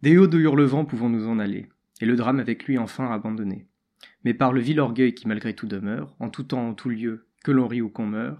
Des 0.00 0.16
hauts 0.16 0.28
de 0.28 0.38
Hurlevent 0.38 0.84
pouvons 0.84 1.08
nous 1.08 1.26
en 1.26 1.40
aller, 1.40 1.68
et 2.00 2.06
le 2.06 2.14
drame 2.14 2.38
avec 2.38 2.64
lui 2.66 2.78
enfin 2.78 3.10
abandonné. 3.10 3.66
Mais 4.24 4.32
par 4.32 4.52
le 4.52 4.60
vil 4.60 4.78
orgueil 4.78 5.12
qui 5.12 5.26
malgré 5.26 5.54
tout 5.54 5.66
demeure, 5.66 6.14
en 6.20 6.30
tout 6.30 6.44
temps, 6.44 6.68
en 6.68 6.74
tout 6.74 6.88
lieu, 6.88 7.26
que 7.42 7.50
l'on 7.50 7.66
rit 7.66 7.82
ou 7.82 7.88
qu'on 7.88 8.06
meurt, 8.06 8.38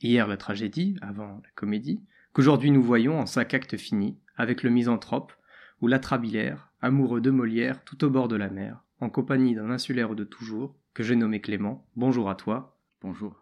hier 0.00 0.28
la 0.28 0.36
tragédie, 0.36 0.96
avant 1.02 1.40
la 1.42 1.50
comédie, 1.56 2.04
qu'aujourd'hui 2.32 2.70
nous 2.70 2.82
voyons 2.82 3.18
en 3.18 3.26
cinq 3.26 3.54
actes 3.54 3.76
finis, 3.76 4.16
avec 4.36 4.62
le 4.62 4.70
misanthrope, 4.70 5.32
ou 5.80 5.88
l'atrabilaire, 5.88 6.70
amoureux 6.80 7.20
de 7.20 7.30
Molière 7.30 7.82
tout 7.84 8.04
au 8.04 8.10
bord 8.10 8.28
de 8.28 8.36
la 8.36 8.48
mer, 8.48 8.84
en 9.00 9.10
compagnie 9.10 9.56
d'un 9.56 9.70
insulaire 9.70 10.14
de 10.14 10.22
toujours, 10.22 10.76
que 10.94 11.02
j'ai 11.02 11.16
nommé 11.16 11.40
Clément. 11.40 11.84
Bonjour 11.96 12.30
à 12.30 12.36
toi. 12.36 12.78
Bonjour. 13.00 13.34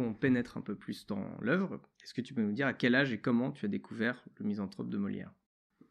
Qu'on 0.00 0.14
pénètre 0.14 0.56
un 0.56 0.62
peu 0.62 0.74
plus 0.74 1.06
dans 1.06 1.24
l'œuvre, 1.40 1.80
est-ce 2.02 2.14
que 2.14 2.20
tu 2.20 2.34
peux 2.34 2.42
nous 2.42 2.52
dire 2.52 2.66
à 2.66 2.72
quel 2.72 2.94
âge 2.94 3.12
et 3.12 3.20
comment 3.20 3.50
tu 3.52 3.66
as 3.66 3.68
découvert 3.68 4.24
le 4.38 4.46
misanthrope 4.46 4.88
de 4.88 4.96
Molière? 4.96 5.32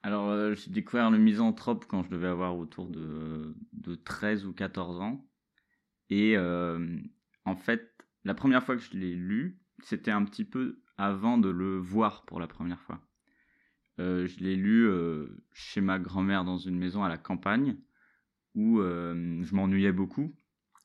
Alors, 0.01 0.29
euh, 0.29 0.55
j'ai 0.55 0.71
découvert 0.71 1.11
le 1.11 1.17
misanthrope 1.17 1.85
quand 1.87 2.03
je 2.03 2.09
devais 2.09 2.27
avoir 2.27 2.57
autour 2.57 2.87
de, 2.87 3.55
de 3.73 3.95
13 3.95 4.45
ou 4.45 4.53
14 4.53 5.01
ans. 5.01 5.29
Et 6.09 6.35
euh, 6.37 6.97
en 7.45 7.55
fait, 7.55 7.93
la 8.23 8.33
première 8.33 8.63
fois 8.63 8.75
que 8.75 8.81
je 8.81 8.97
l'ai 8.97 9.13
lu, 9.13 9.59
c'était 9.83 10.11
un 10.11 10.23
petit 10.25 10.45
peu 10.45 10.81
avant 10.97 11.37
de 11.37 11.49
le 11.49 11.77
voir 11.77 12.25
pour 12.25 12.39
la 12.39 12.47
première 12.47 12.81
fois. 12.81 13.01
Euh, 13.99 14.25
je 14.25 14.39
l'ai 14.39 14.55
lu 14.55 14.87
euh, 14.87 15.27
chez 15.53 15.81
ma 15.81 15.99
grand-mère 15.99 16.45
dans 16.45 16.57
une 16.57 16.77
maison 16.77 17.03
à 17.03 17.09
la 17.09 17.17
campagne 17.17 17.77
où 18.55 18.81
je 18.81 19.55
m'ennuyais 19.55 19.91
beaucoup. 19.93 20.35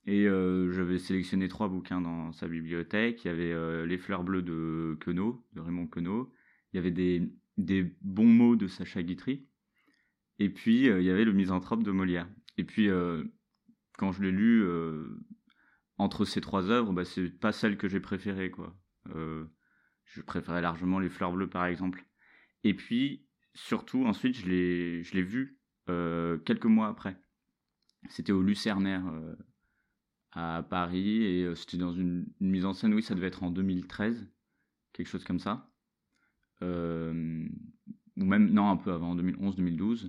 Et 0.07 0.27
euh, 0.27 0.71
j'avais 0.73 0.99
sélectionné 0.99 1.49
trois 1.49 1.69
bouquins 1.69 2.01
dans 2.01 2.33
sa 2.33 2.47
bibliothèque. 2.47 3.25
Il 3.25 3.29
y 3.29 3.31
avait 3.31 3.53
euh, 3.53 3.87
Les 3.87 3.97
fleurs 3.97 4.23
bleues 4.23 4.43
de 4.43 4.99
Queneau, 5.01 5.47
de 5.55 5.61
Raymond 5.61 5.87
Queneau. 5.87 6.33
Il 6.73 6.77
y 6.77 6.79
avait 6.79 6.91
des, 6.91 7.33
bons 8.03 8.27
mots 8.27 8.57
de 8.57 8.67
Sacha 8.67 9.03
Guitry. 9.03 9.47
Et 10.39 10.51
puis, 10.51 10.91
euh, 10.91 11.01
il 11.01 11.07
y 11.07 11.11
avait 11.11 11.25
Le 11.25 11.33
misanthrope 11.33 11.83
de 11.83 11.91
Molière. 11.91 12.29
Et 12.59 12.65
puis, 12.65 12.89
quand 13.99 14.13
je 14.13 14.23
l'ai 14.23 14.31
lu, 14.31 14.65
entre 15.99 16.25
ces 16.25 16.41
trois 16.41 16.71
œuvres, 16.71 16.93
bah, 16.93 17.05
c'est 17.05 17.31
pas 17.31 17.51
celle 17.51 17.77
que 17.77 17.89
j'ai 17.89 17.99
préférée, 17.99 18.51
quoi. 18.51 18.77
Je 19.07 20.21
préférais 20.21 20.63
largement 20.63 21.01
Les 21.01 21.09
fleurs 21.09 21.33
bleues, 21.33 21.49
par 21.49 21.65
exemple. 21.65 22.05
Et 22.63 22.75
puis, 22.75 23.27
surtout, 23.55 24.05
ensuite, 24.05 24.37
je 24.37 24.47
l'ai, 24.47 25.23
vu 25.23 25.59
quelques 26.45 26.67
mois 26.67 26.87
après. 26.87 27.17
C'était 28.09 28.33
au 28.33 28.43
Lucernaire 28.43 29.03
à 30.35 30.63
Paris 30.69 31.23
et 31.23 31.45
euh, 31.45 31.55
c'était 31.55 31.77
dans 31.77 31.93
une, 31.93 32.27
mise 32.41 32.65
en 32.65 32.75
scène, 32.75 32.95
oui, 32.95 33.03
ça 33.03 33.15
devait 33.15 33.29
être 33.29 33.43
en 33.43 33.51
2013, 33.51 34.27
quelque 34.93 35.09
chose 35.09 35.25
comme 35.25 35.39
ça. 35.39 35.71
Euh, 36.63 37.47
ou 38.17 38.25
même, 38.25 38.51
non, 38.51 38.69
un 38.71 38.77
peu 38.77 38.93
avant, 38.93 39.17
2011-2012. 39.17 40.09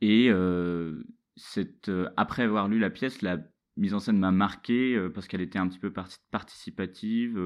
Et 0.00 0.28
euh, 0.30 1.04
cette, 1.36 1.90
après 2.16 2.42
avoir 2.42 2.68
lu 2.68 2.78
la 2.78 2.90
pièce, 2.90 3.22
la 3.22 3.38
mise 3.76 3.94
en 3.94 4.00
scène 4.00 4.18
m'a 4.18 4.32
marqué 4.32 5.08
parce 5.14 5.28
qu'elle 5.28 5.40
était 5.40 5.58
un 5.58 5.68
petit 5.68 5.78
peu 5.78 5.92
parti- 5.92 6.18
participative 6.30 7.40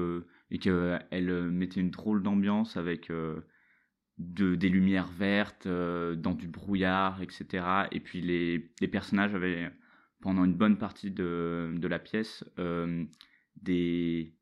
et 0.49 0.59
qu'elle 0.59 1.51
mettait 1.51 1.79
une 1.79 1.91
drôle 1.91 2.23
d'ambiance 2.23 2.77
avec 2.77 3.11
de, 4.17 4.55
des 4.55 4.69
lumières 4.69 5.11
vertes, 5.11 5.67
dans 5.67 6.33
du 6.33 6.47
brouillard, 6.47 7.21
etc. 7.21 7.87
Et 7.91 7.99
puis 7.99 8.21
les, 8.21 8.71
les 8.81 8.87
personnages 8.87 9.35
avaient, 9.35 9.71
pendant 10.23 10.45
une 10.45 10.53
bonne 10.53 10.77
partie 10.77 11.11
de, 11.11 11.77
la 11.81 11.99
pièce, 11.99 12.45
euh, 12.57 13.03
des, 13.61 14.33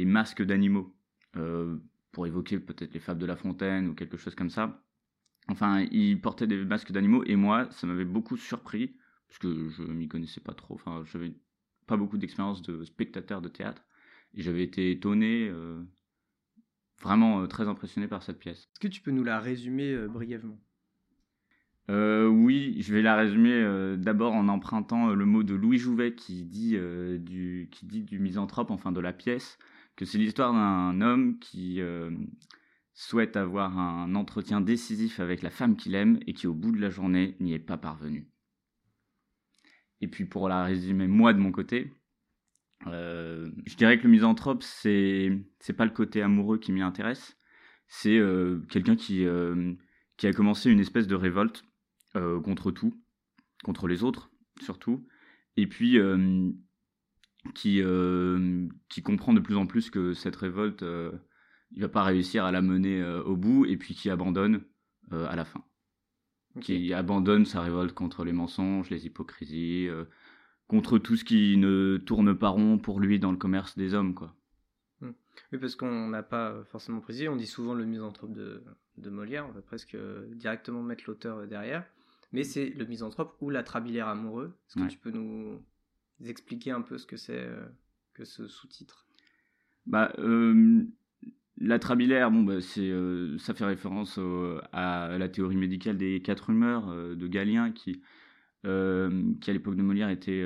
masques 0.00 0.42
d'animaux, 0.42 0.92
euh, 1.36 1.78
pour 2.10 2.26
évoquer 2.26 2.58
peut-être 2.58 2.92
les 2.92 2.98
fables 2.98 3.20
de 3.20 3.26
La 3.26 3.36
Fontaine 3.36 3.86
ou 3.86 3.94
quelque 3.94 4.16
chose 4.16 4.34
comme 4.34 4.50
ça. 4.50 4.82
Enfin, 5.46 5.86
ils 5.92 6.20
portaient 6.20 6.48
des 6.48 6.64
masques 6.64 6.90
d'animaux 6.90 7.22
et 7.26 7.36
moi, 7.36 7.70
ça 7.70 7.86
m'avait 7.86 8.04
beaucoup 8.04 8.36
surpris, 8.36 8.96
parce 9.28 9.38
que 9.38 9.68
je 9.68 9.84
m'y 9.84 10.08
connaissais 10.08 10.40
pas 10.40 10.52
trop. 10.52 10.74
Enfin, 10.74 11.04
j'avais 11.04 11.32
pas 11.86 11.96
beaucoup 11.96 12.18
d'expérience 12.18 12.60
de 12.62 12.82
spectateur 12.82 13.40
de 13.40 13.48
théâtre. 13.48 13.84
Et 14.34 14.42
j'avais 14.42 14.64
été 14.64 14.90
étonné, 14.90 15.48
euh, 15.48 15.80
vraiment 17.00 17.46
très 17.46 17.68
impressionné 17.68 18.08
par 18.08 18.24
cette 18.24 18.40
pièce. 18.40 18.62
Est-ce 18.72 18.80
que 18.80 18.88
tu 18.88 19.00
peux 19.00 19.12
nous 19.12 19.24
la 19.24 19.38
résumer 19.38 20.08
brièvement? 20.08 20.58
Euh, 21.90 22.28
oui, 22.28 22.76
je 22.82 22.94
vais 22.94 23.02
la 23.02 23.16
résumer 23.16 23.52
euh, 23.52 23.96
d'abord 23.96 24.34
en 24.34 24.46
empruntant 24.46 25.10
euh, 25.10 25.14
le 25.14 25.24
mot 25.24 25.42
de 25.42 25.54
Louis 25.54 25.78
Jouvet 25.78 26.14
qui 26.14 26.44
dit, 26.44 26.78
du, 27.18 27.68
qui 27.72 27.86
dit 27.86 28.04
du 28.04 28.20
misanthrope, 28.20 28.70
enfin 28.70 28.92
de 28.92 29.00
la 29.00 29.12
pièce, 29.12 29.58
que 29.96 30.04
c'est 30.04 30.18
l'histoire 30.18 30.52
d'un 30.52 31.00
homme 31.00 31.38
qui 31.40 31.80
souhaite 32.94 33.36
avoir 33.36 33.78
un 33.78 34.14
entretien 34.14 34.60
décisif 34.60 35.20
avec 35.20 35.42
la 35.42 35.50
femme 35.50 35.76
qu'il 35.76 35.94
aime 35.94 36.20
et 36.26 36.32
qui 36.32 36.46
au 36.46 36.54
bout 36.54 36.70
de 36.70 36.80
la 36.80 36.90
journée 36.90 37.36
n'y 37.40 37.54
est 37.54 37.58
pas 37.58 37.76
parvenu. 37.76 38.28
Et 40.00 40.08
puis 40.08 40.24
pour 40.24 40.48
la 40.48 40.64
résumer 40.64 41.06
moi 41.06 41.32
de 41.32 41.38
mon 41.38 41.50
côté, 41.50 41.92
je 42.86 43.76
dirais 43.76 43.98
que 43.98 44.04
le 44.04 44.10
misanthrope 44.10 44.62
c'est 44.62 45.32
c'est 45.58 45.74
pas 45.74 45.84
le 45.84 45.90
côté 45.90 46.22
amoureux 46.22 46.58
qui 46.58 46.72
m'y 46.72 46.82
intéresse, 46.82 47.36
c'est 47.88 48.20
quelqu'un 48.70 48.96
qui 48.96 49.26
qui 50.16 50.26
a 50.26 50.32
commencé 50.32 50.70
une 50.70 50.80
espèce 50.80 51.06
de 51.06 51.14
révolte 51.14 51.64
euh, 52.16 52.40
contre 52.40 52.70
tout, 52.72 52.94
contre 53.62 53.86
les 53.86 54.02
autres 54.02 54.30
surtout, 54.60 55.06
et 55.56 55.66
puis 55.66 55.98
euh, 55.98 56.50
qui, 57.54 57.80
euh, 57.82 58.66
qui 58.88 59.02
comprend 59.02 59.32
de 59.32 59.40
plus 59.40 59.56
en 59.56 59.66
plus 59.66 59.90
que 59.90 60.12
cette 60.12 60.36
révolte, 60.36 60.84
il 61.70 61.80
va 61.80 61.88
pas 61.88 62.02
réussir 62.02 62.44
à 62.44 62.50
la 62.50 62.62
mener 62.62 63.02
au 63.02 63.36
bout, 63.36 63.64
et 63.64 63.76
puis 63.76 63.94
qui 63.94 64.10
abandonne 64.10 64.62
à 65.12 65.36
la 65.36 65.44
fin. 65.44 65.64
Qui 66.60 66.92
abandonne 66.92 67.46
sa 67.46 67.62
révolte 67.62 67.94
contre 67.94 68.24
les 68.24 68.32
mensonges, 68.32 68.90
les 68.90 69.06
hypocrisies, 69.06 69.88
contre 70.66 70.98
tout 70.98 71.16
ce 71.16 71.24
qui 71.24 71.56
ne 71.56 71.96
tourne 71.96 72.36
pas 72.36 72.48
rond 72.48 72.78
pour 72.78 73.00
lui 73.00 73.18
dans 73.18 73.30
le 73.30 73.38
commerce 73.38 73.78
des 73.78 73.94
hommes, 73.94 74.14
quoi. 74.14 74.34
Oui, 75.00 75.58
parce 75.58 75.74
qu'on 75.74 76.08
n'a 76.08 76.22
pas 76.22 76.62
forcément 76.64 77.00
précisé, 77.00 77.28
on 77.28 77.36
dit 77.36 77.46
souvent 77.46 77.74
le 77.74 77.86
misanthrope 77.86 78.32
de, 78.32 78.62
de 78.98 79.10
Molière, 79.10 79.46
on 79.48 79.52
va 79.52 79.62
presque 79.62 79.96
directement 80.32 80.82
mettre 80.82 81.04
l'auteur 81.06 81.46
derrière, 81.46 81.84
mais 82.32 82.44
c'est 82.44 82.70
le 82.70 82.84
misanthrope 82.84 83.36
ou 83.40 83.50
l'atrabilaire 83.50 84.08
amoureux. 84.08 84.56
Est-ce 84.68 84.76
que 84.76 84.80
Ouais. 84.80 84.88
tu 84.88 84.98
peux 84.98 85.10
nous 85.10 85.60
expliquer 86.24 86.70
un 86.70 86.82
peu 86.82 86.98
ce 86.98 87.06
que 87.06 87.16
c'est 87.16 87.38
euh, 87.38 87.66
que 88.14 88.24
ce 88.24 88.46
sous-titre? 88.46 89.06
Bah, 89.86 90.12
euh, 90.18 90.84
l'atrabilaire, 91.58 92.30
bon, 92.30 92.42
bah, 92.42 92.60
c'est, 92.60 92.90
euh, 92.90 93.38
ça 93.38 93.54
fait 93.54 93.64
référence 93.64 94.18
au- 94.18 94.58
à 94.72 95.16
la 95.18 95.28
théorie 95.28 95.56
médicale 95.56 95.96
des 95.96 96.20
quatre 96.22 96.50
humeurs 96.50 96.88
euh, 96.90 97.14
de 97.16 97.26
Galien, 97.26 97.72
qui, 97.72 98.02
qui 98.62 99.50
à 99.50 99.52
l'époque 99.52 99.76
de 99.76 99.82
Molière 99.82 100.10
était 100.10 100.44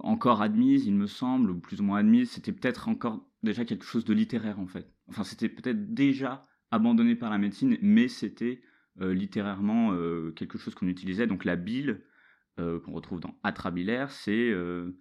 encore 0.00 0.42
admise, 0.42 0.86
il 0.86 0.94
me 0.94 1.06
semble, 1.06 1.50
ou 1.50 1.58
plus 1.58 1.80
ou 1.80 1.84
moins 1.84 1.98
admise. 2.00 2.30
C'était 2.30 2.52
peut-être 2.52 2.88
encore 2.88 3.24
déjà 3.42 3.64
quelque 3.64 3.84
chose 3.84 4.04
de 4.04 4.12
littéraire 4.12 4.58
en 4.58 4.66
fait. 4.66 4.92
Enfin, 5.08 5.24
c'était 5.24 5.48
peut-être 5.48 5.94
déjà 5.94 6.42
abandonné 6.70 7.14
par 7.14 7.30
la 7.30 7.38
médecine, 7.38 7.78
mais 7.80 8.08
c'était 8.08 8.60
littérairement 9.00 9.92
euh, 9.92 10.32
quelque 10.32 10.58
chose 10.58 10.74
qu'on 10.74 10.88
utilisait. 10.88 11.26
Donc 11.26 11.44
la 11.44 11.56
bile 11.56 12.02
euh, 12.58 12.80
qu'on 12.80 12.92
retrouve 12.92 13.20
dans 13.20 13.38
atrabilaire, 13.42 14.10
c'est 14.10 14.50
euh, 14.50 14.98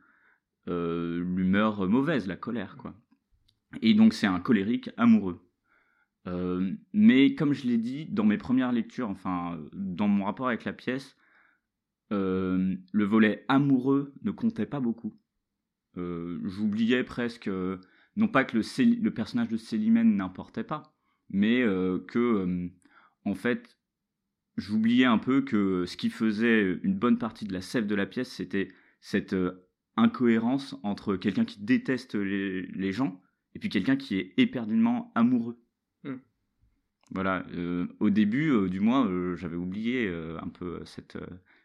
euh, 0.68 1.24
l'humeur 1.24 1.88
mauvaise, 1.88 2.28
la 2.28 2.36
colère, 2.36 2.76
quoi. 2.78 2.94
Et 3.82 3.94
donc 3.94 4.14
c'est 4.14 4.28
un 4.28 4.40
colérique 4.40 4.90
amoureux. 4.98 5.42
Euh, 6.28 6.74
mais 6.94 7.36
comme 7.36 7.54
je 7.54 7.68
l'ai 7.68 7.78
dit, 7.78 8.06
dans 8.08 8.26
mes 8.26 8.38
premières 8.38 8.72
lectures, 8.72 9.10
enfin 9.10 9.60
dans 9.74 10.08
mon 10.08 10.26
rapport 10.26 10.48
avec 10.48 10.66
la 10.66 10.74
pièce, 10.74 11.16
euh, 12.12 12.76
le 12.92 13.04
volet 13.04 13.46
amoureux 13.48 14.14
ne 14.24 14.32
comptait 14.32 14.66
pas 14.66 14.80
beaucoup. 14.80 15.18
Euh, 15.98 16.40
J'oubliais 16.44 17.04
presque, 17.04 17.48
euh, 17.48 17.80
non 18.16 18.28
pas 18.28 18.44
que 18.44 18.58
le, 18.58 19.02
le 19.02 19.14
personnage 19.14 19.50
de 19.50 19.58
Célimène 19.58 20.16
n'importait 20.16 20.64
pas, 20.64 20.96
mais 21.30 21.62
euh, 21.62 22.00
que, 22.08 22.20
euh, 22.20 22.70
en 23.26 23.36
fait, 23.36 23.75
j'oubliais 24.58 25.06
un 25.06 25.18
peu 25.18 25.42
que 25.42 25.86
ce 25.86 25.98
qui 25.98 26.10
faisait 26.10 26.80
une 26.84 26.96
bonne 26.96 27.18
partie 27.18 27.46
de 27.46 27.54
la 27.54 27.62
sève 27.62 27.88
de 27.88 27.96
la 27.96 28.06
pièce, 28.06 28.32
c'était 28.32 28.70
cette 29.02 29.34
euh, 29.34 29.68
incohérence 29.98 30.76
entre 30.84 31.16
quelqu'un 31.16 31.46
qui 31.46 31.60
déteste 31.62 32.16
les, 32.16 32.64
les 32.68 32.92
gens 32.92 33.22
et 33.54 33.60
puis 33.60 33.70
quelqu'un 33.70 33.96
qui 33.96 34.18
est 34.18 34.34
éperdument 34.38 35.12
amoureux. 35.16 35.58
Hmm. 36.04 36.18
Voilà, 37.12 37.46
euh, 37.54 37.88
au 38.00 38.10
début, 38.10 38.50
euh, 38.50 38.68
du 38.68 38.80
moins, 38.80 39.08
euh, 39.08 39.36
j'avais 39.36 39.56
oublié 39.56 40.10
un 40.42 40.50
peu 40.50 40.82
cette. 40.86 41.18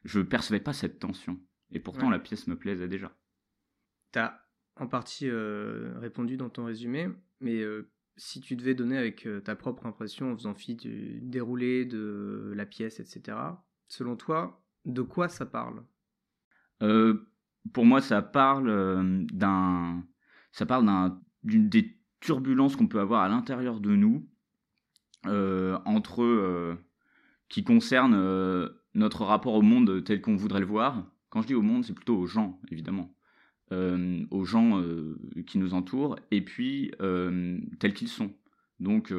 je 0.04 0.20
percevais 0.20 0.60
pas 0.60 0.72
cette 0.72 0.98
tension. 0.98 1.40
Et 1.72 1.80
pourtant, 1.80 2.06
Ouais. 2.06 2.12
la 2.12 2.18
pièce 2.18 2.46
me 2.46 2.56
plaisait 2.56 2.88
déjà. 2.88 3.16
T'as 4.12 4.40
en 4.76 4.86
partie 4.86 5.30
répondu 5.30 6.36
dans 6.36 6.50
ton 6.50 6.64
résumé, 6.64 7.08
mais 7.40 7.64
si 8.20 8.40
tu 8.40 8.54
devais 8.54 8.74
donner 8.74 8.98
avec 8.98 9.26
euh, 9.26 9.40
ta 9.40 9.56
propre 9.56 9.86
impression 9.86 10.32
en 10.32 10.36
faisant 10.36 10.54
fi 10.54 10.74
du 10.74 11.20
déroulé 11.22 11.84
de 11.84 12.52
la 12.54 12.66
pièce, 12.66 13.00
etc., 13.00 13.36
selon 13.88 14.14
toi, 14.14 14.62
de 14.84 15.02
quoi 15.02 15.28
ça 15.28 15.46
parle? 15.46 15.82
Euh, 16.82 17.28
pour 17.72 17.84
moi, 17.84 18.00
ça 18.00 18.22
parle 18.22 18.68
euh, 18.68 19.24
d'un, 19.32 20.04
ça 20.52 20.66
parle 20.66 21.18
des 21.42 21.98
turbulences 22.20 22.76
qu'on 22.76 22.88
peut 22.88 23.00
avoir 23.00 23.22
à 23.22 23.28
l'intérieur 23.28 23.80
de 23.80 23.96
nous, 23.96 24.28
entre 25.24 26.78
qui 27.50 27.64
concerne 27.64 28.14
euh, 28.14 28.68
notre 28.94 29.24
rapport 29.24 29.54
au 29.54 29.62
monde 29.62 30.02
tel 30.04 30.22
qu'on 30.22 30.36
voudrait 30.36 30.60
le 30.60 30.66
voir. 30.66 31.04
Quand 31.28 31.42
je 31.42 31.48
dis 31.48 31.54
au 31.54 31.62
monde, 31.62 31.84
c'est 31.84 31.92
plutôt 31.92 32.16
aux 32.16 32.26
gens, 32.26 32.58
évidemment, 32.70 33.14
Euh, 33.72 34.26
aux 34.32 34.44
gens 34.44 34.80
euh, 34.80 35.16
qui 35.46 35.56
nous 35.58 35.74
entourent, 35.74 36.16
et 36.32 36.40
puis 36.40 36.90
euh, 37.00 37.56
tels 37.78 37.94
qu'ils 37.94 38.08
sont. 38.08 38.34
Donc, 38.80 39.14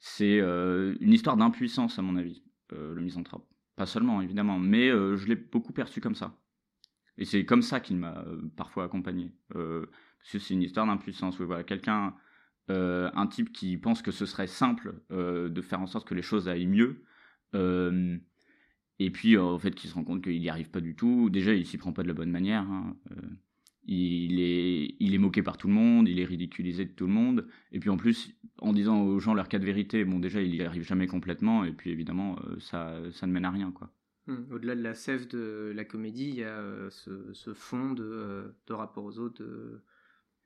c'est 0.00 0.38
une 0.40 1.12
histoire 1.12 1.36
d'impuissance, 1.36 1.98
à 1.98 2.02
mon 2.02 2.16
avis, 2.16 2.42
le 2.70 3.00
misanthrope. 3.00 3.46
Pas 3.76 3.86
seulement, 3.86 4.20
évidemment, 4.20 4.58
mais 4.58 4.88
je 4.88 5.26
l'ai 5.26 5.36
beaucoup 5.36 5.72
perçu 5.72 6.00
comme 6.00 6.16
ça. 6.16 6.36
Et 7.18 7.24
c'est 7.24 7.44
comme 7.44 7.62
ça 7.62 7.78
qu'il 7.78 7.98
m'a 7.98 8.24
parfois 8.56 8.84
accompagné. 8.84 9.32
Parce 9.50 10.32
que 10.32 10.38
c'est 10.40 10.54
une 10.54 10.62
histoire 10.62 10.86
d'impuissance. 10.86 11.38
Oui, 11.38 11.46
voilà, 11.46 11.62
quelqu'un, 11.62 12.16
un 12.68 13.26
type 13.28 13.52
qui 13.52 13.76
pense 13.76 14.02
que 14.02 14.10
ce 14.10 14.26
serait 14.26 14.48
simple 14.48 14.94
de 15.10 15.62
faire 15.62 15.80
en 15.80 15.86
sorte 15.86 16.08
que 16.08 16.14
les 16.14 16.22
choses 16.22 16.48
aillent 16.48 16.66
mieux. 16.66 17.04
Et 18.98 19.10
puis, 19.10 19.36
euh, 19.36 19.42
en 19.42 19.58
fait, 19.58 19.74
qui 19.74 19.88
se 19.88 19.94
rend 19.94 20.04
compte 20.04 20.22
qu'il 20.24 20.40
n'y 20.40 20.48
arrive 20.48 20.70
pas 20.70 20.80
du 20.80 20.94
tout. 20.94 21.30
Déjà, 21.30 21.54
il 21.54 21.66
s'y 21.66 21.78
prend 21.78 21.92
pas 21.92 22.02
de 22.02 22.08
la 22.08 22.14
bonne 22.14 22.30
manière. 22.30 22.62
hein. 22.62 22.96
Euh, 23.12 23.20
il, 23.90 24.38
est, 24.40 24.96
il 25.00 25.14
est 25.14 25.18
moqué 25.18 25.42
par 25.42 25.56
tout 25.56 25.66
le 25.68 25.72
monde, 25.72 26.08
il 26.08 26.18
est 26.20 26.24
ridiculisé 26.26 26.84
de 26.84 26.90
tout 26.92 27.06
le 27.06 27.12
monde. 27.12 27.46
Et 27.72 27.78
puis, 27.80 27.88
en 27.90 27.96
plus, 27.96 28.36
en 28.58 28.72
disant 28.74 29.02
aux 29.02 29.18
gens 29.18 29.32
leur 29.34 29.48
cas 29.48 29.58
de 29.58 29.64
vérité, 29.64 30.04
bon, 30.04 30.18
déjà, 30.18 30.42
il 30.42 30.50
n'y 30.50 30.60
arrive 30.62 30.82
jamais 30.82 31.06
complètement. 31.06 31.64
Et 31.64 31.72
puis, 31.72 31.90
évidemment, 31.90 32.36
euh, 32.44 32.58
ça, 32.60 33.00
ça 33.12 33.26
ne 33.26 33.32
mène 33.32 33.44
à 33.46 33.50
rien, 33.50 33.70
quoi. 33.72 33.90
Hmm. 34.26 34.44
Au-delà 34.52 34.74
de 34.76 34.82
la 34.82 34.92
sève 34.94 35.26
de 35.28 35.72
la 35.74 35.84
comédie, 35.86 36.28
il 36.28 36.34
y 36.34 36.44
a 36.44 36.48
euh, 36.58 36.90
ce, 36.90 37.32
ce 37.32 37.54
fond 37.54 37.92
de, 37.94 38.04
euh, 38.04 38.48
de 38.66 38.74
rapport 38.74 39.04
aux 39.04 39.18
autres. 39.18 39.42
De, 39.42 39.80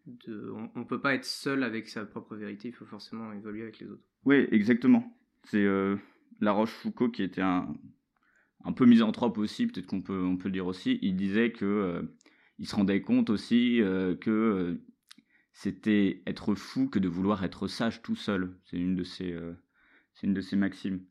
de- 0.07 0.53
on 0.75 0.81
ne 0.81 0.85
peut 0.85 1.01
pas 1.01 1.15
être 1.15 1.25
seul 1.25 1.65
avec 1.65 1.89
sa 1.89 2.05
propre 2.05 2.37
vérité, 2.37 2.69
il 2.69 2.75
faut 2.75 2.85
forcément 2.87 3.33
évoluer 3.33 3.63
avec 3.63 3.81
les 3.81 3.89
autres. 3.89 4.05
Oui, 4.25 4.47
exactement. 4.53 5.17
C'est 5.45 5.65
euh, 5.65 5.97
La 6.41 6.53
Rochefoucauld 6.53 7.11
qui 7.13 7.25
était 7.25 7.41
un, 7.41 7.75
un 8.65 8.73
peu 8.73 8.87
misanthrope 8.87 9.39
aussi, 9.39 9.67
peut-être 9.67 9.87
qu'on 9.87 10.03
peut, 10.03 10.23
on 10.23 10.37
peut 10.37 10.49
le 10.49 10.53
dire 10.53 10.67
aussi. 10.67 10.99
Il 11.03 11.17
disait 11.17 11.53
que 11.53 11.65
euh, 11.65 12.03
il 12.59 12.67
se 12.67 12.77
rendait 12.77 13.03
compte 13.03 13.31
aussi 13.31 13.81
euh, 13.81 14.15
que 14.15 14.31
euh, 14.31 14.85
c'était 15.53 16.23
être 16.27 16.55
fou 16.55 16.89
que 16.89 16.99
de 16.99 17.09
vouloir 17.09 17.45
être 17.45 17.67
sage 17.69 18.03
tout 18.03 18.17
seul. 18.17 18.57
C'est 18.65 18.79
une 18.79 18.95
de 18.95 19.05
ses, 19.05 19.37
c'est 20.15 20.27
une 20.27 20.35
de 20.35 20.41
ses 20.41 20.57
maximes. 20.57 21.05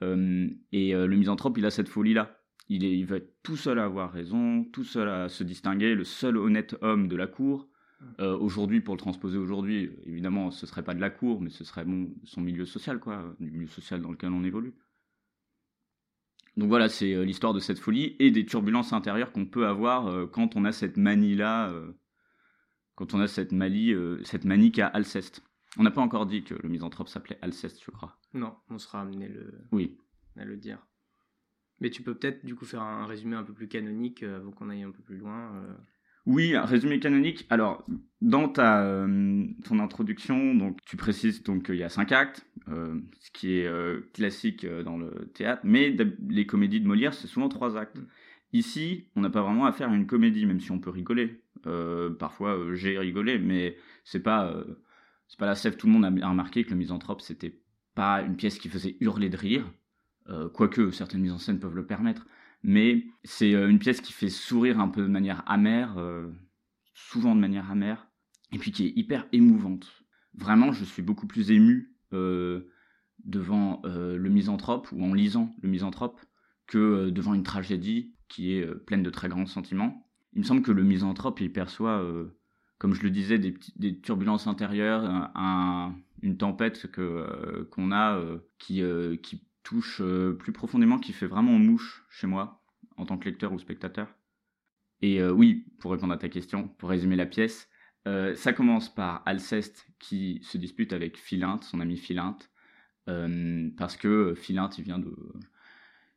Et 0.00 0.92
le 0.92 1.16
misanthrope, 1.16 1.56
il 1.58 1.66
a 1.66 1.70
cette 1.70 1.88
folie-là. 1.88 2.40
Il, 2.68 2.84
est, 2.84 2.98
il 2.98 3.06
va 3.06 3.16
être 3.16 3.36
tout 3.42 3.56
seul 3.56 3.78
à 3.78 3.84
avoir 3.84 4.12
raison, 4.12 4.64
tout 4.64 4.84
seul 4.84 5.08
à 5.08 5.28
se 5.28 5.44
distinguer, 5.44 5.94
le 5.94 6.04
seul 6.04 6.36
honnête 6.36 6.76
homme 6.82 7.08
de 7.08 7.16
la 7.16 7.26
cour. 7.26 7.68
Euh, 8.20 8.36
aujourd'hui, 8.36 8.80
pour 8.80 8.94
le 8.94 9.00
transposer 9.00 9.38
aujourd'hui, 9.38 9.90
évidemment, 10.04 10.50
ce 10.50 10.66
serait 10.66 10.84
pas 10.84 10.94
de 10.94 11.00
la 11.00 11.10
cour, 11.10 11.40
mais 11.40 11.50
ce 11.50 11.64
serait 11.64 11.84
bon, 11.84 12.14
son 12.24 12.40
milieu 12.40 12.64
social, 12.64 13.00
quoi, 13.00 13.34
du 13.40 13.50
milieu 13.50 13.66
social 13.66 14.00
dans 14.00 14.10
lequel 14.10 14.30
on 14.30 14.44
évolue. 14.44 14.74
Donc 16.58 16.70
voilà, 16.70 16.88
c'est 16.88 17.14
euh, 17.14 17.24
l'histoire 17.24 17.54
de 17.54 17.60
cette 17.60 17.78
folie 17.78 18.16
et 18.18 18.32
des 18.32 18.44
turbulences 18.44 18.92
intérieures 18.92 19.30
qu'on 19.30 19.46
peut 19.46 19.68
avoir 19.68 20.08
euh, 20.08 20.26
quand 20.26 20.56
on 20.56 20.64
a 20.64 20.72
cette 20.72 20.96
manie-là, 20.96 21.70
euh, 21.70 21.92
quand 22.96 23.14
on 23.14 23.20
a 23.20 23.28
cette 23.28 23.52
manie, 23.52 23.94
cette 24.24 24.44
manie 24.44 24.72
qu'a 24.72 24.88
Alceste. 24.88 25.44
On 25.76 25.84
n'a 25.84 25.92
pas 25.92 26.00
encore 26.00 26.26
dit 26.26 26.42
que 26.42 26.54
le 26.54 26.68
misanthrope 26.68 27.06
s'appelait 27.06 27.38
Alceste, 27.42 27.80
je 27.84 27.92
crois. 27.92 28.18
Non, 28.34 28.56
on 28.70 28.78
sera 28.78 29.02
amené 29.02 29.28
le, 29.28 29.68
Oui. 29.70 29.98
à 30.36 30.44
le 30.44 30.56
dire. 30.56 30.84
Mais 31.78 31.90
tu 31.90 32.02
peux 32.02 32.16
peut-être 32.16 32.44
du 32.44 32.56
coup 32.56 32.64
faire 32.64 32.82
un 32.82 33.06
résumé 33.06 33.36
un 33.36 33.44
peu 33.44 33.52
plus 33.54 33.68
canonique 33.68 34.24
avant 34.24 34.50
qu'on 34.50 34.68
aille 34.68 34.82
un 34.82 34.90
peu 34.90 35.02
plus 35.04 35.16
loin. 35.16 35.64
Oui, 36.28 36.54
résumé 36.58 37.00
canonique. 37.00 37.46
Alors, 37.48 37.86
dans 38.20 38.50
ta 38.50 38.82
euh, 38.82 39.46
ton 39.64 39.78
introduction, 39.78 40.54
donc 40.54 40.78
tu 40.84 40.98
précises 40.98 41.42
donc 41.42 41.64
qu'il 41.64 41.76
y 41.76 41.82
a 41.82 41.88
cinq 41.88 42.12
actes, 42.12 42.46
euh, 42.68 43.00
ce 43.18 43.30
qui 43.30 43.58
est 43.58 43.66
euh, 43.66 44.02
classique 44.12 44.66
dans 44.84 44.98
le 44.98 45.30
théâtre, 45.32 45.62
mais 45.64 45.96
les 46.28 46.46
comédies 46.46 46.82
de 46.82 46.86
Molière, 46.86 47.14
c'est 47.14 47.28
souvent 47.28 47.48
trois 47.48 47.78
actes. 47.78 47.96
Ici, 48.52 49.06
on 49.16 49.22
n'a 49.22 49.30
pas 49.30 49.40
vraiment 49.40 49.64
affaire 49.64 49.90
à 49.90 49.94
une 49.94 50.06
comédie, 50.06 50.44
même 50.44 50.60
si 50.60 50.70
on 50.70 50.78
peut 50.78 50.90
rigoler. 50.90 51.40
Parfois, 52.18 52.58
j'ai 52.74 52.98
rigolé, 52.98 53.38
mais 53.38 53.78
c'est 54.04 54.22
pas 54.22 54.54
c'est 55.28 55.38
pas 55.38 55.46
la 55.46 55.54
sève. 55.54 55.78
Tout 55.78 55.86
le 55.86 55.94
monde 55.94 56.04
a 56.04 56.28
remarqué 56.28 56.62
que 56.62 56.70
le 56.70 56.76
misanthrope, 56.76 57.22
c'était 57.22 57.58
pas 57.94 58.20
une 58.20 58.36
pièce 58.36 58.58
qui 58.58 58.68
faisait 58.68 58.96
hurler 59.00 59.30
de 59.30 59.36
rire, 59.38 59.64
quoique 60.52 60.90
certaines 60.90 61.22
mises 61.22 61.32
en 61.32 61.38
scène 61.38 61.58
peuvent 61.58 61.76
le 61.76 61.86
permettre 61.86 62.26
mais 62.62 63.06
c'est 63.24 63.54
euh, 63.54 63.68
une 63.68 63.78
pièce 63.78 64.00
qui 64.00 64.12
fait 64.12 64.28
sourire 64.28 64.80
un 64.80 64.88
peu 64.88 65.02
de 65.02 65.08
manière 65.08 65.42
amère, 65.46 65.98
euh, 65.98 66.28
souvent 66.94 67.34
de 67.34 67.40
manière 67.40 67.70
amère, 67.70 68.08
et 68.52 68.58
puis 68.58 68.72
qui 68.72 68.86
est 68.86 68.92
hyper 68.96 69.26
émouvante. 69.32 70.04
Vraiment, 70.34 70.72
je 70.72 70.84
suis 70.84 71.02
beaucoup 71.02 71.26
plus 71.26 71.50
ému 71.50 71.94
euh, 72.12 72.70
devant 73.24 73.82
le 73.84 74.28
misanthrope 74.28 74.88
ou 74.92 75.04
en 75.04 75.12
lisant 75.12 75.54
le 75.60 75.68
misanthrope 75.68 76.20
que 76.66 77.10
devant 77.10 77.34
une 77.34 77.42
tragédie 77.42 78.14
qui 78.28 78.52
est 78.52 78.66
pleine 78.86 79.02
de 79.02 79.10
très 79.10 79.28
grands 79.28 79.46
sentiments. 79.46 80.08
Il 80.34 80.40
me 80.40 80.44
semble 80.44 80.62
que 80.62 80.70
le 80.70 80.84
misanthrope, 80.84 81.40
il 81.40 81.52
perçoit, 81.52 82.06
comme 82.78 82.94
je 82.94 83.02
le 83.02 83.10
disais, 83.10 83.38
des, 83.38 84.00
turbulences 84.00 84.46
intérieures, 84.46 85.04
un- 85.04 85.32
un- 85.34 85.96
une 86.22 86.36
tempête 86.36 86.88
qu'on 86.92 87.92
a 87.92 88.22
qui, 88.58 88.82
qui 89.22 89.47
touche 89.68 90.00
euh, 90.00 90.32
plus 90.32 90.52
profondément, 90.52 90.98
qui 90.98 91.12
fait 91.12 91.26
vraiment 91.26 91.58
mouche 91.58 92.06
chez 92.08 92.26
moi, 92.26 92.62
en 92.96 93.04
tant 93.04 93.18
que 93.18 93.26
lecteur 93.26 93.52
ou 93.52 93.58
spectateur. 93.58 94.08
Et 95.02 95.20
euh, 95.20 95.30
oui, 95.30 95.66
pour 95.78 95.92
répondre 95.92 96.14
à 96.14 96.16
ta 96.16 96.30
question, 96.30 96.68
pour 96.78 96.88
résumer 96.88 97.16
la 97.16 97.26
pièce, 97.26 97.68
euh, 98.06 98.34
ça 98.34 98.54
commence 98.54 98.92
par 98.92 99.22
Alceste 99.26 99.86
qui 99.98 100.40
se 100.42 100.56
dispute 100.56 100.94
avec 100.94 101.18
Philinte, 101.18 101.64
son 101.64 101.80
ami 101.80 101.98
Philinte, 101.98 102.50
parce 103.78 103.96
que 103.96 104.34
Philinte, 104.34 104.76
il 104.76 104.84
vient 104.84 104.98
de, 104.98 105.16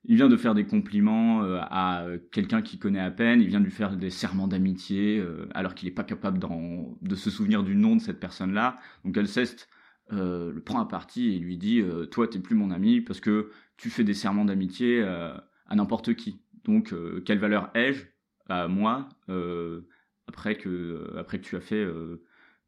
il 0.04 0.18
vient 0.18 0.28
de 0.28 0.36
faire 0.36 0.54
des 0.54 0.66
compliments 0.66 1.42
à 1.42 2.06
quelqu'un 2.34 2.62
qu'il 2.62 2.80
connaît 2.80 3.00
à 3.00 3.12
peine, 3.12 3.40
il 3.40 3.48
vient 3.48 3.62
de 3.62 3.66
lui 3.66 3.72
faire 3.72 3.96
des 3.96 4.10
serments 4.10 4.50
d'amitié, 4.50 5.26
alors 5.54 5.74
qu'il 5.74 5.88
n'est 5.88 5.96
pas 5.96 6.04
capable 6.04 6.38
de 6.38 7.16
se 7.16 7.30
souvenir 7.30 7.64
du 7.64 7.78
nom 7.78 7.96
de 7.96 8.02
cette 8.02 8.20
personne-là. 8.20 8.78
Donc 9.06 9.18
Alceste 9.18 9.70
euh, 10.14 10.52
le 10.52 10.62
prend 10.62 10.80
à 10.82 10.86
partie 10.86 11.34
et 11.34 11.40
lui 11.40 11.58
dit 11.58 11.80
euh, 11.82 12.06
Toi, 12.06 12.28
t'es 12.28 12.40
plus 12.40 12.56
mon 12.56 12.72
ami 12.72 13.02
parce 13.02 13.20
que 13.20 13.52
tu 13.78 13.90
fais 13.90 14.04
des 14.04 14.14
serments 14.14 14.46
d'amitié 14.46 15.02
euh, 15.02 15.34
à 15.68 15.76
n'importe 15.76 16.16
qui. 16.16 16.42
Donc, 16.64 16.94
euh, 16.94 17.22
quelle 17.26 17.40
valeur 17.40 17.72
ai-je 17.76 18.06
à 18.48 18.68
moi 18.68 19.08
après, 20.28 20.58
que, 20.58 21.14
après 21.18 21.40
que 21.40 21.46
tu 21.46 21.56
as 21.56 21.62
fait 21.62 21.88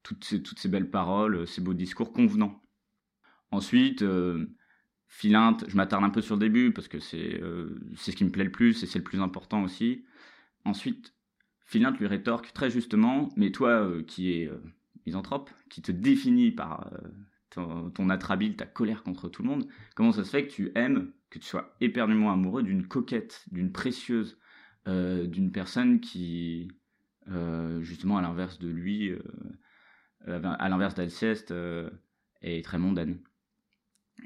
toutes, 0.01 0.23
ces, 0.23 0.41
toutes 0.41 0.59
ces 0.59 0.69
belles 0.69 0.89
paroles, 0.89 1.45
ces 1.47 1.61
beaux 1.61 1.73
discours 1.73 2.13
convenants? 2.13 2.61
Ensuite, 3.51 4.03
Philinte, 5.07 5.65
je 5.67 5.75
m'attarde 5.75 6.03
un 6.03 6.09
peu 6.09 6.21
sur 6.21 6.35
le 6.35 6.39
début 6.39 6.71
parce 6.71 6.87
que 6.87 6.99
c'est 6.99 7.41
ce 7.95 8.11
qui 8.11 8.23
me 8.23 8.31
plaît 8.31 8.45
le 8.45 8.51
plus 8.51 8.81
et 8.83 8.87
c'est 8.87 8.99
le 8.99 9.03
plus 9.03 9.19
important 9.19 9.63
aussi. 9.63 10.05
Ensuite, 10.63 11.13
Philinte 11.65 11.99
lui 11.99 12.07
rétorque 12.07 12.53
très 12.53 12.69
justement 12.69 13.29
Mais 13.35 13.51
toi 13.51 13.89
qui 14.07 14.31
es 14.31 14.49
misanthrope, 15.05 15.49
qui 15.69 15.81
te 15.81 15.91
définit 15.91 16.51
par 16.51 16.89
ton, 17.53 17.89
ton 17.91 18.09
atrabile, 18.09 18.55
ta 18.55 18.65
colère 18.65 19.03
contre 19.03 19.29
tout 19.29 19.43
le 19.43 19.49
monde, 19.49 19.67
comment 19.95 20.11
ça 20.11 20.23
se 20.23 20.29
fait 20.29 20.47
que 20.47 20.51
tu 20.51 20.71
aimes, 20.75 21.11
que 21.29 21.39
tu 21.39 21.45
sois 21.45 21.75
éperdument 21.81 22.31
amoureux 22.31 22.63
d'une 22.63 22.87
coquette, 22.87 23.45
d'une 23.51 23.71
précieuse, 23.71 24.37
euh, 24.87 25.25
d'une 25.27 25.51
personne 25.51 25.99
qui, 25.99 26.69
euh, 27.29 27.81
justement, 27.81 28.17
à 28.17 28.21
l'inverse 28.21 28.59
de 28.59 28.67
lui, 28.67 29.09
euh, 29.09 29.19
à 30.27 30.69
l'inverse 30.69 30.95
d'Alceste, 30.95 31.53
est 32.41 32.63
très 32.65 32.79
mondaine. 32.79 33.19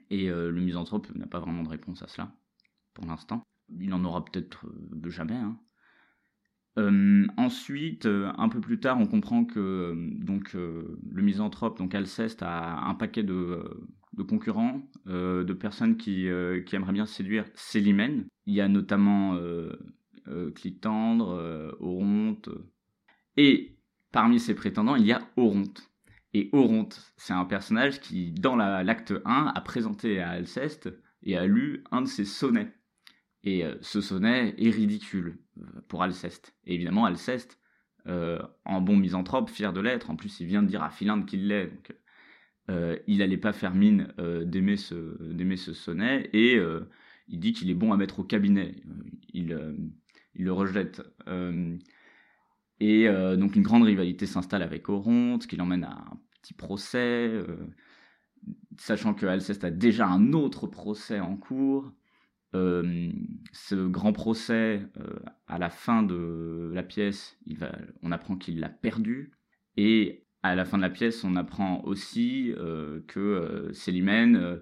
Et 0.09 0.27
le 0.27 0.51
misanthrope 0.61 1.13
n'a 1.15 1.27
pas 1.27 1.39
vraiment 1.39 1.63
de 1.63 1.69
réponse 1.69 2.03
à 2.03 2.07
cela, 2.07 2.31
pour 2.93 3.05
l'instant. 3.05 3.41
Il 3.79 3.93
en 3.93 4.03
aura 4.05 4.23
peut-être 4.23 4.65
jamais. 5.07 5.35
hein. 5.35 5.57
Euh, 6.77 7.25
ensuite, 7.37 8.05
euh, 8.05 8.31
un 8.37 8.49
peu 8.49 8.61
plus 8.61 8.79
tard, 8.79 8.99
on 8.99 9.07
comprend 9.07 9.45
que 9.45 9.59
euh, 9.59 9.95
donc 9.95 10.53
le 10.53 11.21
misanthrope, 11.21 11.77
donc 11.79 11.95
Alceste, 11.95 12.43
a 12.43 12.79
un 12.87 12.93
paquet 12.93 13.23
de, 13.23 13.63
concurrents, 14.27 14.81
de 15.05 15.53
personnes 15.53 15.97
qui, 15.97 16.27
qui 16.65 16.75
aimeraient 16.75 16.93
bien 16.93 17.05
séduire 17.05 17.45
Célimène. 17.55 18.27
Il 18.45 18.53
y 18.53 18.61
a 18.61 18.67
notamment 18.67 19.37
Clitandre, 20.55 21.75
Oronte. 21.79 22.49
Et 23.37 23.77
parmi 24.11 24.39
ces 24.39 24.55
prétendants, 24.55 24.95
il 24.95 25.05
y 25.05 25.11
a 25.11 25.21
Oronte. 25.37 25.89
Et 26.33 26.49
Oronte, 26.51 27.13
c'est 27.17 27.33
un 27.33 27.45
personnage 27.45 27.99
qui, 28.01 28.31
dans 28.31 28.55
la- 28.55 28.83
l'acte 28.83 29.13
1, 29.25 29.51
a 29.53 29.61
présenté 29.61 30.19
à 30.19 30.31
Alceste 30.31 30.89
et 31.23 31.37
a 31.37 31.45
lu 31.45 31.83
un 31.91 32.01
de 32.01 32.07
ses 32.07 32.25
sonnets. 32.25 32.73
Et 33.43 33.63
ce 33.81 34.01
sonnet 34.01 34.55
est 34.57 34.71
ridicule 34.71 35.37
pour 35.87 36.03
Alceste. 36.03 36.55
Et 36.65 36.75
évidemment, 36.75 37.05
Alceste, 37.05 37.59
euh, 38.07 38.39
en 38.63 38.79
bon 38.79 38.95
misanthrope, 38.95 39.49
fier 39.49 39.73
de 39.73 39.81
l'être, 39.81 40.09
en 40.09 40.15
plus 40.15 40.39
il 40.39 40.47
vient 40.47 40.63
de 40.63 40.67
dire 40.67 40.81
à 40.81 40.89
Philinte 40.89 41.25
qu'il 41.25 41.47
l'est, 41.47 41.67
donc 41.67 41.93
euh, 42.69 42.97
il 43.05 43.17
n'allait 43.17 43.37
pas 43.37 43.51
faire 43.51 43.75
mine 43.75 44.13
euh, 44.19 44.45
d'aimer 44.45 44.77
ce, 44.77 45.73
sonnet, 45.73 46.29
et 46.31 46.57
il 47.27 47.39
dit 47.39 47.51
qu'il 47.51 47.69
est 47.69 47.75
bon 47.75 47.91
à 47.91 47.97
mettre 47.97 48.19
au 48.19 48.23
cabinet. 48.23 48.75
Il, 49.33 49.57
il 50.35 50.45
le 50.45 50.53
rejette. 50.53 51.01
Et 52.79 53.07
donc 53.09 53.55
une 53.55 53.63
grande 53.63 53.83
rivalité 53.83 54.25
s'installe 54.25 54.63
avec 54.63 54.87
Oronte, 54.87 55.45
qui 55.47 55.57
l'emmène 55.57 55.83
à 55.83 55.91
un 55.91 56.19
petit 56.41 56.53
procès, 56.53 57.29
sachant 58.77 59.13
que 59.13 59.25
Alceste 59.25 59.65
a 59.65 59.71
déjà 59.71 60.07
un 60.07 60.31
autre 60.31 60.67
procès 60.67 61.19
en 61.19 61.35
cours. 61.35 61.91
Euh, 62.55 63.11
ce 63.51 63.75
grand 63.75 64.13
procès, 64.13 64.81
euh, 64.97 65.19
à 65.47 65.57
la 65.57 65.69
fin 65.69 66.03
de 66.03 66.71
la 66.73 66.83
pièce, 66.83 67.37
on 68.01 68.11
apprend 68.11 68.37
qu'il 68.37 68.59
l'a 68.59 68.69
perdu. 68.69 69.31
Et 69.75 70.25
à 70.43 70.55
la 70.55 70.65
fin 70.65 70.77
de 70.77 70.83
la 70.83 70.89
pièce, 70.89 71.23
on 71.23 71.35
apprend 71.35 71.83
aussi 71.83 72.53
euh, 72.57 73.01
que 73.07 73.69
Célimène 73.73 74.61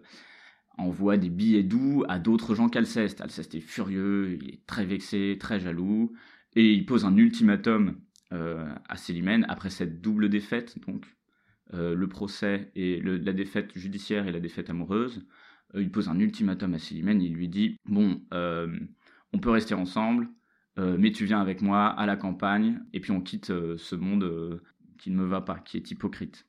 envoie 0.78 1.18
des 1.18 1.30
billets 1.30 1.64
doux 1.64 2.04
à 2.10 2.20
d'autres 2.20 2.56
gens 2.56 2.70
qu'Alceste. 2.70 3.22
Alceste 3.22 3.56
est 3.56 3.62
furieux, 3.62 4.38
il 4.42 4.50
est 4.50 4.66
très 4.66 4.86
vexé, 4.86 5.38
très 5.40 5.60
jaloux, 5.60 6.14
et 6.56 6.74
il 6.74 6.86
pose 6.86 7.06
un 7.06 7.16
ultimatum 7.18 8.00
à 8.32 8.98
Célimène 8.98 9.46
après 9.48 9.70
cette 9.70 10.02
double 10.02 10.28
défaite, 10.28 10.78
donc 10.86 11.06
le 11.72 12.08
procès 12.08 12.72
et 12.76 13.00
la 13.02 13.32
défaite 13.32 13.72
judiciaire 13.78 14.28
et 14.28 14.34
la 14.34 14.42
défaite 14.42 14.70
amoureuse. 14.70 15.26
Euh, 15.74 15.82
il 15.82 15.92
pose 15.92 16.10
un 16.10 16.20
ultimatum 16.20 16.74
à 16.74 16.80
Célimène, 16.80 17.22
il 17.22 17.34
lui 17.34 17.48
dit 17.48 17.78
bon, 17.86 18.22
euh, 18.34 18.78
on 19.34 19.40
peut 19.40 19.50
rester 19.50 19.74
ensemble, 19.74 20.30
euh, 20.78 20.98
mais 21.00 21.12
tu 21.12 21.26
viens 21.26 21.42
avec 21.42 21.62
moi 21.62 21.88
à 21.88 22.06
la 22.06 22.18
campagne, 22.18 22.82
et 22.94 23.00
puis 23.00 23.12
on 23.12 23.22
quitte 23.22 23.48
ce 23.48 23.96
monde 23.96 24.62
qui 24.98 25.12
ne 25.12 25.18
me 25.18 25.26
va 25.26 25.42
pas, 25.42 25.60
qui 25.60 25.78
est 25.78 25.92
hypocrite. 25.92 26.48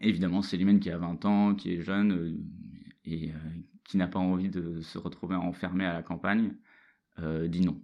Évidemment, 0.00 0.42
Célimène 0.42 0.80
qui 0.80 0.90
a 0.90 0.98
20 0.98 1.24
ans, 1.24 1.54
qui 1.54 1.74
est 1.74 1.80
jeune, 1.80 2.42
et 3.04 3.32
qui 3.84 3.96
n'a 3.96 4.08
pas 4.08 4.18
envie 4.18 4.50
de 4.50 4.80
se 4.80 4.98
retrouver 4.98 5.36
enfermé 5.36 5.84
à 5.84 5.92
la 5.92 6.02
campagne, 6.02 6.54
dit 7.18 7.60
non. 7.60 7.82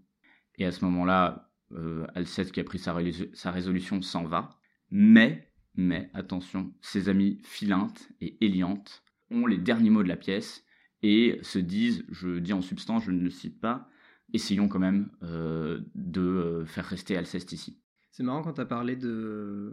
Et 0.58 0.66
à 0.66 0.72
ce 0.72 0.84
moment-là, 0.84 1.52
euh, 1.74 2.06
Alceste 2.14 2.52
qui 2.52 2.60
a 2.60 2.64
pris 2.64 2.78
sa 2.78 3.50
résolution 3.50 4.02
s'en 4.02 4.24
va, 4.24 4.58
mais, 4.90 5.50
mais, 5.74 6.10
attention, 6.12 6.72
ses 6.82 7.08
amis 7.08 7.40
Philinte 7.44 8.08
et 8.20 8.36
Éliante 8.44 9.01
ont 9.32 9.46
les 9.46 9.58
derniers 9.58 9.90
mots 9.90 10.02
de 10.02 10.08
la 10.08 10.16
pièce 10.16 10.64
et 11.02 11.38
se 11.42 11.58
disent, 11.58 12.04
je 12.10 12.38
dis 12.38 12.52
en 12.52 12.60
substance, 12.62 13.04
je 13.04 13.10
ne 13.10 13.22
le 13.22 13.30
cite 13.30 13.60
pas, 13.60 13.88
essayons 14.32 14.68
quand 14.68 14.78
même 14.78 15.10
euh, 15.22 15.80
de 15.94 16.20
euh, 16.20 16.64
faire 16.66 16.84
rester 16.86 17.16
Alceste 17.16 17.52
ici. 17.52 17.80
C'est 18.10 18.22
marrant 18.22 18.42
quand 18.42 18.52
tu 18.54 18.60
as 18.60 18.66
parlé 18.66 18.94
de 18.96 19.72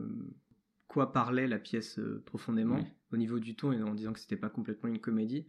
quoi 0.87 1.11
parlait 1.13 1.47
la 1.47 1.59
pièce 1.59 1.99
euh, 1.99 2.23
profondément 2.25 2.75
Oui. 2.77 2.85
au 3.11 3.17
niveau 3.17 3.39
du 3.39 3.55
ton 3.55 3.71
et 3.71 3.81
en 3.83 3.93
disant 3.93 4.13
que 4.13 4.19
c'était 4.19 4.37
pas 4.37 4.49
complètement 4.49 4.89
une 4.89 4.99
comédie. 4.99 5.45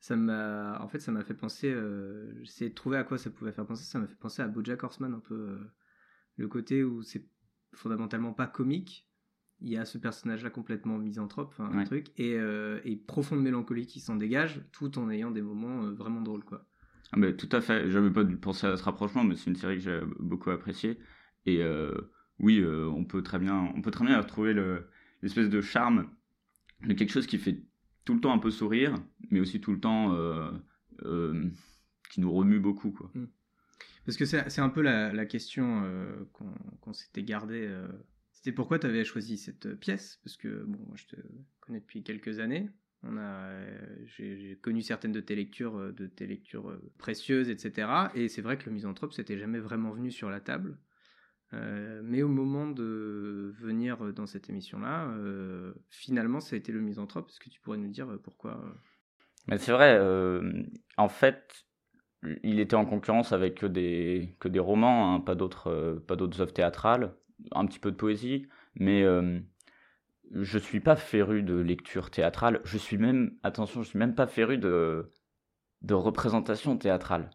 Ça 0.00 0.14
m'a, 0.16 0.80
en 0.80 0.88
fait, 0.88 1.00
ça 1.00 1.10
m'a 1.10 1.24
fait 1.24 1.34
penser. 1.34 1.68
Euh, 1.70 2.32
J'essayais 2.42 2.70
de 2.70 2.74
trouver 2.74 2.96
à 2.96 3.04
quoi 3.04 3.18
ça 3.18 3.30
pouvait 3.30 3.52
faire 3.52 3.66
penser. 3.66 3.84
Ça 3.84 3.98
m'a 3.98 4.06
fait 4.06 4.14
penser 4.16 4.40
à 4.42 4.48
BoJack 4.48 4.82
Horseman 4.84 5.12
un 5.12 5.18
peu 5.18 5.34
euh, 5.34 5.58
le 6.36 6.46
côté 6.48 6.84
où 6.84 7.02
c'est 7.02 7.28
fondamentalement 7.74 8.32
pas 8.32 8.46
comique. 8.46 9.07
Il 9.60 9.68
y 9.70 9.76
a 9.76 9.84
ce 9.84 9.98
personnage-là 9.98 10.50
complètement 10.50 10.98
misanthrope, 10.98 11.54
un 11.58 11.84
truc, 11.84 12.08
et, 12.16 12.34
euh, 12.38 12.80
et 12.84 12.94
profonde 12.96 13.42
mélancolie 13.42 13.86
qui 13.86 13.98
s'en 13.98 14.14
dégage, 14.14 14.60
tout 14.72 14.98
en 14.98 15.10
ayant 15.10 15.32
des 15.32 15.42
moments 15.42 15.84
euh, 15.84 15.90
vraiment 15.90 16.20
drôles, 16.20 16.44
quoi. 16.44 16.64
Ah, 17.12 17.16
mais 17.16 17.34
tout 17.36 17.48
à 17.52 17.60
fait, 17.60 17.90
j'avais 17.90 18.10
pas 18.12 18.22
dû 18.22 18.36
penser 18.36 18.66
à 18.68 18.76
ce 18.76 18.84
rapprochement, 18.84 19.24
mais 19.24 19.34
c'est 19.34 19.50
une 19.50 19.56
série 19.56 19.76
que 19.76 19.82
j'ai 19.82 20.00
beaucoup 20.20 20.50
appréciée. 20.50 20.98
Et 21.46 21.62
euh, 21.62 21.92
oui, 22.38 22.60
euh, 22.60 22.86
on 22.86 23.04
peut 23.04 23.22
très 23.22 23.38
bien, 23.40 23.72
on 23.74 23.82
peut 23.82 23.90
très 23.90 24.04
bien 24.04 24.20
retrouver 24.20 24.52
le- 24.52 24.86
l'espèce 25.22 25.48
de 25.48 25.60
charme 25.60 26.08
de 26.86 26.92
quelque 26.94 27.10
chose 27.10 27.26
qui 27.26 27.38
fait 27.38 27.60
tout 28.04 28.14
le 28.14 28.20
temps 28.20 28.32
un 28.32 28.38
peu 28.38 28.50
sourire, 28.52 28.94
mais 29.30 29.40
aussi 29.40 29.60
tout 29.60 29.72
le 29.72 29.80
temps 29.80 30.16
qui 32.10 32.20
nous 32.20 32.32
remue 32.32 32.60
beaucoup, 32.60 32.92
quoi. 32.92 33.10
Parce 34.04 34.16
que 34.16 34.24
c'est 34.24 34.60
un 34.60 34.68
peu 34.68 34.82
la, 34.82 35.12
la 35.12 35.26
question 35.26 35.82
qu'on 36.82 36.92
s'était 36.92 37.24
gardé. 37.24 37.68
C'était 38.48 38.56
pourquoi 38.56 38.78
tu 38.78 38.86
avais 38.86 39.04
choisi 39.04 39.36
cette 39.36 39.66
euh, 39.66 39.74
pièce? 39.74 40.20
Parce 40.24 40.38
que 40.38 40.48
bon, 40.48 40.78
moi, 40.86 40.96
je 40.96 41.04
te 41.04 41.16
connais 41.60 41.80
depuis 41.80 42.02
quelques 42.02 42.38
années. 42.38 42.70
On 43.02 43.18
a, 43.18 43.20
euh, 43.20 44.06
j'ai 44.06 44.58
connu 44.62 44.80
certaines 44.80 45.12
de 45.12 45.20
tes 45.20 45.34
lectures, 45.34 45.76
euh, 45.76 45.92
de 45.92 46.06
tes 46.06 46.26
lectures 46.26 46.74
précieuses, 46.96 47.50
etc. 47.50 48.08
Et 48.14 48.28
c'est 48.28 48.40
vrai 48.40 48.56
que 48.56 48.64
le 48.64 48.72
misanthrope, 48.72 49.12
c'était 49.12 49.36
jamais 49.36 49.58
vraiment 49.58 49.90
venu 49.90 50.10
sur 50.10 50.30
la 50.30 50.40
table. 50.40 50.78
Mais 51.52 52.22
au 52.22 52.28
moment 52.28 52.66
de 52.66 53.54
venir 53.58 54.14
dans 54.14 54.26
cette 54.26 54.48
émission-là, 54.48 55.14
finalement, 55.90 56.40
ça 56.40 56.56
a 56.56 56.58
été 56.58 56.72
le 56.72 56.80
misanthrope. 56.80 57.28
Est-ce 57.28 57.40
que 57.40 57.50
tu 57.50 57.60
pourrais 57.60 57.78
nous 57.78 57.88
dire 57.88 58.18
pourquoi 58.22 58.62
Mais 59.46 59.58
c'est 59.58 59.72
vrai, 59.72 59.98
en 60.98 61.08
fait, 61.08 61.66
il 62.42 62.60
était 62.60 62.76
en 62.76 62.84
concurrence 62.84 63.32
avec 63.32 63.56
que 63.56 63.66
des, 63.66 64.58
romans, 64.58 65.14
hein, 65.14 65.20
pas 65.20 65.34
d'autres 65.34 66.02
pas 66.06 66.16
d'autres 66.16 66.42
œuvres 66.42 66.52
théâtrales, 66.52 67.14
un 67.52 67.66
petit 67.66 67.78
peu 67.78 67.90
de 67.90 67.96
poésie, 67.96 68.46
mais 68.74 69.02
euh, 69.02 69.40
je 70.32 70.58
suis 70.58 70.80
pas 70.80 70.96
féru 70.96 71.42
de 71.42 71.54
lecture 71.54 72.10
théâtrale, 72.10 72.60
je 72.64 72.78
suis 72.78 72.98
même, 72.98 73.36
attention, 73.42 73.82
je 73.82 73.88
suis 73.88 73.98
même 73.98 74.14
pas 74.14 74.26
féru 74.26 74.58
de, 74.58 75.12
de 75.82 75.94
représentation 75.94 76.76
théâtrale. 76.76 77.30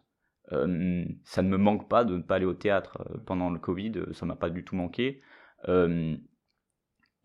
Euh, 0.52 1.04
ça 1.24 1.42
ne 1.42 1.48
me 1.48 1.56
manque 1.56 1.88
pas 1.88 2.04
de 2.04 2.16
ne 2.16 2.22
pas 2.22 2.36
aller 2.36 2.44
au 2.44 2.54
théâtre 2.54 2.98
euh, 3.10 3.18
pendant 3.26 3.50
le 3.50 3.58
Covid, 3.58 3.92
euh, 3.96 4.12
ça 4.12 4.26
m'a 4.26 4.36
pas 4.36 4.50
du 4.50 4.64
tout 4.64 4.76
manqué. 4.76 5.22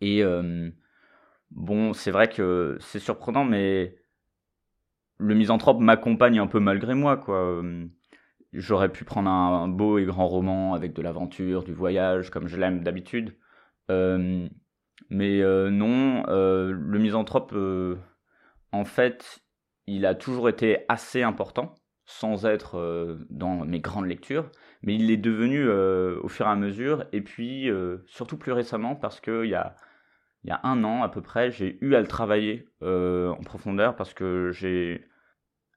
Et 0.01 0.23
bon, 1.51 1.93
c'est 1.93 2.11
vrai 2.11 2.29
que 2.29 2.77
c'est 2.79 2.99
surprenant, 2.99 3.43
mais 3.43 3.95
le 5.17 5.35
misanthrope 5.35 5.79
m'accompagne 5.79 6.39
un 6.39 6.47
peu 6.47 6.59
malgré 6.59 6.93
moi, 6.95 7.17
quoi. 7.17 7.61
J'aurais 8.53 8.89
pu 8.89 9.03
prendre 9.05 9.29
un, 9.29 9.67
beau 9.67 9.99
et 9.99 10.05
grand 10.05 10.27
roman 10.27 10.73
avec 10.73 10.93
de 10.93 11.01
l'aventure, 11.01 11.63
du 11.63 11.73
voyage, 11.73 12.31
comme 12.31 12.47
je 12.47 12.57
l'aime 12.57 12.83
d'habitude. 12.83 13.35
Euh, 13.91 14.47
mais 15.09 15.41
euh, 15.41 15.69
non, 15.69 16.23
euh, 16.29 16.71
le 16.71 16.99
misanthrope, 16.99 17.55
en 18.71 18.85
fait, 18.85 19.39
il 19.85 20.05
a 20.05 20.15
toujours 20.15 20.49
été 20.49 20.85
assez 20.87 21.21
important, 21.21 21.75
sans 22.05 22.47
être 22.47 23.17
dans 23.29 23.65
mes 23.65 23.81
grandes 23.81 24.07
lectures, 24.07 24.49
mais 24.81 24.95
il 24.95 25.07
l'est 25.07 25.17
devenu 25.17 25.69
au 25.69 26.27
fur 26.27 26.47
et 26.47 26.49
à 26.49 26.55
mesure, 26.55 27.05
et 27.11 27.21
puis 27.21 27.69
surtout 28.07 28.37
plus 28.37 28.51
récemment, 28.51 28.95
parce 28.95 29.19
qu'il 29.19 29.45
y 29.45 29.55
a, 29.55 29.75
y 30.43 30.51
a 30.51 30.59
un 30.63 30.83
an 30.83 31.03
à 31.03 31.09
peu 31.09 31.21
près, 31.21 31.51
j'ai 31.51 31.77
eu 31.81 31.93
à 31.93 32.01
le 32.01 32.07
travailler 32.07 32.67
en 32.81 33.43
profondeur, 33.43 33.95
parce 33.95 34.15
que 34.15 34.51
j'ai 34.51 35.08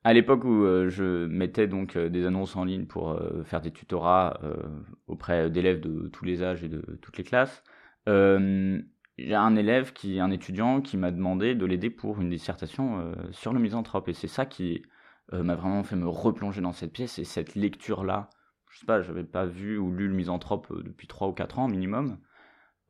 à 0.04 0.12
l'époque 0.12 0.44
où 0.44 0.64
euh, 0.64 0.88
je 0.88 1.26
mettais 1.26 1.68
donc 1.68 1.96
euh, 1.96 2.08
des 2.08 2.26
annonces 2.26 2.56
en 2.56 2.64
ligne 2.64 2.86
pour 2.86 3.10
euh, 3.10 3.44
faire 3.44 3.60
des 3.60 3.70
tutorats 3.70 4.40
auprès 5.06 5.50
d'élèves 5.50 5.80
de 5.80 6.08
tous 6.08 6.24
les 6.24 6.42
âges 6.42 6.64
et 6.64 6.68
de 6.68 6.80
toutes 7.00 7.18
les 7.18 7.24
classes, 7.24 7.62
euh, 8.08 8.80
j'ai 9.18 9.34
un 9.34 9.56
élève 9.56 9.92
qui, 9.92 10.18
un 10.20 10.30
étudiant, 10.30 10.80
qui 10.80 10.96
m'a 10.96 11.10
demandé 11.10 11.54
de 11.54 11.66
l'aider 11.66 11.90
pour 11.90 12.20
une 12.20 12.30
dissertation 12.30 13.14
sur 13.30 13.52
le 13.52 13.60
misanthrope, 13.60 14.08
et 14.08 14.14
c'est 14.14 14.26
ça 14.26 14.46
qui 14.46 14.82
m'a 15.30 15.54
vraiment 15.54 15.84
fait 15.84 15.96
me 15.96 16.08
replonger 16.08 16.62
dans 16.62 16.72
cette 16.72 16.92
pièce 16.92 17.18
et 17.18 17.24
cette 17.24 17.54
lecture-là. 17.54 18.30
Je 18.70 18.78
sais 18.78 18.86
pas, 18.86 19.02
j'avais 19.02 19.22
pas 19.22 19.44
vu 19.44 19.76
ou 19.78 19.92
lu 19.92 20.08
le 20.08 20.14
misanthrope 20.14 20.72
depuis 20.82 21.06
3 21.06 21.28
ou 21.28 21.32
4 21.32 21.58
ans 21.58 21.68
minimum. 21.68 22.18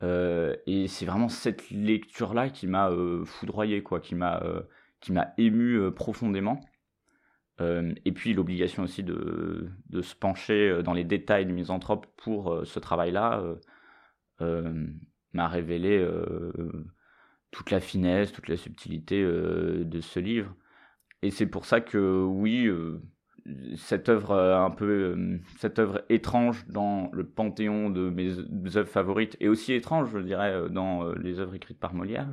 Et 0.01 0.87
c'est 0.87 1.07
vraiment 1.07 1.29
cette 1.29 1.71
lecture-là 1.71 2.51
qui 2.51 2.69
m'a 2.69 2.91
foudroyé, 3.25 3.83
quoi, 3.83 4.01
qui 4.01 4.15
m'a 4.15 5.35
ému 5.37 5.91
profondément. 5.91 6.61
Euh, 7.61 7.95
et 8.05 8.13
puis 8.13 8.33
l'obligation 8.33 8.83
aussi 8.85 9.03
de, 9.03 9.71
se 10.01 10.15
pencher 10.15 10.71
euh, 10.71 10.83
dans 10.83 10.95
les 10.95 11.05
détails 11.05 11.47
du 11.47 11.53
misanthrope 11.53 12.07
pour 12.17 12.53
euh, 12.53 12.65
ce 12.65 12.79
travail-là 12.79 13.45
m'a 15.35 15.49
révélé 15.49 16.05
toute 17.53 17.71
la 17.71 17.79
finesse, 17.79 18.33
toute 18.33 18.49
la 18.49 18.57
subtilité 18.57 19.23
de 19.23 20.01
ce 20.01 20.19
livre. 20.19 20.53
Et 21.23 21.31
c'est 21.31 21.47
pour 21.47 21.65
ça 21.65 21.81
que 21.81 22.25
oui, 22.25 22.69
cette 23.77 24.09
œuvre 24.09 24.35
un 24.35 24.73
peu, 24.73 25.39
cette 25.59 25.79
œuvre 25.79 26.03
étrange 26.09 26.67
dans 26.67 27.09
le 27.13 27.25
panthéon 27.25 27.89
de 27.89 28.11
mes 28.11 28.77
œuvres 28.77 28.91
favorites, 28.91 29.37
et 29.39 29.49
aussi 29.49 29.75
étrange, 29.75 30.11
je 30.11 30.19
dirais, 30.19 30.69
dans 30.71 31.13
les 31.13 31.39
œuvres 31.39 31.55
écrites 31.55 31.79
par 31.79 31.95
Molière, 31.95 32.33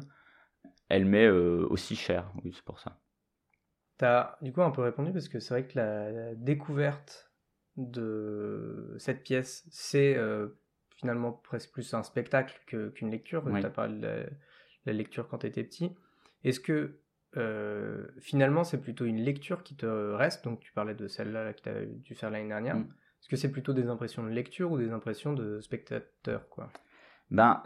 elle 0.88 1.06
m'est 1.06 1.30
aussi 1.30 1.96
chère. 1.96 2.32
Oui, 2.44 2.52
c'est 2.56 2.66
pour 2.66 2.80
ça. 2.80 2.98
T'as 4.00 4.38
du 4.42 4.54
coup 4.54 4.62
un 4.62 4.72
peu 4.72 4.82
répondu 4.82 5.12
parce 5.12 5.28
que 5.28 5.42
c'est 5.42 5.54
vrai 5.54 5.68
que 5.68 5.78
la, 5.78 6.10
la 6.10 6.34
découverte 6.34 7.34
de 7.76 8.96
cette 8.98 9.24
pièce, 9.24 9.68
c'est 9.72 10.16
euh, 10.16 10.48
finalement 10.96 11.34
presque 11.34 11.74
plus 11.74 11.94
un 11.94 12.02
spectacle 12.04 12.58
qu'une 12.66 13.12
lecture. 13.12 13.44
Oui. 13.46 13.60
Tu 13.60 13.66
as 13.66 13.70
parlé 13.70 13.98
de 13.98 14.08
la, 14.08 14.24
la 14.86 14.94
lecture 14.94 15.28
quand 15.28 15.40
tu 15.40 15.48
étais 15.48 15.66
petit. 15.66 15.94
Est-ce 16.46 16.62
que 16.62 17.02
euh, 17.36 18.08
finalement, 18.22 18.64
c'est 18.64 18.82
plutôt 18.82 19.04
une 19.04 19.20
lecture 19.20 19.64
qui 19.64 19.76
te 19.76 19.86
reste? 19.86 20.46
Donc, 20.46 20.62
tu 20.62 20.72
parlais 20.72 20.96
de 20.96 21.10
celle-là 21.10 21.44
là, 21.44 21.54
que 21.54 21.62
tu 21.62 21.70
as 21.70 21.86
dû 21.86 22.16
faire 22.16 22.32
l'année 22.32 22.48
dernière. 22.48 22.78
Mm. 22.78 22.88
Est-ce 23.22 23.28
que 23.28 23.36
c'est 23.36 23.52
plutôt 23.52 23.74
des 23.74 23.88
impressions 23.88 24.24
de 24.24 24.30
lecture 24.30 24.72
ou 24.72 24.78
des 24.78 24.92
impressions 24.92 25.34
de 25.34 25.60
spectateur 25.60 26.48
quoi? 26.48 26.70
Ben, 27.32 27.62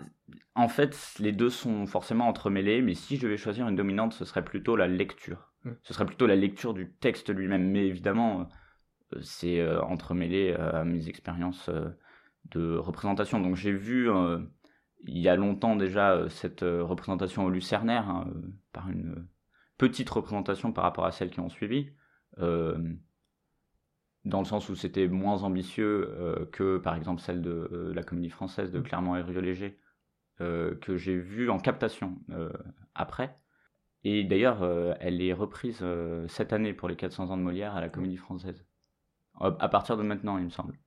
en 0.56 0.68
fait, 0.68 0.98
les 1.20 1.32
deux 1.32 1.52
sont 1.52 1.86
forcément 1.86 2.28
entremêlés, 2.28 2.82
mais 2.82 2.96
si 2.96 3.18
je 3.18 3.22
devais 3.22 3.38
choisir 3.38 3.68
une 3.68 3.76
dominante, 3.76 4.14
ce 4.14 4.26
serait 4.26 4.44
plutôt 4.44 4.76
la 4.76 4.88
lecture. 4.88 5.53
Mm. 5.64 5.72
Ce 5.84 5.94
serait 5.94 6.06
plutôt 6.06 6.28
la 6.28 6.36
lecture 6.36 6.74
du 6.74 6.92
texte 6.94 7.30
lui-même, 7.30 7.70
mais 7.70 7.88
évidemment, 7.88 8.48
euh, 9.14 9.22
c'est 9.22 9.60
euh, 9.60 9.82
entremêlé 9.82 10.56
euh, 10.58 10.82
à 10.82 10.86
mes 10.86 11.10
expériences 11.10 11.70
euh, 11.70 11.90
de 12.52 12.76
représentation. 12.76 13.40
Donc 13.40 13.56
j'ai 13.56 13.72
vu 13.72 14.10
euh, 14.10 14.40
il 15.06 15.20
y 15.20 15.30
a 15.30 15.36
longtemps 15.36 15.76
déjà 15.76 16.28
cette 16.30 16.62
représentation 16.62 17.46
au 17.46 17.50
Lucernaire, 17.50 18.10
hein, 18.10 18.32
par 18.72 18.90
une 18.90 19.28
petite 19.78 20.10
représentation 20.10 20.72
par 20.72 20.86
rapport 20.86 21.06
à 21.06 21.12
celles 21.12 21.30
qui 21.30 21.42
ont 21.42 21.50
suivi. 21.50 21.92
Dans 22.38 24.40
le 24.40 24.46
sens 24.46 24.70
où 24.70 24.76
c'était 24.76 25.10
moins 25.10 25.44
ambitieux 25.44 26.48
que 26.54 26.78
par 26.78 26.96
exemple 26.96 27.22
celle 27.22 27.42
de 27.42 27.92
la 27.94 28.04
comédie 28.04 28.30
française 28.30 28.72
de 28.72 28.80
Clermont 28.80 29.18
et 29.18 29.24
euh, 30.40 30.76
que 30.76 30.96
j'ai 30.96 31.18
vue 31.18 31.50
en 31.50 31.60
captation 31.60 32.18
après. 32.96 33.38
Et 34.04 34.24
d'ailleurs, 34.24 34.64
euh, 34.64 34.94
elle 35.00 35.22
est 35.22 35.34
reprise 35.34 35.80
euh, 35.82 36.28
cette 36.28 36.52
année 36.54 36.74
pour 36.74 36.90
les 36.90 36.96
400 36.96 37.30
ans 37.30 37.38
de 37.38 37.42
Molière 37.42 37.76
à 37.76 37.82
la 37.82 37.90
comédie 37.90 38.18
française. 38.18 38.66
À 39.40 39.68
partir 39.70 39.98
de 39.98 40.04
maintenant, 40.04 40.38
il 40.38 40.46
me 40.46 40.50
semble. 40.50 40.78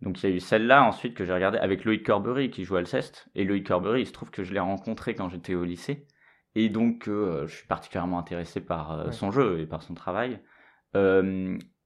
Donc 0.00 0.22
il 0.22 0.30
y 0.30 0.32
a 0.32 0.36
eu 0.36 0.40
celle-là 0.40 0.82
ensuite 0.84 1.14
que 1.14 1.24
j'ai 1.24 1.32
regardée 1.32 1.58
avec 1.58 1.84
Loïc 1.84 2.04
Corbery 2.06 2.50
qui 2.50 2.64
joue 2.64 2.76
Alceste. 2.76 3.28
Et 3.34 3.44
Loïc 3.44 3.66
Corbery, 3.66 4.02
il 4.02 4.06
se 4.06 4.12
trouve 4.12 4.30
que 4.30 4.44
je 4.44 4.52
l'ai 4.54 4.60
rencontré 4.60 5.14
quand 5.14 5.28
j'étais 5.28 5.54
au 5.54 5.64
lycée. 5.64 6.06
Et 6.54 6.68
donc 6.70 7.08
euh, 7.08 7.46
je 7.46 7.54
suis 7.54 7.66
particulièrement 7.66 8.18
intéressé 8.18 8.60
par 8.60 9.06
Ouais. 9.06 9.12
son 9.12 9.30
jeu 9.30 9.60
et 9.60 9.66
par 9.66 9.82
son 9.82 9.94
travail. 9.94 10.40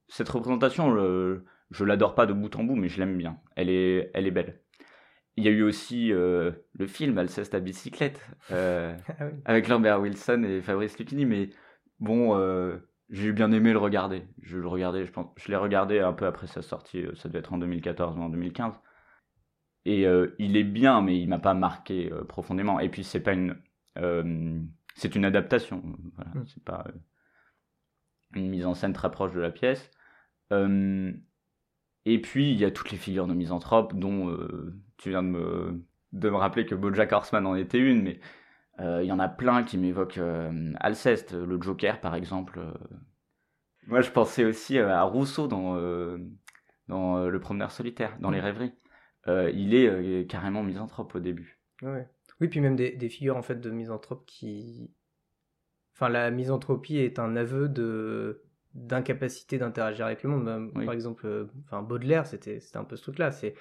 Cette 0.07 0.29
représentation, 0.29 0.91
le- 0.91 1.45
je 1.71 1.85
l'adore 1.85 2.15
pas 2.15 2.25
de 2.25 2.33
bout 2.33 2.53
en 2.55 2.63
bout, 2.63 2.75
mais 2.75 2.89
je 2.89 2.99
l'aime 2.99 3.17
bien. 3.17 3.37
Elle 3.55 3.69
est, 3.69 4.11
elle 4.13 4.27
est 4.27 4.31
belle. 4.31 4.61
Il 5.37 5.45
y 5.45 5.47
a 5.47 5.51
eu 5.51 5.63
aussi 5.63 6.11
euh, 6.11 6.51
le 6.73 6.87
film 6.87 7.17
Alceste 7.17 7.53
à 7.55 7.59
bicyclette 7.59 8.25
euh, 8.51 8.95
Ah 9.19 9.25
oui. 9.27 9.39
avec 9.45 9.67
Lambert 9.67 10.01
Wilson 10.01 10.43
et 10.43 10.61
Fabrice 10.61 10.97
Lucchini, 10.99 11.25
mais 11.25 11.49
bon, 11.99 12.37
euh, 12.37 12.77
j'ai 13.09 13.31
bien 13.31 13.51
aimé 13.51 13.71
le 13.71 13.79
regarder. 13.79 14.23
Je 14.41 14.57
le 14.57 14.67
regardais, 14.67 15.05
je 15.05 15.11
pense, 15.11 15.27
je 15.37 15.47
l'ai 15.49 15.55
regardé 15.57 15.99
un 15.99 16.13
peu 16.13 16.25
après 16.25 16.47
sa 16.47 16.61
sortie, 16.61 17.05
ça 17.15 17.29
devait 17.29 17.39
être 17.39 17.53
en 17.53 17.57
2014 17.57 18.17
ou 18.17 18.21
en 18.21 18.29
2015. 18.29 18.73
Et 19.85 20.05
il 20.37 20.57
est 20.57 20.63
bien, 20.63 21.01
mais 21.01 21.19
il 21.19 21.27
m'a 21.27 21.39
pas 21.39 21.55
marqué 21.55 22.11
profondément. 22.29 22.79
Et 22.79 22.87
puis 22.89 23.03
c'est 23.03 23.19
pas 23.19 23.33
une, 23.33 23.57
c'est 24.93 25.15
une 25.15 25.25
adaptation. 25.25 25.81
Voilà, 26.15 26.31
Mm. 26.35 26.45
c'est 26.45 26.63
pas 26.63 26.85
une 28.35 28.49
mise 28.49 28.65
en 28.67 28.75
scène 28.75 28.93
très 28.93 29.09
proche 29.09 29.33
de 29.33 29.39
la 29.41 29.49
pièce. 29.49 29.89
Et 32.05 32.21
puis 32.21 32.51
il 32.51 32.57
y 32.59 32.65
a 32.65 32.69
toutes 32.71 32.91
les 32.91 32.97
figures 32.97 33.25
de 33.27 33.33
misanthropes 33.33 33.97
dont 33.97 34.29
tu 35.01 35.09
viens 35.09 35.23
de 35.23 35.27
me, 35.27 35.83
de 36.13 36.29
me 36.29 36.35
rappeler 36.35 36.65
que 36.65 36.75
BoJack 36.75 37.11
Horseman 37.11 37.45
en 37.45 37.55
était 37.55 37.79
une, 37.79 38.03
mais 38.03 38.19
euh, 38.79 39.03
il 39.03 39.07
y 39.07 39.11
en 39.11 39.19
a 39.19 39.27
plein 39.27 39.63
qui 39.63 39.77
m'évoquent 39.77 40.19
euh, 40.19 40.71
Alceste, 40.79 41.33
le 41.33 41.61
Joker 41.61 41.99
par 41.99 42.15
exemple. 42.15 42.59
euh. 42.59 42.71
Moi 43.87 44.01
je 44.01 44.11
pensais 44.11 44.45
aussi 44.45 44.77
euh, 44.77 44.93
à 44.93 45.03
Rousseau 45.03 45.47
dans, 45.47 45.75
dans 46.87 47.25
Le 47.27 47.39
Promeneur 47.39 47.71
solitaire, 47.71 48.17
dans 48.19 48.31
Les 48.31 48.39
Rêveries. 48.39 48.73
Il 49.27 49.73
est 49.73 50.29
carrément 50.29 50.63
misanthrope 50.63 51.15
au 51.15 51.19
début. 51.19 51.59
Ouais. 51.81 52.07
Oui, 52.39 52.47
puis 52.47 52.59
même 52.59 52.75
des, 52.75 52.91
des 52.91 53.09
figures 53.09 53.37
en 53.37 53.43
fait 53.43 53.59
de 53.59 53.69
misanthropes 53.69 54.25
qui. 54.25 54.91
Enfin, 55.93 56.09
la 56.09 56.31
misanthropie 56.31 56.97
est 56.97 57.19
un 57.19 57.35
aveu 57.35 57.69
de 57.69 58.43
d'incapacité 58.73 59.57
d'interagir 59.57 60.05
avec 60.05 60.23
le 60.23 60.29
monde. 60.29 60.71
Oui. 60.75 60.85
Par 60.85 60.93
exemple, 60.93 61.47
enfin 61.65 61.83
Baudelaire, 61.83 62.25
c'était 62.25 62.59
c'était 62.59 62.77
un 62.77 62.83
peu 62.83 62.95
ce 62.95 63.03
truc-là, 63.03 63.31
c'est 63.31 63.53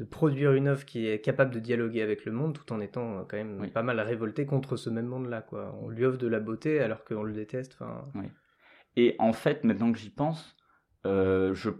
de 0.00 0.04
produire 0.04 0.52
une 0.52 0.66
œuvre 0.68 0.84
qui 0.86 1.06
est 1.06 1.20
capable 1.20 1.52
de 1.52 1.60
dialoguer 1.60 2.00
avec 2.00 2.24
le 2.24 2.32
monde 2.32 2.54
tout 2.56 2.72
en 2.72 2.80
étant 2.80 3.18
euh, 3.18 3.22
quand 3.28 3.36
même 3.36 3.60
Oui. 3.60 3.68
pas 3.68 3.82
mal 3.82 4.00
révolté 4.00 4.46
contre 4.46 4.76
ce 4.76 4.88
même 4.88 5.06
monde-là. 5.06 5.42
Quoi. 5.42 5.78
On 5.82 5.88
lui 5.90 6.06
offre 6.06 6.16
de 6.18 6.26
la 6.26 6.40
beauté 6.40 6.80
alors 6.80 7.04
qu'on 7.04 7.22
le 7.22 7.32
déteste. 7.34 7.78
Et 8.96 9.14
en 9.18 9.32
fait, 9.32 9.62
maintenant 9.62 9.92
que 9.92 9.98
j'y 9.98 10.10
pense, 10.10 10.56
euh, 11.06 11.52
je, 11.54 11.70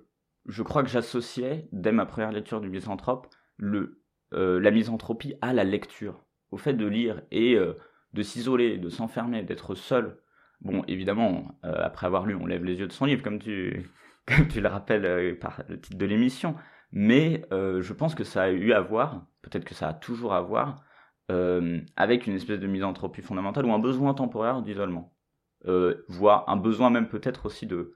je 0.46 0.62
crois 0.62 0.83
que 0.83 0.90
j'associais, 0.90 1.68
dès 1.72 1.92
ma 1.92 2.04
première 2.06 2.30
lecture 2.30 2.61
du 2.61 2.68
misanthrope, 2.68 3.26
le, 3.56 4.02
euh, 4.35 4.61
la 4.61 4.70
misanthropie 4.70 5.35
à 5.40 5.52
la 5.54 5.64
lecture, 5.64 6.24
au 6.50 6.59
fait 6.59 6.74
de 6.74 6.87
lire 6.87 7.22
et 7.30 7.54
euh, 7.56 7.72
de 8.12 8.22
s'isoler, 8.22 8.76
de 8.76 8.90
s'enfermer, 8.90 9.42
d'être 9.42 9.74
seul. 9.74 10.18
Bon, 10.61 10.85
évidemment, 10.88 11.59
après 11.62 12.06
avoir 12.06 12.26
lu, 12.26 12.35
on 12.35 12.44
lève 12.44 12.64
les 12.64 12.74
yeux 12.80 12.87
de 12.87 12.92
son 12.92 13.06
livre, 13.06 13.22
comme 13.22 13.38
tu, 13.38 13.88
comme 14.26 14.46
tu 14.46 14.61
le 14.61 14.68
rappelles 14.68 15.38
par 15.38 15.62
le 15.70 15.80
titre 15.80 15.96
de 15.96 16.04
l'émission. 16.04 16.54
Mais 16.92 17.44
euh, 17.53 17.83
je 17.83 17.92
pense 17.92 18.14
que 18.14 18.24
ça 18.24 18.42
a 18.42 18.50
eu 18.50 18.72
à 18.72 18.81
voir, 18.81 19.26
peut-être 19.42 19.64
que 19.64 19.74
ça 19.74 19.88
a 19.88 19.94
toujours 19.94 20.35
à 20.35 20.40
voir, 20.40 20.83
euh, 21.31 21.81
avec 21.96 22.26
une 22.26 22.35
espèce 22.35 22.59
de 22.59 22.66
misanthropie 22.66 23.22
fondamentale 23.22 23.66
ou 23.66 23.72
un 23.72 23.79
besoin 23.79 24.14
temporaire 24.14 24.62
d'isolement 24.62 25.14
euh, 25.66 26.05
voire 26.09 26.48
un 26.48 26.57
besoin 26.57 26.90
même 26.90 27.09
peut-être 27.09 27.46
aussi 27.46 27.66
de 27.66 27.94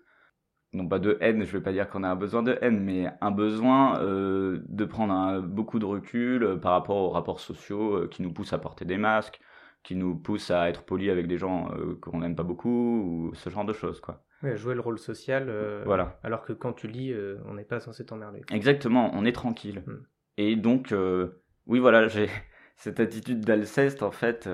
non 0.72 0.88
pas 0.88 0.98
de 0.98 1.16
haine, 1.20 1.44
je 1.44 1.52
vais 1.52 1.62
pas 1.62 1.72
dire 1.72 1.88
qu'on 1.88 2.02
a 2.04 2.08
un 2.08 2.16
besoin 2.16 2.42
de 2.42 2.58
haine, 2.60 2.80
mais 2.80 3.08
un 3.20 3.30
besoin 3.30 4.00
de 4.02 4.84
prendre 4.84 5.40
beaucoup 5.42 5.78
de 5.78 5.84
recul 5.84 6.58
par 6.60 6.72
rapport 6.72 6.96
aux 6.96 7.10
rapports 7.10 7.38
sociaux 7.40 8.08
qui 8.08 8.22
nous 8.22 8.32
poussent 8.32 8.52
à 8.52 8.58
porter 8.58 8.84
des 8.84 8.96
masques, 8.98 9.40
qui 9.84 9.94
nous 9.94 10.16
poussent 10.16 10.50
à 10.50 10.68
être 10.68 10.84
polis 10.84 11.10
avec 11.10 11.28
des 11.28 11.38
gens 11.38 11.70
qu'on 12.02 12.18
n'aime 12.18 12.34
pas 12.34 12.42
beaucoup, 12.42 13.30
ou 13.30 13.34
ce 13.34 13.50
genre 13.50 13.64
de 13.64 13.72
choses, 13.72 14.00
quoi. 14.00 14.24
Jouer 14.56 14.74
le 14.74 14.80
rôle 14.80 14.98
social. 14.98 15.48
euh, 15.48 15.82
Voilà. 15.84 16.18
Alors 16.22 16.44
que 16.44 16.52
quand 16.52 16.72
tu 16.72 16.86
lis, 16.86 17.12
euh, 17.12 17.38
on 17.46 17.54
n'est 17.54 17.64
pas 17.64 17.80
censé 17.80 18.04
t'emmerder. 18.04 18.42
Exactement, 18.52 19.10
on 19.14 19.24
est 19.24 19.32
tranquille. 19.32 19.82
Mm. 19.86 19.92
Et 20.36 20.56
donc, 20.56 20.92
euh, 20.92 21.42
oui, 21.66 21.78
voilà, 21.78 22.08
j'ai 22.08 22.28
cette 22.76 23.00
attitude 23.00 23.40
d'Alceste, 23.40 24.02
en 24.02 24.10
fait, 24.10 24.48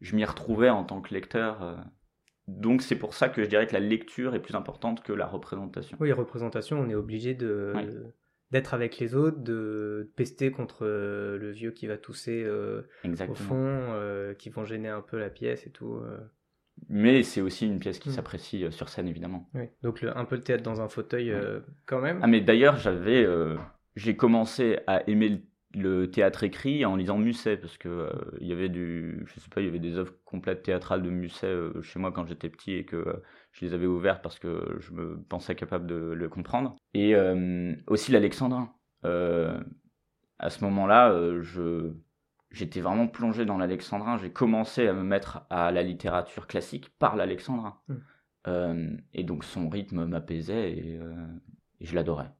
je 0.00 0.16
m'y 0.16 0.24
retrouvais 0.24 0.70
en 0.70 0.84
tant 0.84 1.00
que 1.00 1.12
lecteur. 1.12 1.84
donc, 2.46 2.82
c'est 2.82 2.96
pour 2.96 3.12
ça 3.14 3.28
que 3.28 3.42
je 3.44 3.48
dirais 3.48 3.66
que 3.66 3.74
la 3.74 3.80
lecture 3.80 4.34
est 4.34 4.40
plus 4.40 4.54
importante 4.54 5.02
que 5.02 5.12
la 5.12 5.26
représentation. 5.26 5.96
Oui, 6.00 6.12
représentation, 6.12 6.80
on 6.80 6.88
est 6.88 6.94
obligé 6.94 7.34
de 7.34 7.74
d'être 8.50 8.72
avec 8.72 8.98
les 8.98 9.14
autres, 9.14 9.40
de 9.40 10.10
pester 10.16 10.50
contre 10.50 10.86
le 10.86 11.50
vieux 11.50 11.70
qui 11.70 11.86
va 11.86 11.98
tousser 11.98 12.48
au 12.48 13.34
fond, 13.34 14.34
qui 14.38 14.48
vont 14.48 14.64
gêner 14.64 14.88
un 14.88 15.02
peu 15.02 15.18
la 15.18 15.28
pièce 15.28 15.66
et 15.66 15.70
tout. 15.70 16.00
Mais 16.88 17.22
c'est 17.22 17.40
aussi 17.40 17.66
une 17.66 17.78
pièce 17.78 17.98
qui 17.98 18.08
Mm. 18.08 18.12
s'apprécie 18.12 18.64
euh, 18.64 18.70
sur 18.70 18.88
scène, 18.88 19.08
évidemment. 19.08 19.48
Oui. 19.54 19.64
Donc 19.82 20.00
le- 20.02 20.16
un 20.16 20.24
peu 20.24 20.36
le 20.36 20.42
théâtre 20.42 20.62
dans 20.62 20.80
un 20.80 20.88
fauteuil 20.88 21.30
euh, 21.30 21.60
quand 21.86 22.00
même. 22.00 22.20
Ah, 22.22 22.26
mais 22.26 22.40
d'ailleurs, 22.40 22.76
j'avais, 22.76 23.24
euh, 23.24 23.56
j'ai 23.96 24.16
commencé 24.16 24.78
à 24.86 25.08
aimer 25.08 25.42
le, 25.74 26.00
le 26.00 26.10
théâtre 26.10 26.44
écrit 26.44 26.84
en 26.84 26.96
lisant 26.96 27.18
Musset, 27.18 27.58
parce 27.58 27.76
que 27.76 27.88
euh, 27.88 28.10
il 28.40 28.46
y 28.46 28.52
avait 28.52 28.68
du, 28.70 29.22
je 29.26 29.40
sais 29.40 29.50
pas, 29.50 29.60
il 29.60 29.66
y 29.66 29.68
avait 29.68 29.78
des 29.78 29.96
œuvres 29.98 30.14
complètes 30.24 30.62
théâtrales 30.62 31.02
de 31.02 31.10
Musset 31.10 31.46
euh, 31.46 31.82
chez 31.82 31.98
moi 31.98 32.10
quand 32.12 32.26
j'étais 32.26 32.48
petit 32.48 32.72
et 32.72 32.84
que 32.84 32.96
euh, 32.96 33.22
je 33.52 33.64
les 33.66 33.74
avais 33.74 33.86
ouvertes 33.86 34.22
parce 34.22 34.38
que 34.38 34.76
je 34.80 34.92
me 34.92 35.18
pensais 35.28 35.54
capable 35.54 35.86
de 35.86 36.12
le 36.12 36.28
comprendre. 36.28 36.76
Et 36.94 37.14
aussi 37.86 38.12
l'Alexandrin. 38.12 38.72
À 40.40 40.50
ce 40.50 40.62
moment-là, 40.64 41.40
je 41.42 41.92
j'étais 42.50 42.80
vraiment 42.80 43.08
plongé 43.08 43.44
dans 43.44 43.58
l'Alexandrin. 43.58 44.18
J'ai 44.18 44.30
commencé 44.30 44.86
à 44.86 44.92
me 44.92 45.02
mettre 45.02 45.46
à 45.50 45.70
la 45.70 45.82
littérature 45.82 46.46
classique 46.46 46.90
par 46.98 47.16
l'Alexandrin. 47.16 47.78
Mm. 47.88 47.94
Euh, 48.46 48.90
et 49.12 49.24
donc 49.24 49.44
son 49.44 49.68
rythme 49.68 50.06
m'apaisait 50.06 50.72
et, 50.72 50.98
euh, 50.98 51.26
et 51.80 51.86
je 51.86 51.94
l'adorais. 51.94 52.30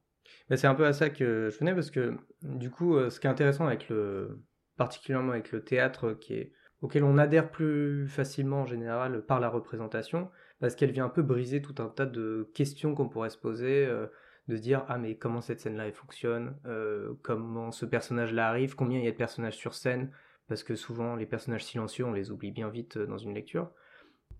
Mais 0.49 0.57
c'est 0.57 0.67
un 0.67 0.75
peu 0.75 0.85
à 0.85 0.93
ça 0.93 1.09
que 1.09 1.49
je 1.51 1.59
venais 1.59 1.73
parce 1.73 1.91
que 1.91 2.17
du 2.41 2.69
coup, 2.71 2.95
euh, 2.95 3.09
ce 3.09 3.19
qui 3.19 3.27
est 3.27 3.29
intéressant 3.29 3.67
avec 3.67 3.89
le, 3.89 4.41
particulièrement 4.77 5.31
avec 5.31 5.51
le 5.51 5.63
théâtre, 5.63 6.13
qui 6.13 6.33
est 6.33 6.53
auquel 6.81 7.03
on 7.03 7.17
adhère 7.17 7.51
plus 7.51 8.07
facilement 8.07 8.61
en 8.61 8.65
général 8.65 9.25
par 9.25 9.39
la 9.39 9.49
représentation, 9.49 10.29
parce 10.59 10.75
qu'elle 10.75 10.91
vient 10.91 11.05
un 11.05 11.09
peu 11.09 11.21
briser 11.21 11.61
tout 11.61 11.75
un 11.81 11.87
tas 11.87 12.05
de 12.05 12.49
questions 12.53 12.95
qu'on 12.95 13.09
pourrait 13.09 13.29
se 13.29 13.37
poser, 13.37 13.85
euh, 13.85 14.07
de 14.49 14.57
dire 14.57 14.83
ah 14.89 14.97
mais 14.97 15.15
comment 15.15 15.41
cette 15.41 15.61
scène-là 15.61 15.85
elle 15.85 15.93
fonctionne, 15.93 16.57
euh, 16.65 17.13
comment 17.21 17.71
ce 17.71 17.85
personnage-là 17.85 18.49
arrive, 18.49 18.75
combien 18.75 18.99
il 18.99 19.05
y 19.05 19.07
a 19.07 19.11
de 19.11 19.15
personnages 19.15 19.55
sur 19.55 19.75
scène, 19.75 20.11
parce 20.47 20.63
que 20.63 20.75
souvent 20.75 21.15
les 21.15 21.27
personnages 21.27 21.63
silencieux 21.63 22.05
on 22.05 22.11
les 22.11 22.31
oublie 22.31 22.51
bien 22.51 22.69
vite 22.69 22.97
euh, 22.97 23.05
dans 23.05 23.17
une 23.17 23.33
lecture. 23.33 23.71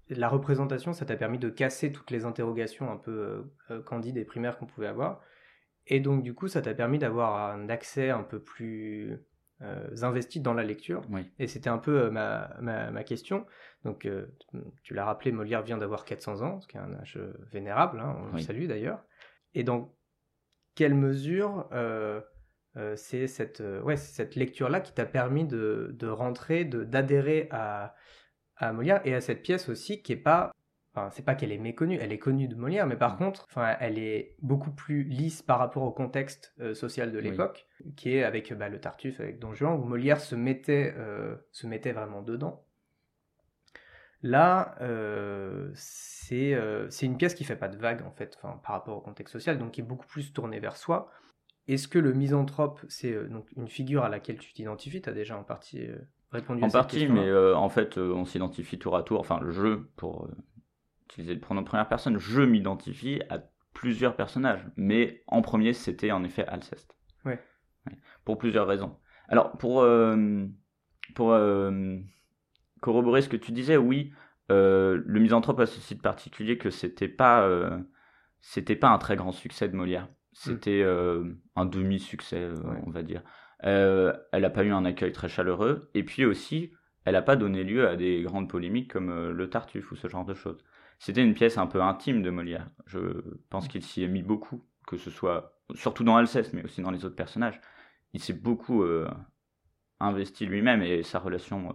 La 0.09 0.27
représentation, 0.27 0.91
ça 0.91 1.05
t'a 1.05 1.15
permis 1.15 1.37
de 1.37 1.49
casser 1.49 1.91
toutes 1.91 2.09
les 2.09 2.25
interrogations 2.25 2.91
un 2.91 2.97
peu 2.97 3.45
euh, 3.69 3.81
candides 3.83 4.17
et 4.17 4.25
primaires 4.25 4.57
qu'on 4.57 4.65
pouvait 4.65 4.87
avoir. 4.87 5.21
Et 5.85 5.99
donc, 5.99 6.23
du 6.23 6.33
coup, 6.33 6.47
ça 6.47 6.63
t'a 6.63 6.73
permis 6.73 6.97
d'avoir 6.97 7.51
un 7.53 7.69
accès 7.69 8.09
un 8.09 8.23
peu 8.23 8.41
plus 8.41 9.19
euh, 9.61 9.87
investi 10.01 10.39
dans 10.39 10.55
la 10.55 10.63
lecture. 10.63 11.03
Oui. 11.11 11.29
Et 11.37 11.45
c'était 11.45 11.69
un 11.69 11.77
peu 11.77 12.09
ma, 12.09 12.55
ma, 12.59 12.89
ma 12.89 13.03
question. 13.03 13.45
Donc, 13.85 14.07
tu 14.81 14.93
l'as 14.95 15.05
rappelé, 15.05 15.31
Molière 15.31 15.61
vient 15.61 15.77
d'avoir 15.77 16.05
400 16.05 16.41
ans, 16.41 16.59
ce 16.59 16.67
qui 16.67 16.77
est 16.77 16.79
un 16.79 16.95
âge 16.95 17.19
vénérable, 17.51 17.99
hein, 17.99 18.17
on 18.19 18.35
le 18.35 18.39
salue 18.39 18.65
d'ailleurs. 18.65 19.03
Et 19.53 19.63
dans 19.63 19.93
quelle 20.75 20.95
mesure 20.95 21.67
euh, 21.73 22.21
euh, 22.77 22.95
c'est 22.95 23.27
cette, 23.27 23.61
euh, 23.61 23.81
ouais, 23.81 23.97
cette 23.97 24.35
lecture-là 24.35 24.81
qui 24.81 24.93
t'a 24.93 25.05
permis 25.05 25.45
de, 25.45 25.95
de 25.97 26.07
rentrer, 26.07 26.65
de- 26.65 26.83
d'adhérer 26.83 27.47
à, 27.51 27.95
à 28.57 28.73
Molière 28.73 29.01
et 29.05 29.13
à 29.15 29.21
cette 29.21 29.41
pièce 29.41 29.69
aussi 29.69 30.01
qui 30.01 30.13
est 30.13 30.17
pas 30.17 30.51
Enfin, 30.95 31.11
c'est 31.11 31.23
pas 31.23 31.35
qu'elle 31.35 31.51
est 31.51 31.59
méconnue, 31.59 31.99
elle 32.01 32.11
est 32.11 32.17
connue 32.17 32.47
de 32.47 32.55
Molière, 32.55 32.87
mais 32.87 32.95
par 32.97 33.15
contre, 33.15 33.45
enfin, 33.47 33.75
elle 33.79 33.99
est 33.99 34.35
beaucoup 34.41 34.71
plus 34.71 35.03
lisse 35.03 35.43
par 35.43 35.59
rapport 35.59 35.83
au 35.83 35.91
contexte 35.91 36.55
euh, 36.59 36.73
social 36.73 37.11
de 37.11 37.19
l'époque, 37.19 37.67
qui 37.95 38.15
est 38.15 38.23
avec 38.23 38.51
bah, 38.53 38.69
le 38.69 38.81
Tartuffe, 38.81 39.19
avec 39.19 39.37
Don 39.37 39.53
Juan, 39.53 39.79
où 39.79 39.83
Molière 39.83 40.19
se 40.19 40.33
mettait, 40.35 40.95
euh, 40.97 41.35
se 41.51 41.67
mettait 41.67 41.91
vraiment 41.91 42.23
dedans. 42.23 42.65
Là, 44.21 44.75
euh, 44.81 45.71
c'est 45.73 46.55
une 47.01 47.17
pièce 47.17 47.33
qui 47.33 47.43
fait 47.43 47.55
pas 47.55 47.69
de 47.69 47.77
vague, 47.77 48.03
en 48.05 48.11
fait, 48.11 48.37
enfin, 48.41 48.59
par 48.63 48.73
rapport 48.73 48.97
au 48.97 49.01
contexte 49.01 49.33
social, 49.33 49.57
donc 49.57 49.71
qui 49.71 49.81
est 49.81 49.83
beaucoup 49.83 50.07
plus 50.07 50.33
tournée 50.33 50.59
vers 50.59 50.77
soi. 50.77 51.09
Est-ce 51.67 51.87
que 51.87 51.99
le 51.99 52.13
misanthrope, 52.13 52.81
c'est 52.89 53.27
donc 53.29 53.47
une 53.55 53.67
figure 53.67 54.03
à 54.03 54.09
laquelle 54.09 54.37
tu 54.37 54.53
t'identifies? 54.53 55.01
Tu 55.01 55.09
as 55.09 55.13
déjà 55.13 55.37
en 55.37 55.43
partie 55.43 55.87
répondu 56.31 56.63
en 56.63 56.67
à 56.67 56.69
cette 56.69 56.73
partie, 56.73 57.07
mais 57.07 57.31
en 57.53 57.69
fait, 57.69 57.97
on 57.97 58.25
s'identifie 58.25 58.79
tour 58.79 58.95
à 58.95 59.03
tour, 59.03 59.19
enfin, 59.19 59.39
le 59.39 59.51
jeu, 59.51 59.89
pour 59.95 60.27
utiliser 61.05 61.33
le 61.33 61.39
pronom 61.39 61.63
première 61.63 61.87
personne, 61.87 62.17
je 62.17 62.41
m'identifie 62.41 63.21
à 63.29 63.39
plusieurs 63.73 64.15
personnages. 64.15 64.65
Mais 64.75 65.23
en 65.27 65.41
premier, 65.41 65.73
c'était 65.73 66.11
en 66.11 66.23
effet 66.23 66.45
Alceste. 66.45 66.95
Ouais. 67.25 67.39
Pour 68.25 68.37
plusieurs 68.37 68.67
raisons. 68.67 68.97
Alors, 69.27 69.57
pour, 69.57 69.81
euh, 69.81 70.45
pour 71.15 71.31
euh, 71.31 71.97
corroborer 72.81 73.21
ce 73.21 73.29
que 73.29 73.37
tu 73.37 73.51
disais, 73.51 73.77
oui, 73.77 74.13
euh, 74.51 75.01
le 75.05 75.19
misanthrope 75.19 75.59
a 75.59 75.65
ceci 75.65 75.95
de 75.95 76.01
particulier 76.01 76.57
que 76.57 76.69
c'était 76.69 77.07
pas, 77.07 77.47
c'était 78.41 78.75
pas 78.75 78.89
un 78.89 78.97
très 78.97 79.15
grand 79.15 79.31
succès 79.31 79.69
de 79.69 79.75
Molière. 79.75 80.07
C'était 80.33 80.83
un 81.55 81.65
demi-succès, 81.65 82.49
on 82.85 82.91
va 82.91 83.03
dire. 83.03 83.21
elle 83.59 84.13
n'a 84.33 84.49
pas 84.49 84.63
eu 84.63 84.71
un 84.71 84.85
accueil 84.85 85.11
très 85.11 85.29
chaleureux. 85.29 85.89
Et 85.93 86.03
puis 86.03 86.25
aussi, 86.25 86.71
elle 87.05 87.13
n'a 87.13 87.21
pas 87.21 87.35
donné 87.35 87.63
lieu 87.63 87.87
à 87.87 87.95
des 87.95 88.21
grandes 88.23 88.49
polémiques 88.49 88.91
comme 88.91 89.29
le 89.29 89.49
Tartuffe 89.49 89.91
ou 89.91 89.95
ce 89.95 90.07
genre 90.07 90.25
de 90.25 90.33
choses. 90.33 90.63
C'était 90.99 91.23
une 91.23 91.33
pièce 91.33 91.57
un 91.57 91.67
peu 91.67 91.81
intime 91.81 92.21
de 92.21 92.29
Molière. 92.29 92.69
Je 92.85 92.99
pense 93.49 93.67
qu'il 93.67 93.83
s'y 93.83 94.03
est 94.03 94.07
mis 94.07 94.23
beaucoup, 94.23 94.63
que 94.85 94.97
ce 94.97 95.09
soit 95.09 95.59
surtout 95.75 96.03
dans 96.03 96.17
Alceste, 96.17 96.53
mais 96.53 96.63
aussi 96.63 96.81
dans 96.81 96.91
les 96.91 97.05
autres 97.05 97.15
personnages. 97.15 97.59
Il 98.13 98.21
s'est 98.21 98.33
beaucoup 98.33 98.83
euh, 98.83 99.09
investi 99.99 100.45
lui-même 100.45 100.81
et 100.81 101.03
sa 101.03 101.19
relation, 101.19 101.69
euh, 101.69 101.73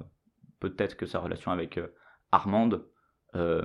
peut-être 0.70 0.96
que 0.96 1.06
sa 1.06 1.18
relation 1.18 1.50
avec 1.50 1.78
euh, 1.78 1.94
Armande 2.32 2.86
a 3.34 3.64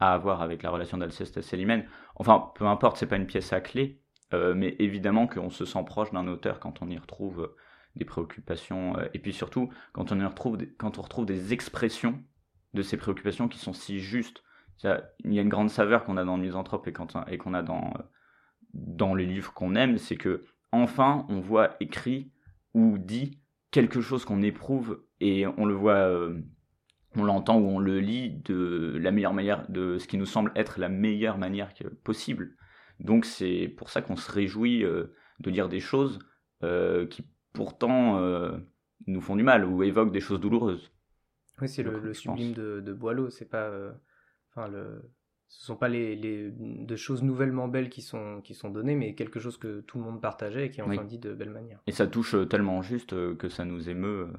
à 0.00 0.18
voir 0.18 0.42
avec 0.42 0.64
la 0.64 0.70
relation 0.70 0.98
d'Alceste 0.98 1.38
à 1.38 1.42
Célimène. 1.42 1.86
Enfin, 2.16 2.50
peu 2.56 2.66
importe, 2.66 2.96
c'est 2.96 3.06
pas 3.06 3.14
une 3.14 3.26
pièce 3.28 3.52
à 3.52 3.60
clé, 3.60 4.00
mais 4.32 4.74
évidemment 4.80 5.28
qu'on 5.28 5.50
se 5.50 5.64
sent 5.64 5.84
proche 5.86 6.10
d'un 6.10 6.26
auteur 6.26 6.58
quand 6.58 6.82
on 6.82 6.90
y 6.90 6.98
retrouve 6.98 7.54
des 7.94 8.04
préoccupations 8.04 8.96
et 9.12 9.20
puis 9.20 9.32
surtout 9.32 9.70
quand 9.92 10.10
on 10.10 10.18
y 10.18 10.24
retrouve 10.24 10.58
quand 10.78 10.98
on 10.98 11.02
retrouve 11.02 11.26
des 11.26 11.52
expressions 11.52 12.20
de 12.74 12.82
ces 12.82 12.96
préoccupations 12.96 13.46
qui 13.46 13.60
sont 13.60 13.72
si 13.72 14.00
justes 14.00 14.42
il 14.82 15.32
y 15.32 15.38
a 15.38 15.42
une 15.42 15.48
grande 15.48 15.70
saveur 15.70 16.04
qu'on 16.04 16.16
a 16.16 16.24
dans 16.24 16.36
le 16.36 16.42
misanthrope 16.42 16.86
et 16.88 16.92
qu'on 17.38 17.54
a 17.54 17.62
dans, 17.62 17.92
dans 18.72 19.14
les 19.14 19.26
livres 19.26 19.52
qu'on 19.52 19.74
aime, 19.74 19.98
c'est 19.98 20.16
que 20.16 20.44
enfin 20.72 21.26
on 21.28 21.40
voit 21.40 21.76
écrit 21.80 22.32
ou 22.74 22.98
dit 22.98 23.40
quelque 23.70 24.00
chose 24.00 24.24
qu'on 24.24 24.42
éprouve 24.42 25.02
et 25.20 25.46
on 25.46 25.64
le 25.64 25.74
voit, 25.74 26.08
euh, 26.08 26.40
on 27.16 27.24
l'entend 27.24 27.58
ou 27.58 27.68
on 27.68 27.78
le 27.78 28.00
lit 28.00 28.30
de 28.44 28.98
la 29.00 29.10
meilleure 29.10 29.34
manière, 29.34 29.68
de 29.70 29.98
ce 29.98 30.06
qui 30.06 30.18
nous 30.18 30.26
semble 30.26 30.52
être 30.56 30.78
la 30.78 30.88
meilleure 30.88 31.38
manière 31.38 31.72
possible. 32.02 32.56
Donc 33.00 33.24
c'est 33.24 33.68
pour 33.68 33.90
ça 33.90 34.02
qu'on 34.02 34.16
se 34.16 34.30
réjouit 34.30 34.84
euh, 34.84 35.14
de 35.40 35.50
lire 35.50 35.68
des 35.68 35.80
choses 35.80 36.18
euh, 36.62 37.06
qui 37.06 37.24
pourtant 37.52 38.20
nous 39.06 39.20
font 39.20 39.36
du 39.36 39.44
mal 39.44 39.64
ou 39.64 39.84
évoquent 39.84 40.12
des 40.12 40.20
choses 40.20 40.40
douloureuses. 40.40 40.92
Oui, 41.60 41.68
c'est 41.68 41.84
le, 41.84 42.12
sublime 42.12 42.52
de, 42.52 42.80
de 42.80 42.92
Boileau, 42.92 43.30
c'est 43.30 43.48
pas 43.48 43.70
Enfin, 44.50 44.68
le... 44.68 45.02
Ce 45.48 45.66
sont 45.66 45.76
pas 45.76 45.88
les, 45.88 46.16
les, 46.16 46.50
de 46.50 46.96
choses 46.96 47.22
nouvellement 47.22 47.68
belles 47.68 47.88
qui 47.88 48.02
sont, 48.02 48.40
qui 48.42 48.54
sont 48.54 48.70
données, 48.70 48.96
mais 48.96 49.14
quelque 49.14 49.38
chose 49.38 49.56
que 49.56 49.82
tout 49.82 49.98
le 49.98 50.04
monde 50.04 50.20
partageait 50.20 50.66
et 50.66 50.70
qui 50.70 50.80
est 50.80 50.82
enfin 50.82 51.04
dit 51.04 51.18
de 51.18 51.32
belle 51.32 51.50
manière. 51.50 51.80
Et 51.86 51.92
ça 51.92 52.08
touche 52.08 52.34
tellement 52.48 52.82
juste 52.82 53.36
que 53.36 53.48
ça 53.48 53.64
nous 53.64 53.88
émeut 53.88 54.32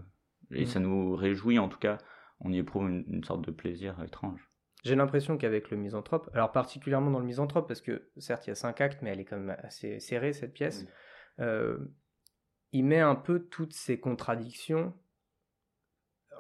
et 0.52 0.64
mm. 0.64 0.68
ça 0.68 0.80
nous 0.80 1.16
réjouit 1.16 1.60
en 1.60 1.70
tout 1.70 1.80
cas. 1.80 1.98
On 2.42 2.52
y 2.52 2.58
éprouve 2.58 2.90
une, 2.90 3.24
sorte 3.24 3.46
de 3.46 3.52
plaisir 3.52 4.02
étrange. 4.04 4.52
J'ai 4.84 4.96
l'impression 4.96 5.38
qu'avec 5.38 5.72
le 5.72 5.78
misanthrope, 5.78 6.30
alors 6.34 6.52
particulièrement 6.52 7.10
dans 7.10 7.20
le 7.20 7.26
misanthrope, 7.26 7.68
parce 7.68 7.82
que 7.82 8.10
certes 8.18 8.46
il 8.46 8.50
y 8.50 8.52
a 8.52 8.56
cinq 8.56 8.82
actes, 8.82 9.02
mais 9.02 9.12
elle 9.12 9.20
est 9.20 9.26
quand 9.26 9.38
même 9.38 9.56
assez 9.64 10.00
serrée 10.00 10.34
cette 10.34 10.54
pièce, 10.54 10.86
il 11.40 12.84
met 12.84 13.00
un 13.00 13.16
peu 13.16 13.40
toutes 13.40 13.74
ces 13.74 14.00
contradictions 14.00 14.94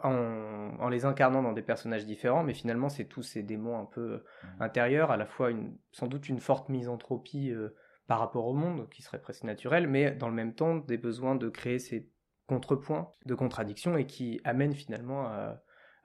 en, 0.04 0.89
les 0.89 1.06
incarnant 1.06 1.41
dans 1.41 1.54
des 1.54 1.62
personnages 1.62 2.06
différents, 2.06 2.44
mais 2.44 2.54
finalement 2.54 2.89
c'est 2.89 3.06
tous 3.06 3.24
ces 3.24 3.44
démons 3.44 3.80
un 3.80 3.86
peu 3.86 4.18
mmh. 4.18 4.48
intérieurs, 4.62 5.12
à 5.12 5.18
la 5.18 5.26
fois 5.26 5.50
une, 5.50 5.78
sans 5.91 6.08
doute 6.08 6.30
une 6.30 6.39
forte 6.39 6.70
misanthropie 6.70 7.52
euh, 7.52 7.70
par 8.08 8.20
rapport 8.20 8.46
au 8.48 8.54
monde, 8.54 8.88
qui 8.89 9.02
serait 9.02 9.22
presque 9.22 9.44
naturelle, 9.44 9.88
mais 9.88 10.12
dans 10.12 10.28
le 10.28 10.36
même 10.36 10.54
temps 10.54 10.76
des 10.76 10.98
besoins 10.98 11.36
de 11.36 11.50
créer 11.50 11.80
ces 11.80 12.10
contrepoints 12.47 13.12
de 13.25 13.36
contradictions 13.36 13.97
et 13.97 14.05
qui 14.05 14.39
amènent 14.43 14.75
finalement 14.75 15.27
à, 15.27 15.62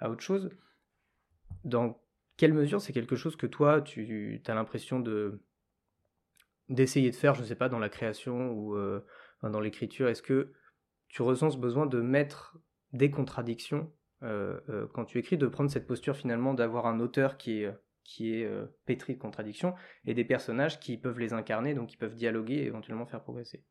autre 0.09 0.23
chose. 0.23 0.51
Dans 1.65 2.01
quelle 2.37 2.55
mesure 2.55 2.81
c'est 2.81 2.93
quelque 2.93 3.17
chose 3.17 3.37
que 3.37 3.47
toi 3.47 3.83
tu 3.83 4.41
as 4.47 4.55
l'impression 4.55 5.01
de 5.01 5.43
d'essayer 6.71 7.11
de 7.11 7.17
faire, 7.17 7.35
je 7.35 7.43
ne 7.43 7.47
sais 7.47 7.57
pas, 7.57 7.69
dans 7.69 7.81
la 7.81 7.89
création 7.89 8.53
ou 8.53 8.77
euh, 8.77 9.05
dans 9.43 9.61
l'écriture? 9.61 10.09
Est-ce 10.09 10.23
que 10.23 10.53
tu 11.09 11.23
ressens 11.23 11.51
ce 11.51 11.59
besoin 11.59 11.85
de 11.85 12.01
mettre 12.01 12.57
des 12.93 13.11
contradictions 13.11 13.93
euh, 14.23 14.61
euh, 14.69 14.87
quand 14.95 15.05
tu 15.05 15.19
écris, 15.19 15.37
de 15.37 15.49
prendre 15.49 15.69
cette 15.69 15.89
posture 15.89 16.17
finalement 16.17 16.55
d'avoir 16.55 16.87
un 16.87 17.01
auteur 17.01 17.39
qui 17.39 17.63
est, 17.63 17.75
qui 18.05 18.33
est 18.33 18.49
pétri 18.87 19.15
de 19.15 19.19
contradictions 19.19 19.75
et 20.05 20.15
des 20.15 20.25
personnages 20.25 20.79
qui 20.79 20.97
peuvent 20.97 21.19
les 21.19 21.33
incarner, 21.33 21.75
donc 21.75 21.89
qui 21.89 21.97
peuvent 21.97 22.15
dialoguer 22.15 22.55
et 22.55 22.67
éventuellement 22.67 23.07
faire 23.07 23.23
progresser? 23.23 23.65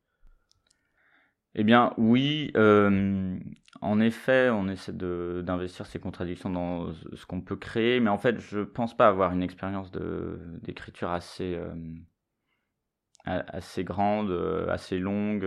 Eh 1.54 1.64
bien 1.64 1.92
oui, 1.96 2.52
en 2.56 4.00
effet, 4.00 4.50
on 4.50 4.68
essaie 4.68 4.92
d'investir 4.92 5.86
ces 5.86 5.98
contradictions 5.98 6.50
dans 6.50 6.92
ce 6.92 7.26
qu'on 7.26 7.40
peut 7.40 7.56
créer, 7.56 8.00
mais 8.00 8.10
en 8.10 8.18
fait, 8.18 8.38
je 8.40 8.60
pense 8.60 8.96
pas 8.96 9.08
avoir 9.08 9.32
une 9.32 9.42
expérience 9.42 9.90
d'écriture 10.62 11.10
assez, 11.10 11.58
assez 13.24 13.84
grande, 13.84 14.30
assez 14.68 14.98
longue, 14.98 15.44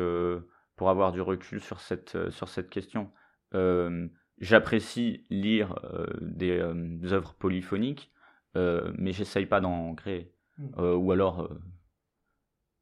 pour 0.75 0.89
avoir 0.89 1.11
du 1.11 1.21
recul 1.21 1.61
sur 1.61 1.79
cette, 1.79 2.29
sur 2.31 2.49
cette 2.49 2.69
question. 2.69 3.11
Euh, 3.53 4.07
j'apprécie 4.39 5.25
lire 5.29 5.79
euh, 5.83 6.07
des, 6.21 6.59
euh, 6.59 6.99
œuvres 7.11 7.33
polyphoniques, 7.35 8.11
mais 8.55 9.13
j'essaye 9.13 9.45
pas 9.45 9.61
d'en 9.61 9.95
créer. 9.95 10.31
Mmh. 10.59 10.79
ou 10.79 11.11
alors, 11.11 11.49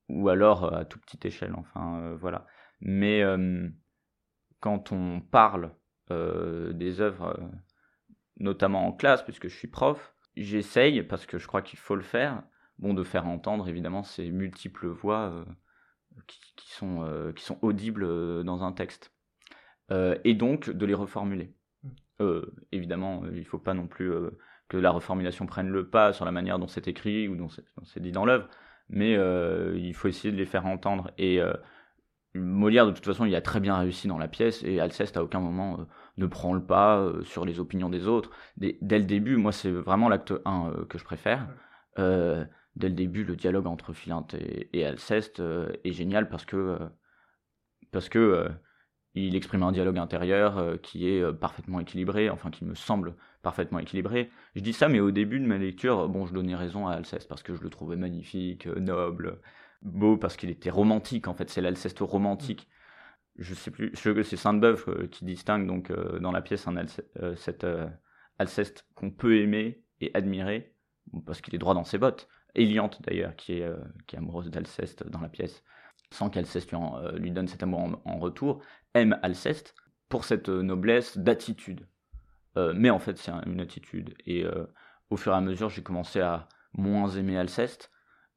ou 0.10 0.28
alors 0.28 0.74
à 0.74 0.84
toute 0.84 1.02
petite 1.04 1.24
échelle, 1.24 1.54
enfin 1.56 2.16
voilà. 2.20 2.46
Mais 2.82 3.24
quand 4.60 4.92
on 4.92 5.22
parle 5.22 5.74
des 6.10 7.00
œuvres, 7.00 7.40
notamment 8.38 8.88
en 8.88 8.92
classe, 8.92 9.24
puisque 9.24 9.48
je 9.48 9.56
suis 9.56 9.68
prof, 9.68 10.16
j'essaye, 10.36 11.04
parce 11.04 11.26
que 11.26 11.38
je 11.38 11.48
crois 11.48 11.62
qu'il 11.62 11.80
faut 11.80 11.96
le 11.96 12.02
faire, 12.02 12.44
bon, 12.80 12.94
de 12.94 13.04
faire 13.04 13.28
entendre 13.28 13.70
évidemment 13.70 14.04
ces 14.04 14.30
multiples 14.32 14.88
voix 14.88 15.46
qui, 16.28 16.72
sont, 16.72 17.32
qui 17.36 17.44
sont 17.44 17.60
audibles 17.62 18.44
dans 18.44 18.64
un 18.64 18.72
texte. 18.72 19.14
Euh, 19.92 20.16
et 20.24 20.34
donc 20.34 20.70
de 20.70 20.86
les 20.86 20.94
reformuler. 20.94 21.54
Mm. 21.84 21.90
Euh, 22.22 22.46
évidemment, 22.72 23.24
euh, 23.24 23.32
il 23.34 23.40
ne 23.40 23.46
faut 23.46 23.60
pas 23.60 23.74
non 23.74 23.88
plus 23.88 24.12
que 24.70 24.78
la 24.78 24.92
reformulation 24.92 25.46
prenne 25.46 25.70
le 25.70 25.90
pas 25.90 26.14
sur 26.14 26.26
la 26.26 26.32
manière 26.32 26.60
dont 26.60 26.68
c'est 26.68 26.88
écrit 26.88 27.28
ou 27.28 27.36
dont 27.36 27.50
c'est 27.84 28.00
dit 28.00 28.12
dans 28.12 28.26
l'œuvre, 28.26 28.48
mais 28.90 29.14
il 29.76 29.94
faut 29.94 30.08
essayer 30.08 30.32
de 30.32 30.38
les 30.38 30.46
faire 30.46 30.66
entendre. 30.66 31.12
Et 31.18 31.42
Molière, 32.34 32.86
de 32.86 32.92
toute 32.92 33.06
façon, 33.06 33.26
il 33.26 33.36
a 33.36 33.42
très 33.42 33.60
bien 33.60 33.78
réussi 33.78 34.08
dans 34.08 34.18
la 34.18 34.28
pièce, 34.28 34.64
et 34.64 34.80
Alceste, 34.80 35.18
à 35.18 35.24
aucun 35.24 35.40
moment, 35.40 35.86
ne 36.18 36.26
prend 36.26 36.54
le 36.54 36.64
pas 36.64 37.12
sur 37.24 37.46
les 37.46 37.60
opinions 37.60 37.90
des 37.90 38.08
autres. 38.08 38.32
Dès, 38.58 38.78
le 38.82 39.04
début, 39.04 39.36
moi, 39.38 39.52
c'est 39.52 39.72
vraiment 39.72 40.08
l'acte 40.10 40.34
1 40.46 40.86
que 40.90 40.98
je 40.98 41.04
préfère. 41.04 41.48
dès 41.98 42.90
le 42.90 42.96
début, 42.96 43.24
le 43.26 43.36
dialogue 43.36 43.68
entre 43.68 43.94
Philinte 43.94 44.36
et, 44.74 44.86
Alceste 44.86 45.42
est 45.84 45.92
génial 45.92 46.30
parce 46.30 46.46
que, 46.46 46.78
parce 47.92 48.08
que 48.08 48.50
il 49.14 49.36
exprime 49.36 49.64
un 49.64 49.72
dialogue 49.72 49.98
intérieur 49.98 50.58
euh, 50.58 50.78
qui 50.78 51.10
est 51.10 51.22
euh, 51.22 51.34
parfaitement 51.34 51.80
équilibré, 51.80 52.30
enfin 52.30 52.50
qui 52.50 52.64
me 52.64 52.76
semble 52.76 53.16
parfaitement 53.42 53.80
équilibré. 53.80 54.30
Je 54.56 54.62
dis 54.62 54.74
ça, 54.74 54.88
mais 54.88 55.00
au 55.00 55.12
début 55.12 55.40
de 55.40 55.46
ma 55.46 55.58
lecture, 55.58 56.08
bon, 56.08 56.26
je 56.26 56.34
donnais 56.34 56.56
raison 56.56 56.88
à 56.88 56.94
Alceste 56.94 57.28
parce 57.28 57.44
que 57.44 57.54
je 57.54 57.62
le 57.62 57.70
trouvais 57.70 57.98
magnifique, 57.98 58.68
euh, 58.68 58.80
noble, 58.80 59.40
beau, 59.82 60.18
parce 60.18 60.38
qu'il 60.38 60.50
était 60.50 60.70
romantique, 60.70 61.28
en 61.28 61.34
fait, 61.34 61.50
c'est 61.50 61.62
l'Alceste 61.62 62.00
romantique. 62.00 62.68
Je 63.38 63.54
sais 63.54 63.72
plus, 63.72 63.92
je, 63.96 64.22
c'est 64.24 64.38
Sainte-Beuve 64.38 65.08
qui 65.10 65.26
distingue 65.26 65.66
donc 65.68 65.92
dans 66.20 66.32
la 66.32 66.42
pièce 66.42 66.68
un 66.68 66.76
cet 67.36 67.66
Alceste 68.38 68.86
qu'on 68.94 69.10
peut 69.10 69.38
aimer 69.38 69.84
et 70.02 70.12
admirer, 70.14 70.76
parce 71.26 71.42
qu'il 71.42 71.56
est 71.56 71.60
droit 71.60 71.74
dans 71.74 71.86
ses 71.86 71.98
bottes. 71.98 72.28
Eliante 72.56 73.02
d'ailleurs, 73.02 73.36
qui 73.38 73.54
est, 73.54 73.70
qui 74.06 74.18
amoureuse 74.18 74.52
d'Alceste 74.52 75.08
dans 75.08 75.22
la 75.22 75.30
pièce 75.30 75.64
sans 76.12 76.30
qu'Alceste 76.30 76.74
lui, 77.16 77.32
donne 77.32 77.48
cet 77.48 77.64
amour 77.64 78.02
en, 78.06 78.20
retour, 78.20 78.62
aime 78.94 79.18
Alceste 79.24 79.76
pour 80.10 80.26
cette 80.26 80.50
euh, 80.50 80.62
noblesse 80.62 81.18
d'attitude. 81.18 81.88
Euh, 82.58 82.74
mais 82.76 82.90
en 82.90 83.00
fait, 83.00 83.18
c'est 83.18 83.32
un- 83.32 83.44
une 83.46 83.62
attitude. 83.62 84.14
Et 84.26 84.44
euh, 84.44 84.66
au 85.10 85.18
fur 85.18 85.32
et 85.32 85.36
à 85.36 85.42
mesure, 85.42 85.70
j'ai 85.70 85.84
commencé 85.84 86.20
à 86.20 86.50
moins 86.74 87.10
aimer 87.10 87.38
Alceste 87.38 87.91
euh, 87.91 87.91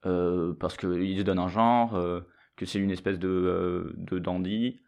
parce 0.05 0.77
qu'il 0.77 1.19
se 1.19 1.23
donne 1.23 1.39
un 1.39 1.49
genre, 1.49 1.95
euh, 1.97 2.21
que 2.57 2.67
c'est 2.67 2.79
une 2.79 2.91
espèce 2.91 3.19
de, 3.19 3.29
euh, 3.29 3.93
de 3.97 4.19
dandy. 4.19 4.81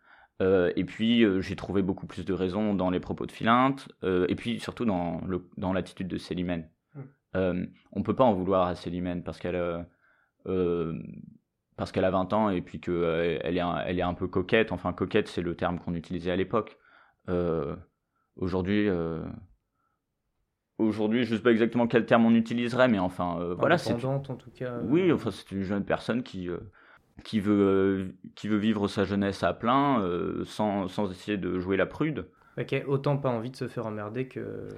Euh, 0.43 0.71
et 0.77 0.85
puis, 0.85 1.25
euh, 1.25 1.41
j'ai 1.41 1.57
trouvé 1.57 1.83
beaucoup 1.83 2.07
plus 2.07 2.25
de 2.25 2.35
raisons 2.35 2.75
dans 2.75 2.91
les 2.91 3.01
propos 3.01 3.25
de 3.27 3.33
Philinte, 3.33 3.89
euh, 4.05 4.27
et 4.29 4.35
puis 4.35 4.61
surtout 4.61 4.85
dans 4.85 5.23
le- 5.27 5.49
dans 5.57 5.73
l'attitude 5.73 6.09
de 6.09 6.19
Célimène. 6.19 6.69
Mm. 6.95 7.01
Euh, 7.37 7.67
on 7.93 8.03
peut 8.03 8.15
pas 8.15 8.25
en 8.25 8.35
vouloir 8.35 8.67
à 8.69 8.75
Célimène 8.75 9.23
parce 9.23 9.39
qu'elle 9.39 9.57
euh, 9.57 9.83
euh, 10.47 10.95
parce 11.77 11.93
qu'elle 11.93 12.05
a 12.05 12.11
20 12.11 12.33
ans 12.33 12.49
et 12.51 12.63
puis 12.63 12.81
qu'elle 12.81 13.41
elle 13.43 13.57
est, 13.57 13.61
un- 13.61 13.79
elle 13.79 13.99
est 13.99 14.03
un 14.03 14.15
peu 14.15 14.29
coquette. 14.29 14.73
Enfin, 14.73 14.93
coquette, 14.93 15.29
c'est 15.29 15.43
le 15.43 15.55
terme 15.57 15.79
qu'on 15.79 15.95
utilisait 15.95 16.31
à 16.31 16.37
l'époque. 16.37 16.79
Euh, 17.29 17.75
aujourd'hui, 18.37 18.89
euh, 18.89 19.23
aujourd'hui, 20.79 21.25
je 21.25 21.37
sais 21.37 21.43
pas 21.43 21.53
exactement 21.53 21.87
quel 21.87 22.07
terme 22.07 22.27
on 22.27 22.35
utiliserait, 22.35 22.89
mais 22.89 22.99
enfin, 22.99 23.39
euh, 23.41 23.55
voilà, 23.55 23.79
c'est 23.79 23.93
en 23.93 24.19
tout 24.21 24.51
cas. 24.51 24.73
euh, 24.73 24.83
oui, 24.85 25.13
enfin, 25.13 25.31
c'est 25.31 25.51
une 25.53 25.63
jeune 25.63 25.85
personne 25.85 26.23
qui, 26.23 26.49
euh, 26.49 26.59
qui, 27.25 27.41
veut, 27.41 28.15
qui 28.35 28.49
veut 28.49 28.59
vivre 28.59 28.89
sa 28.89 29.05
jeunesse 29.05 29.43
à 29.43 29.53
plein, 29.53 30.03
sans, 30.45 30.89
sans 30.89 31.11
essayer 31.11 31.39
de 31.39 31.59
jouer 31.59 31.77
la 31.77 31.87
prude. 31.87 32.27
Ok, 32.59 32.75
autant 32.87 33.19
pas 33.19 33.31
envie 33.31 33.51
de 33.51 33.57
se 33.57 33.69
faire 33.69 33.87
emmerder 33.87 34.29
que 34.29 34.69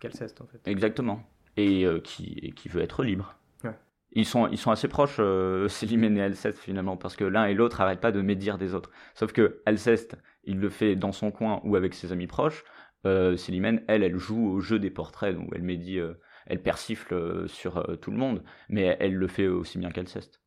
qu'Alceste, 0.00 0.40
en 0.40 0.46
fait. 0.46 0.60
Exactement. 0.66 1.22
Et 1.56 1.86
qui, 2.04 2.38
et 2.42 2.52
qui 2.52 2.68
veut 2.68 2.82
être 2.82 3.02
libre. 3.02 3.34
Ouais. 3.64 3.76
Ils 4.12 4.24
sont, 4.24 4.46
ils 4.46 4.58
sont 4.58 4.70
assez 4.70 4.86
proches, 4.86 5.20
Célimène 5.68 6.16
et 6.16 6.22
Alceste, 6.22 6.58
finalement, 6.58 6.96
parce 6.96 7.16
que 7.16 7.24
l'un 7.24 7.46
et 7.46 7.54
l'autre 7.54 7.80
n'arrêtent 7.80 8.00
pas 8.00 8.12
de 8.12 8.22
médire 8.22 8.58
des 8.58 8.74
autres. 8.74 8.90
Sauf 9.14 9.32
que 9.32 9.60
Alceste, 9.66 10.16
il 10.44 10.60
le 10.60 10.68
fait 10.68 10.94
dans 10.96 11.12
son 11.12 11.30
coin 11.30 11.60
ou 11.64 11.76
avec 11.76 11.94
ses 11.94 12.12
amis 12.12 12.26
proches. 12.26 12.64
Euh, 13.08 13.36
Célimène, 13.36 13.82
elle, 13.88 14.02
elle 14.02 14.18
joue 14.18 14.48
au 14.50 14.60
jeu 14.60 14.78
des 14.78 14.90
portraits, 14.90 15.34
donc 15.34 15.50
elle 15.54 15.62
médit, 15.62 15.98
euh, 15.98 16.14
elle 16.46 16.62
persifle 16.62 17.14
euh, 17.14 17.46
sur 17.46 17.76
euh, 17.76 17.96
tout 17.96 18.10
le 18.10 18.16
monde, 18.16 18.42
mais 18.68 18.96
elle 19.00 19.14
le 19.14 19.28
fait 19.28 19.46
aussi 19.46 19.78
bien 19.78 19.90
qu'Alceste. 19.90 20.42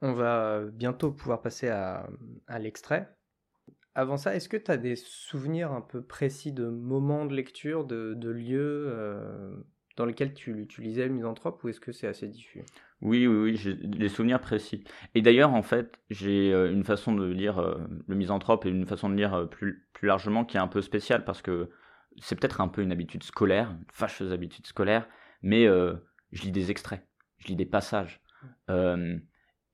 On 0.00 0.12
va 0.12 0.64
bientôt 0.64 1.12
pouvoir 1.12 1.40
passer 1.40 1.68
à, 1.68 2.08
l'extrait. 2.58 3.08
Avant 3.94 4.16
ça, 4.16 4.34
est-ce 4.34 4.48
que 4.48 4.56
tu 4.56 4.70
as 4.70 4.76
des 4.76 4.96
souvenirs 4.96 5.72
un 5.72 5.80
peu 5.80 6.02
précis 6.02 6.52
de 6.52 6.66
moments 6.66 7.24
de 7.24 7.34
lecture, 7.34 7.86
de, 7.86 8.28
lieux 8.28 8.86
euh, 8.88 9.56
dans 9.96 10.04
lesquels 10.04 10.34
tu, 10.34 10.66
tu 10.68 10.82
lisais 10.82 11.06
le 11.06 11.14
misanthrope 11.14 11.62
ou 11.64 11.68
est-ce 11.68 11.80
que 11.80 11.92
c'est 11.92 12.06
assez 12.06 12.28
diffus? 12.28 12.64
Oui, 13.04 13.26
oui, 13.26 13.36
oui, 13.36 13.56
j'ai 13.56 13.74
des 13.74 14.08
souvenirs 14.08 14.40
précis. 14.40 14.82
Et 15.14 15.20
d'ailleurs, 15.20 15.52
en 15.52 15.60
fait, 15.62 16.00
j'ai 16.08 16.54
euh, 16.54 16.72
une 16.72 16.84
façon 16.84 17.14
de 17.14 17.26
lire 17.26 17.58
euh, 17.58 17.76
le 18.06 18.14
misanthrope 18.16 18.64
et 18.64 18.70
une 18.70 18.86
façon 18.86 19.10
de 19.10 19.14
lire 19.14 19.34
euh, 19.34 19.44
plus, 19.44 19.86
plus 19.92 20.08
largement 20.08 20.46
qui 20.46 20.56
est 20.56 20.60
un 20.60 20.68
peu 20.68 20.80
spéciale 20.80 21.22
parce 21.26 21.42
que 21.42 21.68
c'est 22.18 22.34
peut-être 22.34 22.62
un 22.62 22.68
peu 22.68 22.80
une 22.80 22.92
habitude 22.92 23.22
scolaire, 23.22 23.72
une 23.72 23.84
fâcheuse 23.92 24.32
habitude 24.32 24.66
scolaire, 24.66 25.06
mais 25.42 25.66
je 25.66 26.42
lis 26.42 26.52
des 26.52 26.70
extraits, 26.70 27.04
je 27.38 27.48
lis 27.48 27.56
des 27.56 27.66
passages. 27.66 28.22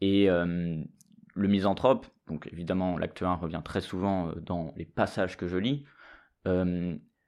Et 0.01 0.27
le 0.27 0.87
misanthrope, 1.37 2.07
donc 2.29 2.49
évidemment, 2.51 2.97
l'acte 2.97 3.23
1 3.23 3.35
revient 3.35 3.61
très 3.63 3.83
souvent 3.83 4.33
dans 4.41 4.73
les 4.79 4.87
passages 4.87 5.37
que 5.37 5.49
je 5.49 5.59
lis, 5.59 5.85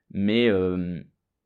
mais 0.09 0.49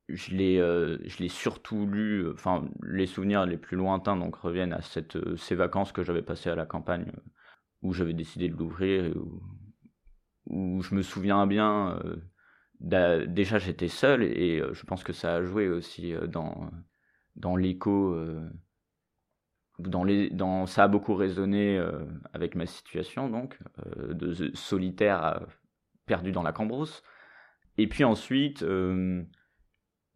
je 0.10 0.32
l'ai 0.36 0.58
euh, 0.58 0.98
je 1.06 1.18
l'ai 1.18 1.28
surtout 1.28 1.86
lu 1.86 2.24
euh, 2.24 2.34
enfin 2.34 2.66
les 2.82 3.08
souvenirs 3.08 3.46
les 3.46 3.58
plus 3.58 3.76
lointains 3.76 4.16
donc 4.16 4.36
reviennent 4.36 4.74
à 4.74 4.82
cette 4.82 5.18
euh, 5.18 5.36
ces 5.36 5.56
vacances 5.56 5.92
que 5.92 6.04
j'avais 6.04 6.22
passées 6.22 6.50
à 6.50 6.56
la 6.56 6.66
campagne 6.66 7.12
où 7.82 7.94
j'avais 7.94 8.14
décidé 8.14 8.48
de 8.48 8.56
l'ouvrir 8.56 9.16
où, 9.18 9.42
où 10.46 10.82
je 10.82 10.96
me 10.96 11.02
souviens 11.02 11.46
bien 11.46 12.00
déjà 12.80 13.60
j'étais 13.60 13.90
seul 13.90 14.24
et 14.24 14.62
je 14.72 14.84
pense 14.86 15.04
que 15.04 15.14
ça 15.14 15.36
a 15.36 15.44
joué 15.44 15.68
aussi 15.68 16.14
dans 16.28 16.72
dans 17.36 17.56
l'écho 17.56 18.18
dans 19.78 20.04
les 20.04 20.30
dans 20.30 20.66
ça 20.66 20.86
a 20.86 20.88
beaucoup 20.88 21.16
résonné 21.16 21.80
avec 22.34 22.56
ma 22.56 22.66
situation 22.66 23.30
donc 23.30 23.60
de 23.98 24.34
solitaire 24.56 25.46
perdu 26.06 26.32
dans 26.32 26.44
la 26.44 26.54
cambrousse. 26.54 27.04
Et 27.78 27.88
puis 27.88 28.04
ensuite 28.04 28.64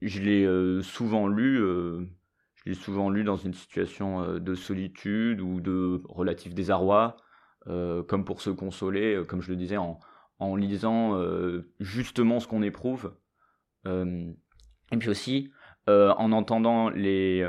je 0.01 0.21
l'ai 0.21 0.43
euh, 0.45 0.81
souvent 0.81 1.27
lu, 1.27 1.61
euh, 1.61 2.05
je 2.55 2.69
l'ai 2.69 2.75
souvent 2.75 3.09
lu 3.09 3.23
dans 3.23 3.37
une 3.37 3.53
situation 3.53 4.23
euh, 4.23 4.39
de 4.39 4.55
solitude 4.55 5.41
ou 5.41 5.61
de 5.61 6.01
relatif 6.05 6.53
désarroi, 6.53 7.17
comme 7.65 8.25
pour 8.25 8.41
se 8.41 8.49
consoler, 8.49 9.21
comme 9.27 9.41
je 9.41 9.51
le 9.51 9.55
disais, 9.55 9.77
en, 9.77 9.99
lisant 10.55 11.15
justement 11.79 12.39
ce 12.39 12.47
qu'on 12.47 12.63
éprouve. 12.63 13.13
Et 13.85 14.97
puis 14.97 15.09
aussi, 15.09 15.51
en 15.85 16.31
entendant 16.31 16.89
les, 16.89 17.45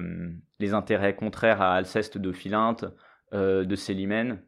intérêts 0.61 1.17
contraires 1.17 1.63
à 1.63 1.77
Alceste 1.77 2.19
de 2.19 2.31
Philinte, 2.31 2.85
de 3.33 3.75
Célimène, 3.75 4.45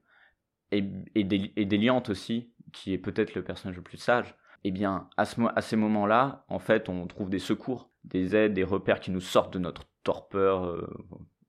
et, 0.70 0.82
d'Éliante 0.82 2.10
aussi, 2.10 2.52
qui 2.74 2.92
est 2.92 2.98
peut-être 2.98 3.34
le 3.34 3.42
personnage 3.42 3.76
le 3.76 3.82
plus 3.82 3.96
sage, 3.96 4.34
eh 4.64 4.70
bien, 4.70 5.08
à 5.16 5.24
ces 5.62 5.76
moments-là, 5.76 6.44
en 6.48 6.58
fait, 6.58 6.90
on 6.90 7.06
trouve 7.06 7.30
des 7.30 7.38
secours, 7.38 7.90
des 8.04 8.36
aides, 8.36 8.54
des 8.54 8.64
repères 8.64 9.00
qui 9.00 9.10
nous 9.10 9.20
sortent 9.20 9.54
de 9.54 9.58
notre 9.58 9.84
torpeur. 10.02 10.64
euh, 10.66 10.86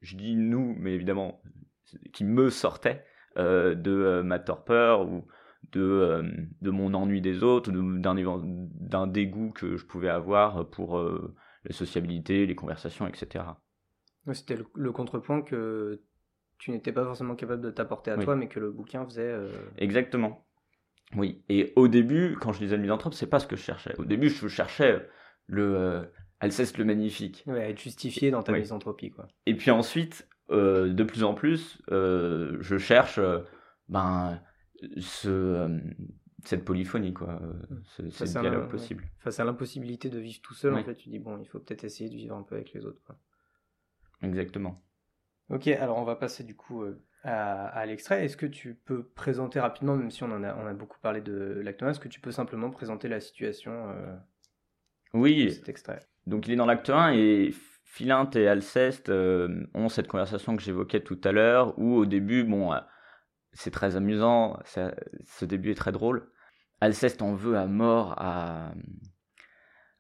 je 0.02 0.16
dis 0.16 0.36
nous, 0.36 0.76
mais 0.78 0.94
évidemment, 0.94 1.42
qui 2.14 2.24
me 2.24 2.50
sortaient 2.50 3.04
euh, 3.38 3.76
de 3.76 3.92
euh, 3.92 4.24
ma 4.24 4.40
torpeur 4.40 5.08
ou 5.08 5.26
de, 5.72 6.24
de 6.62 6.70
mon 6.70 6.94
ennui 6.94 7.22
des 7.22 7.44
autres, 7.44 7.72
d'un 7.72 9.08
dégoût 9.08 9.52
que 9.52 9.78
je 9.78 9.86
pouvais 9.86 10.10
avoir 10.10 10.70
pour 10.70 11.00
la 11.00 11.72
sociabilité, 11.74 12.46
les 12.46 12.56
conversations, 12.56 13.08
etc. 13.08 13.46
C'était 14.34 14.56
le, 14.56 14.66
le 14.76 14.92
contrepoint 14.92 15.42
que 15.42 16.02
tu 16.60 16.72
n'étais 16.72 16.92
pas 16.92 17.04
forcément 17.04 17.36
capable 17.36 17.62
de 17.64 17.72
t'apporter 17.72 18.12
à 18.12 18.18
Oui. 18.18 18.24
toi, 18.26 18.36
mais 18.36 18.48
que 18.48 18.60
le 18.60 18.72
bouquin 18.72 19.04
faisait. 19.06 19.24
euh, 19.24 19.52
Exactement. 19.78 20.46
Oui. 21.16 21.44
Et 21.50 21.74
au 21.76 21.88
début, 21.88 22.38
quand 22.40 22.52
je 22.54 22.62
lisais 22.62 22.76
le 22.78 22.82
misanthrope, 22.84 23.14
c'est 23.14 23.28
pas 23.30 23.40
ce 23.40 23.48
que 23.48 23.56
je 23.56 23.64
cherchais. 23.64 23.94
Au 24.00 24.06
début, 24.06 24.30
je 24.30 24.48
cherchais 24.48 25.08
le 25.48 25.76
euh, 25.76 26.02
Alceste 26.40 26.78
le 26.78 26.86
magnifique. 26.86 27.44
ouais, 27.48 27.72
être 27.72 27.80
justifié 27.80 28.30
dans 28.32 28.44
ta 28.44 28.52
Oui. 28.52 28.60
misanthropie, 28.60 29.10
quoi. 29.12 29.28
Et 29.46 29.56
puis 29.56 29.72
ensuite, 29.72 30.28
euh, 30.52 30.92
de 30.94 31.04
plus 31.04 31.24
en 31.24 31.34
plus, 31.34 31.82
euh, 31.92 32.58
je 32.60 32.78
cherche 32.78 33.18
euh, 33.20 33.40
ben, 33.90 34.42
ce, 34.98 35.80
cette 36.44 36.66
polyphonie, 36.66 37.14
quoi, 37.14 37.42
ce, 37.84 38.10
Ça, 38.10 38.26
ce 38.26 38.32
c'est 38.34 38.38
un- 38.38 38.42
dialogue 38.42 38.64
ouais. 38.64 38.70
possible. 38.70 39.06
Face 39.20 39.40
à 39.40 39.46
l'impossibilité 39.46 40.10
de 40.10 40.20
vivre 40.20 40.40
tout 40.44 40.54
seul, 40.54 40.74
en 40.76 40.84
fait, 40.84 40.96
tu 40.96 41.10
dis, 41.10 41.20
bon, 41.20 41.40
il 41.40 41.48
faut 41.48 41.60
peut-être 41.60 41.84
essayer 41.86 42.10
de 42.10 42.16
vivre 42.16 42.36
un 42.36 42.44
peu 42.44 42.56
avec 42.56 42.74
les 42.74 42.86
autres, 42.86 43.02
quoi. 43.06 43.18
Exactement. 44.22 44.84
Ok, 45.50 45.68
alors 45.68 45.98
on 46.00 46.04
va 46.06 46.16
passer 46.16 46.44
du 46.44 46.56
coup 46.56 46.84
à, 47.24 47.66
à 47.68 47.86
l'extrait. 47.86 48.26
Est-ce 48.26 48.36
que 48.38 48.46
tu 48.48 48.76
peux 48.76 49.04
présenter 49.04 49.60
rapidement, 49.60 49.96
même 49.96 50.10
si 50.12 50.24
on 50.24 50.32
en 50.32 50.44
a, 50.44 50.56
on 50.56 50.66
a 50.68 50.74
beaucoup 50.74 51.00
parlé 51.00 51.22
de 51.22 51.34
l'acte 51.64 51.82
1, 51.84 51.90
est-ce 51.92 52.00
que 52.00 52.08
tu 52.08 52.20
peux 52.20 52.32
simplement 52.32 52.72
présenter 52.72 53.08
la 53.08 53.20
situation 53.20 53.94
de 55.14 55.50
cet 55.50 55.70
extrait? 55.70 56.00
Donc 56.28 56.48
il 56.48 56.54
est 56.54 56.58
dans 56.58 56.66
l'acte 56.66 56.90
1 56.90 57.14
et 57.14 57.54
Philinte 57.96 58.36
et 58.36 58.50
Alceste 58.50 59.08
euh, 59.08 59.68
ont 59.74 59.88
cette 59.88 60.10
conversation 60.10 60.58
que 60.58 60.62
j'évoquais 60.62 61.00
tout 61.00 61.20
à 61.24 61.32
l'heure 61.32 61.80
où 61.80 61.96
au 61.96 62.06
début, 62.06 62.44
bon, 62.44 62.74
euh, 62.74 62.80
c'est 63.54 63.72
très 63.72 63.96
amusant, 63.96 64.60
ce 64.66 65.46
début 65.46 65.72
est 65.72 65.76
très 65.76 65.94
drôle. 65.94 66.30
Alceste 66.82 67.22
en 67.22 67.36
veut 67.36 67.58
à 67.58 67.68
mort 67.68 68.14
à, 68.18 68.74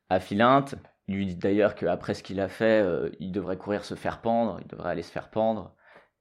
à 0.09 0.19
Philinte. 0.19 0.75
Il 1.07 1.15
lui 1.15 1.25
dit 1.25 1.37
d'ailleurs 1.37 1.73
qu'après 1.73 2.15
ce 2.15 2.21
qu'il 2.21 2.41
a 2.41 2.49
fait, 2.49 2.83
euh, 2.83 3.09
il 3.21 3.31
devrait 3.31 3.57
courir 3.57 3.85
se 3.85 3.95
faire 3.95 4.19
pendre, 4.19 4.59
il 4.59 4.67
devrait 4.67 4.89
aller 4.89 5.01
se 5.01 5.11
faire 5.11 5.29
pendre. 5.29 5.73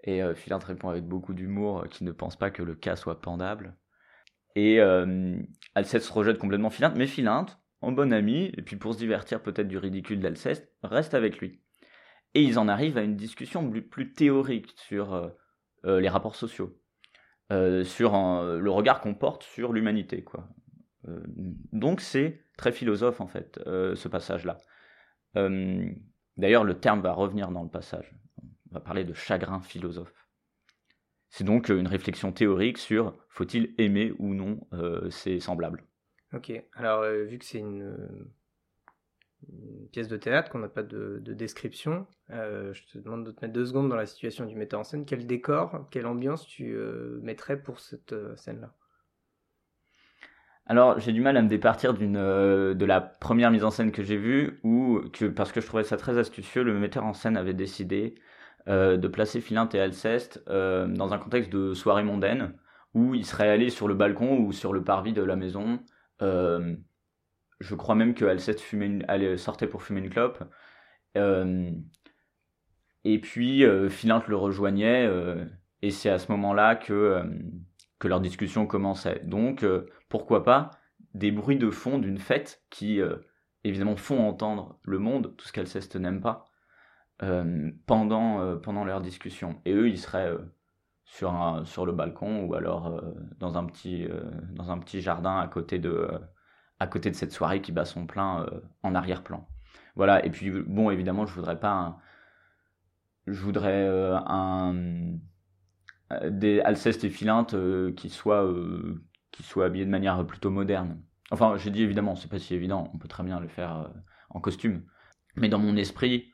Et 0.05 0.21
Philinte 0.35 0.62
répond 0.62 0.90
avec 0.90 1.05
beaucoup 1.05 1.33
d'humour 1.33 1.88
qu'il 1.88 2.07
ne 2.07 2.12
pense 2.12 2.37
pas 2.37 2.51
que 2.51 2.62
le 2.62 2.75
cas 2.75 2.95
soit 2.95 3.23
pendable. 3.23 3.75
Et 4.55 4.79
Alceste 5.75 6.07
se 6.07 6.12
rejette 6.12 6.37
complètement 6.37 6.69
Philinte, 6.69 6.95
mais 6.95 7.07
Philinte, 7.07 7.59
en 7.85 7.92
bon 7.92 8.12
ami, 8.12 8.51
et 8.57 8.62
puis 8.62 8.77
pour 8.77 8.94
se 8.94 8.99
divertir 8.99 9.42
peut-être 9.42 9.68
du 9.68 9.79
ridicule 9.79 10.20
d'Alceste, 10.20 10.73
reste 10.83 11.14
avec 11.14 11.38
lui. 11.38 11.61
Et 12.35 12.42
ils 12.42 12.59
en 12.59 12.66
arrivent 12.66 12.99
à 12.99 13.03
une 13.03 13.16
discussion 13.16 13.70
plus, 13.70 14.12
théorique 14.12 14.73
sur 14.77 15.14
euh, 15.14 15.29
euh, 15.85 16.01
les 16.01 16.09
rapports 16.09 16.35
sociaux, 16.35 16.77
euh, 17.53 17.85
sur 17.85 18.12
le 18.12 18.70
regard 18.70 19.01
qu'on 19.01 19.14
porte 19.14 19.42
sur 19.42 19.73
l'humanité, 19.73 20.25
quoi. 20.25 20.49
Donc 21.73 22.01
c'est 22.01 22.47
très 22.57 22.73
philosophe 22.73 23.20
en 23.20 23.27
fait, 23.27 23.61
ce 23.66 24.09
passage-là. 24.09 24.57
D'ailleurs, 25.35 26.64
le 26.64 26.81
terme 26.81 27.03
va 27.03 27.12
revenir 27.12 27.51
dans 27.51 27.62
le 27.62 27.68
passage. 27.68 28.16
On 28.70 28.75
va 28.75 28.81
parler 28.81 29.05
de 29.05 29.12
chagrin 29.12 29.61
philosophe. 29.61 30.27
C'est 31.29 31.44
donc 31.44 31.68
une 31.68 31.87
réflexion 31.87 32.33
théorique 32.33 32.79
sur 32.79 33.18
faut-il 33.29 33.75
aimer 33.77 34.14
ou 34.18 34.33
non 34.33 34.61
ses 35.11 35.40
semblables. 35.40 35.85
Ok, 36.35 36.53
alors 36.75 37.03
euh, 37.03 37.23
vu 37.23 37.38
que 37.38 37.44
c'est 37.44 37.61
une, 37.61 37.94
pièce 39.92 40.09
de 40.09 40.16
théâtre, 40.16 40.51
qu'on 40.51 40.59
n'a 40.59 40.68
pas 40.68 40.83
de, 40.83 41.20
de 41.23 41.33
description, 41.33 42.07
euh, 42.31 42.73
je 42.73 42.83
te 42.87 42.99
demande 42.99 43.25
de 43.25 43.31
te 43.31 43.40
mettre 43.42 43.53
deux 43.53 43.66
secondes 43.66 43.88
dans 43.88 43.97
la 43.97 44.07
situation 44.07 44.44
du 44.47 44.57
metteur 44.57 44.81
en 44.81 44.85
scène. 44.85 45.05
Quel 45.05 45.27
décor, 45.27 45.87
quelle 45.90 46.07
ambiance 46.07 46.47
tu 46.47 46.73
euh, 46.75 47.20
mettrais 47.23 47.59
pour 47.59 47.79
cette 47.79 48.14
scène-là? 48.37 48.73
Alors, 50.66 50.99
j'ai 50.99 51.12
du 51.12 51.20
mal 51.20 51.37
à 51.37 51.42
me 51.42 51.49
départir 51.49 51.92
d'une 51.92 52.14
de 52.14 52.85
la 52.85 53.03
première 53.03 53.51
mise 53.51 53.64
en 53.64 53.70
scène 53.70 53.92
que 53.92 54.03
j'ai 54.03 54.16
vue, 54.16 54.61
où 54.64 55.03
parce 55.37 55.53
que 55.53 55.61
je 55.61 55.66
trouvais 55.66 55.85
ça 55.85 55.99
très 55.99 56.16
astucieux, 56.16 56.64
le 56.64 56.73
metteur 56.79 57.05
en 57.05 57.12
scène 57.12 57.37
avait 57.37 57.53
décidé 57.53 58.14
de 58.66 59.09
placer 59.09 59.42
Philinte 59.42 59.75
et 59.75 59.81
Alceste 59.81 60.42
dans 60.49 61.12
un 61.12 61.18
contexte 61.18 61.53
de 61.53 61.75
soirée 61.75 62.03
mondaine, 62.03 62.55
où 62.94 63.14
ils 63.14 63.27
seraient 63.27 63.51
allés 63.51 63.68
sur 63.68 63.88
le 63.88 63.94
balcon 63.94 64.38
ou 64.38 64.53
sur 64.53 64.73
le 64.73 64.83
parvis 64.83 65.12
de 65.12 65.23
la 65.23 65.37
maison. 65.37 65.81
Euh, 66.22 66.77
je 67.61 67.74
crois 67.74 67.94
même 67.94 68.14
que 68.14 68.24
Alceste 68.24 68.61
fumait 68.61 69.05
allait, 69.09 69.37
sortait 69.37 69.66
pour 69.66 69.83
fumer 69.83 70.00
une 70.00 70.11
clope. 70.11 70.44
Euh, 71.16 71.70
et 73.05 73.20
puis 73.20 73.64
euh, 73.64 73.88
Philinte 73.88 74.27
le 74.29 74.37
rejoignait, 74.37 75.07
euh, 75.07 75.44
et 75.83 75.90
c'est 75.90 76.11
à 76.11 76.18
ce 76.18 76.31
moment-là 76.33 76.77
que, 76.77 77.22
que 77.98 78.09
leur 78.09 78.20
discussion 78.20 78.66
commençait. 78.66 79.20
Donc, 79.24 79.64
pourquoi 80.09 80.42
pas 80.42 80.70
des 81.12 81.31
bruits 81.31 81.59
de 81.59 81.70
fond 81.70 81.98
d'une 81.98 82.18
fête 82.18 82.64
qui, 82.70 83.00
évidemment, 83.64 83.96
font 83.96 84.27
entendre 84.27 84.79
le 84.83 84.98
monde, 84.98 85.35
tout 85.37 85.46
ce 85.46 85.53
qu'Alceste 85.53 85.96
n'aime 85.96 86.22
pas, 86.22 86.46
pendant, 87.87 88.57
pendant 88.59 88.85
leur 88.85 89.03
discussion. 89.03 89.61
Et 89.66 89.74
eux, 89.74 89.88
ils 89.88 89.98
seraient 89.98 90.35
sur, 91.05 91.62
sur 91.64 91.87
le 91.87 91.93
balcon 91.93 92.45
ou 92.45 92.55
alors 92.55 92.88
euh, 92.88 93.01
dans, 93.38 93.57
un 93.57 93.64
petit, 93.67 94.05
euh, 94.05 94.23
dans 94.53 94.71
un 94.71 94.79
petit 94.79 95.01
jardin 95.01 95.38
à 95.38 95.47
côté 95.49 95.79
de, 95.79 95.90
euh, 95.90 96.19
à 96.81 96.87
côté 96.87 97.11
de 97.11 97.14
cette 97.14 97.33
soirée 97.33 97.61
qui 97.61 97.73
bat 97.73 97.85
son 97.85 98.07
plein 98.07 98.47
en 98.83 98.95
arrière-plan. 98.95 99.47
Voilà, 99.97 100.25
et 100.27 100.31
puis, 100.31 100.51
bon, 100.51 100.90
évidemment, 100.90 101.25
je 101.25 101.33
voudrais 101.35 101.61
pas 101.61 101.73
un, 101.73 101.97
je 103.29 103.40
voudrais 103.40 103.88
un 104.27 104.75
des 106.29 106.61
Alceste 106.61 107.05
et 107.05 107.11
qui 107.11 108.11
soient 108.11 108.53
qui 109.31 109.43
soient 109.43 109.67
habillés 109.67 109.85
de 109.85 109.90
manière 109.90 110.27
plutôt 110.27 110.51
moderne. 110.51 111.01
Enfin, 111.31 111.57
j'ai 111.57 111.71
dit 111.71 111.83
évidemment, 111.83 112.17
c'est 112.17 112.29
pas 112.31 112.40
si 112.40 112.55
évident, 112.55 112.90
on 112.93 112.99
peut 112.99 113.09
très 113.09 113.23
bien 113.23 113.38
le 113.38 113.49
faire 113.49 113.90
en 114.31 114.40
costume. 114.40 114.85
Mais 115.37 115.49
dans 115.49 115.59
mon 115.59 115.77
esprit, 115.77 116.33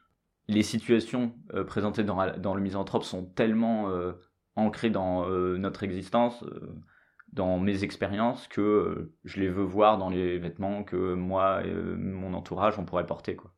les 0.48 0.62
situations 0.62 1.34
présentées 1.66 2.02
dans, 2.02 2.38
dans 2.38 2.54
le 2.54 2.62
misanthrope 2.62 3.04
sont 3.04 3.26
tellement 3.26 3.88
ancrées 4.56 4.90
dans 4.90 5.28
euh, 5.28 5.56
notre 5.58 5.82
existence, 5.82 6.42
euh, 6.44 6.74
dans 7.32 7.58
mes 7.58 7.84
expériences, 7.84 8.48
que 8.48 8.60
euh, 8.60 9.14
je 9.24 9.40
les 9.40 9.48
veux 9.48 9.64
voir 9.64 9.98
dans 9.98 10.10
les 10.10 10.38
vêtements 10.38 10.84
que 10.84 11.14
moi 11.14 11.64
et 11.66 11.72
mon 11.72 12.34
entourage 12.34 12.78
on 12.78 12.84
pourrait 12.84 13.06
porter. 13.06 13.36
Quoi. 13.36 13.52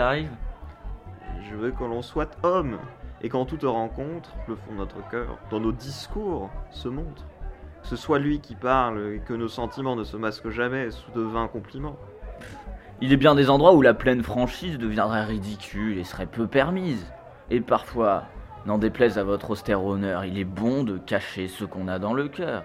T'arrive 0.00 0.30
Je 1.42 1.54
veux 1.54 1.72
que 1.72 1.84
l'on 1.84 2.00
soit 2.00 2.38
homme, 2.42 2.78
et 3.20 3.28
qu'en 3.28 3.44
toute 3.44 3.64
rencontre, 3.64 4.30
le 4.48 4.54
fond 4.54 4.72
de 4.72 4.78
notre 4.78 5.06
cœur, 5.10 5.36
dans 5.50 5.60
nos 5.60 5.72
discours, 5.72 6.48
se 6.70 6.88
montre. 6.88 7.26
Que 7.82 7.88
ce 7.88 7.96
soit 7.96 8.18
lui 8.18 8.40
qui 8.40 8.54
parle, 8.54 9.12
et 9.12 9.18
que 9.18 9.34
nos 9.34 9.48
sentiments 9.48 9.96
ne 9.96 10.04
se 10.04 10.16
masquent 10.16 10.48
jamais 10.48 10.90
sous 10.90 11.10
de 11.10 11.20
vains 11.20 11.48
compliments. 11.48 11.98
Il 13.02 13.12
est 13.12 13.18
bien 13.18 13.34
des 13.34 13.50
endroits 13.50 13.74
où 13.74 13.82
la 13.82 13.92
pleine 13.92 14.22
franchise 14.22 14.78
deviendrait 14.78 15.26
ridicule 15.26 15.98
et 15.98 16.04
serait 16.04 16.24
peu 16.24 16.46
permise. 16.46 17.12
Et 17.50 17.60
parfois, 17.60 18.22
n'en 18.64 18.78
déplaise 18.78 19.18
à 19.18 19.22
votre 19.22 19.50
austère 19.50 19.84
honneur, 19.84 20.24
il 20.24 20.38
est 20.38 20.44
bon 20.44 20.82
de 20.82 20.96
cacher 20.96 21.46
ce 21.46 21.66
qu'on 21.66 21.88
a 21.88 21.98
dans 21.98 22.14
le 22.14 22.28
cœur. 22.28 22.64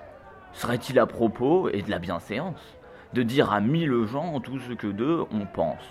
Serait-il 0.53 0.97
à 0.99 1.05
propos, 1.05 1.67
et 1.67 1.81
de 1.81 1.91
la 1.91 1.99
bienséance, 1.99 2.77
de 3.11 3.23
dire 3.23 3.51
à 3.51 3.59
mille 3.59 4.05
gens 4.05 4.39
tout 4.39 4.57
ce 4.59 4.71
que 4.71 4.87
d'eux 4.87 5.25
on 5.33 5.45
pense 5.45 5.83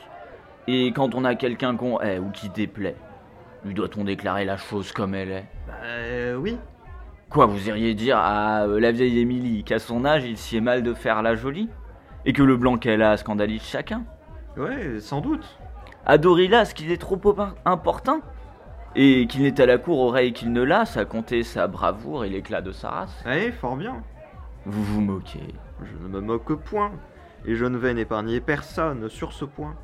Et 0.67 0.93
quand 0.93 1.15
on 1.15 1.25
a 1.25 1.35
quelqu'un 1.35 1.77
qu'on 1.77 2.01
hait 2.01 2.19
ou 2.19 2.31
qui 2.31 2.49
déplaît, 2.49 2.97
lui 3.65 3.75
doit-on 3.75 4.05
déclarer 4.05 4.45
la 4.45 4.57
chose 4.57 4.93
comme 4.93 5.15
elle 5.15 5.31
est? 5.31 5.47
Bah 5.67 5.75
euh, 5.85 6.37
oui, 6.37 6.57
Quoi, 7.35 7.47
vous 7.47 7.69
iriez 7.69 7.95
dire 7.95 8.17
à 8.17 8.63
euh, 8.63 8.79
la 8.79 8.93
vieille 8.93 9.19
Émilie 9.19 9.65
qu'à 9.65 9.81
son 9.81 10.05
âge 10.05 10.25
il 10.25 10.37
s'y 10.37 10.57
est 10.57 10.61
mal 10.61 10.83
de 10.83 10.95
faire 10.95 11.21
la 11.21 11.35
jolie? 11.35 11.69
Et 12.27 12.33
que 12.33 12.43
le 12.43 12.57
blanc 12.57 12.77
qu'elle 12.77 13.03
a 13.03 13.17
scandalise 13.17 13.63
chacun? 13.63 14.05
Ouais, 14.57 15.01
sans 15.01 15.21
doute. 15.21 15.59
À 16.07 16.17
Dorilas 16.17 16.73
qu'il 16.75 16.93
est 16.93 17.01
trop 17.01 17.21
importun 17.65 18.21
Et 18.95 19.27
qu'il 19.27 19.43
n'est 19.43 19.61
à 19.61 19.67
la 19.67 19.79
cour 19.79 19.99
oreille 19.99 20.33
qu'il 20.33 20.53
ne 20.53 20.63
lasse 20.63 20.97
à 20.97 21.05
compter 21.05 21.43
sa 21.43 21.67
bravoure 21.67 22.25
et 22.25 22.29
l'éclat 22.29 22.61
de 22.63 22.71
sa 22.71 22.91
race 22.91 23.25
Eh, 23.27 23.51
fort 23.51 23.77
bien. 23.77 24.03
Vous 24.65 24.85
vous 24.85 25.01
moquez. 25.01 25.55
Je 25.83 26.07
ne 26.07 26.09
me 26.09 26.21
moque 26.21 26.55
point, 26.55 26.93
et 27.45 27.57
je 27.57 27.65
ne 27.65 27.77
vais 27.77 27.95
n'épargner 27.95 28.41
personne 28.41 29.09
sur 29.09 29.33
ce 29.33 29.45
point. 29.45 29.75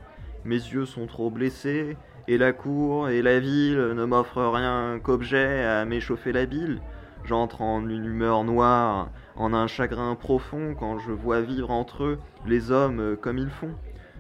Mes 0.44 0.55
yeux 0.55 0.87
sont 0.87 1.07
trop 1.07 1.31
blessés, 1.31 1.96
et 2.29 2.38
la 2.38 2.53
cour 2.53 3.09
et 3.09 3.22
la 3.22 3.40
ville 3.40 3.92
ne 3.94 4.05
m'offrent 4.05 4.53
rien 4.53 4.98
qu'objet 5.03 5.64
à 5.64 5.85
m'échauffer 5.85 6.33
la 6.33 6.46
bile. 6.46 6.81
J'entre 7.24 7.61
en 7.61 7.87
une 7.88 8.07
humeur 8.07 8.44
noire, 8.44 9.11
en 9.37 9.53
un 9.53 9.66
chagrin 9.66 10.14
profond 10.14 10.74
quand 10.79 10.98
je 10.98 11.12
vois 11.12 11.42
vivre 11.42 11.70
entre 11.70 12.05
eux 12.05 12.18
les 12.46 12.70
hommes 12.70 13.16
comme 13.20 13.38
ils 13.38 13.50
font. 13.50 13.74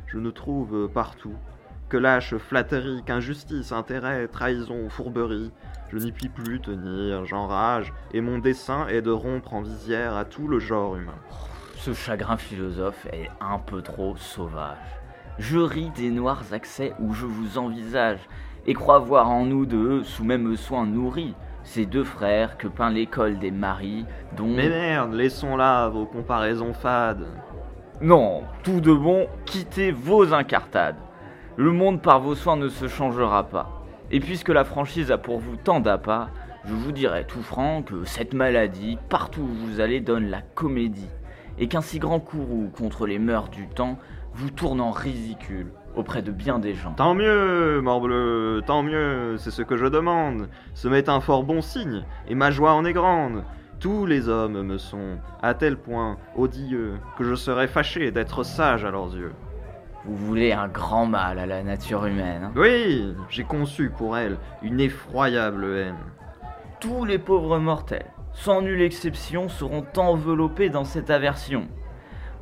Je 0.06 0.18
ne 0.18 0.30
trouve 0.30 0.90
partout 0.92 1.34
que 1.88 1.96
lâche 1.96 2.36
flatterie, 2.36 3.02
qu'injustice, 3.04 3.72
intérêt, 3.72 4.28
trahison, 4.28 4.88
fourberie. 4.88 5.50
Je 5.90 5.98
n'y 5.98 6.12
puis 6.12 6.28
plus 6.28 6.60
tenir, 6.60 7.24
j'enrage, 7.24 7.92
et 8.12 8.20
mon 8.20 8.38
dessein 8.38 8.86
est 8.88 9.02
de 9.02 9.10
rompre 9.10 9.54
en 9.54 9.62
visière 9.62 10.14
à 10.14 10.24
tout 10.24 10.46
le 10.46 10.60
genre 10.60 10.94
humain. 10.96 11.18
Ce 11.76 11.94
chagrin 11.94 12.36
philosophe 12.36 13.06
est 13.12 13.30
un 13.40 13.58
peu 13.58 13.82
trop 13.82 14.16
sauvage. 14.16 14.99
Je 15.40 15.58
ris 15.58 15.90
des 15.96 16.10
noirs 16.10 16.42
accès 16.52 16.92
où 17.00 17.14
je 17.14 17.24
vous 17.24 17.56
envisage, 17.56 18.18
et 18.66 18.74
crois 18.74 18.98
voir 18.98 19.30
en 19.30 19.46
nous 19.46 19.64
deux, 19.64 20.04
sous 20.04 20.22
même 20.22 20.54
soin 20.54 20.84
nourris, 20.84 21.34
ces 21.62 21.86
deux 21.86 22.04
frères 22.04 22.58
que 22.58 22.68
peint 22.68 22.90
l'école 22.90 23.38
des 23.38 23.50
maris, 23.50 24.04
dont... 24.36 24.48
Mais 24.48 24.68
merde, 24.68 25.14
laissons 25.14 25.56
là 25.56 25.88
vos 25.88 26.04
comparaisons 26.04 26.74
fades. 26.74 27.26
Non, 28.02 28.42
tout 28.64 28.82
de 28.82 28.92
bon, 28.92 29.28
quittez 29.46 29.92
vos 29.92 30.34
incartades. 30.34 30.98
Le 31.56 31.72
monde 31.72 32.02
par 32.02 32.20
vos 32.20 32.34
soins 32.34 32.56
ne 32.56 32.68
se 32.68 32.86
changera 32.86 33.44
pas. 33.44 33.82
Et 34.10 34.20
puisque 34.20 34.50
la 34.50 34.66
franchise 34.66 35.10
a 35.10 35.16
pour 35.16 35.38
vous 35.38 35.56
tant 35.56 35.80
d'appâts, 35.80 36.28
je 36.66 36.74
vous 36.74 36.92
dirai 36.92 37.24
tout 37.26 37.42
franc 37.42 37.80
que 37.80 38.04
cette 38.04 38.34
maladie, 38.34 38.98
partout 39.08 39.40
où 39.40 39.66
vous 39.66 39.80
allez, 39.80 40.00
donne 40.00 40.28
la 40.28 40.42
comédie. 40.42 41.08
Et 41.58 41.66
qu'un 41.66 41.80
si 41.80 41.98
grand 41.98 42.20
courroux 42.20 42.70
contre 42.76 43.06
les 43.06 43.18
mœurs 43.18 43.48
du 43.48 43.68
temps 43.68 43.96
vous 44.40 44.50
tourne 44.50 44.80
en 44.80 44.90
ridicule 44.90 45.66
auprès 45.94 46.22
de 46.22 46.32
bien 46.32 46.58
des 46.58 46.72
gens. 46.72 46.92
Tant 46.92 47.14
mieux, 47.14 47.80
morbleu, 47.82 48.62
tant 48.66 48.82
mieux, 48.82 49.36
c'est 49.36 49.50
ce 49.50 49.60
que 49.60 49.76
je 49.76 49.84
demande. 49.84 50.48
Ce 50.72 50.88
m'est 50.88 51.10
un 51.10 51.20
fort 51.20 51.42
bon 51.44 51.60
signe, 51.60 52.04
et 52.26 52.34
ma 52.34 52.50
joie 52.50 52.72
en 52.72 52.86
est 52.86 52.94
grande. 52.94 53.44
Tous 53.80 54.06
les 54.06 54.28
hommes 54.28 54.62
me 54.62 54.78
sont, 54.78 55.18
à 55.42 55.52
tel 55.52 55.76
point, 55.76 56.16
odieux, 56.36 56.94
que 57.18 57.24
je 57.24 57.34
serais 57.34 57.68
fâché 57.68 58.10
d'être 58.12 58.42
sage 58.42 58.84
à 58.84 58.90
leurs 58.90 59.14
yeux. 59.14 59.32
Vous 60.06 60.16
voulez 60.16 60.52
un 60.52 60.68
grand 60.68 61.04
mal 61.04 61.38
à 61.38 61.44
la 61.44 61.62
nature 61.62 62.06
humaine. 62.06 62.44
hein? 62.44 62.52
Oui, 62.56 63.14
j'ai 63.28 63.44
conçu 63.44 63.90
pour 63.90 64.16
elle 64.16 64.38
une 64.62 64.80
effroyable 64.80 65.64
haine. 65.64 65.96
Tous 66.80 67.04
les 67.04 67.18
pauvres 67.18 67.58
mortels, 67.58 68.06
sans 68.32 68.62
nulle 68.62 68.80
exception, 68.80 69.50
seront 69.50 69.84
enveloppés 69.98 70.70
dans 70.70 70.84
cette 70.84 71.10
aversion. 71.10 71.68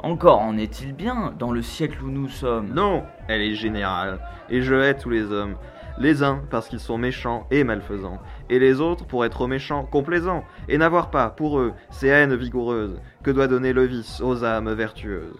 Encore 0.02 0.40
en 0.40 0.56
est-il 0.56 0.92
bien 0.92 1.34
dans 1.38 1.50
le 1.50 1.60
siècle 1.60 2.04
où 2.04 2.10
nous 2.10 2.28
sommes 2.28 2.68
Non, 2.72 3.02
elle 3.26 3.42
est 3.42 3.54
générale, 3.54 4.20
et 4.48 4.62
je 4.62 4.74
hais 4.74 4.96
tous 4.96 5.10
les 5.10 5.32
hommes. 5.32 5.56
Les 5.98 6.22
uns 6.22 6.40
parce 6.50 6.68
qu'ils 6.68 6.78
sont 6.78 6.98
méchants 6.98 7.48
et 7.50 7.64
malfaisants, 7.64 8.20
et 8.48 8.60
les 8.60 8.80
autres 8.80 9.04
pour 9.04 9.24
être 9.24 9.48
méchants, 9.48 9.84
complaisants, 9.84 10.44
et 10.68 10.78
n'avoir 10.78 11.10
pas, 11.10 11.30
pour 11.30 11.58
eux, 11.58 11.72
ces 11.90 12.06
haines 12.06 12.36
vigoureuses 12.36 13.00
que 13.24 13.32
doit 13.32 13.48
donner 13.48 13.72
le 13.72 13.84
vice 13.86 14.20
aux 14.20 14.44
âmes 14.44 14.72
vertueuses. 14.72 15.36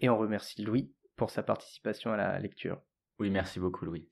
Et 0.00 0.08
on 0.08 0.18
remercie 0.18 0.62
Louis 0.62 0.92
pour 1.16 1.30
sa 1.30 1.42
participation 1.42 2.12
à 2.12 2.16
la 2.16 2.38
lecture. 2.38 2.80
Oui, 3.18 3.30
merci 3.30 3.58
beaucoup, 3.58 3.84
Louis. 3.84 4.08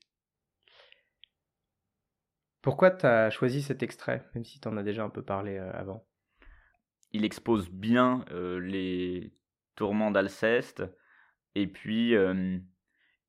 Pourquoi 2.61 2.91
t'as 2.91 3.29
choisi 3.29 3.61
cet 3.61 3.81
extrait, 3.81 4.27
même 4.35 4.43
si 4.43 4.59
t'en 4.59 4.75
as 4.75 4.83
déjà 4.83 5.03
un 5.03 5.09
peu 5.09 5.23
parlé 5.23 5.57
euh, 5.57 5.71
avant? 5.73 6.05
Il 7.13 7.23
expose 7.23 7.69
bien 7.69 8.25
euh, 8.31 8.59
les 8.59 9.33
tourments 9.75 10.11
d'Alceste 10.11 10.83
Et 11.55 11.67
puis, 11.67 12.15
euh, 12.15 12.59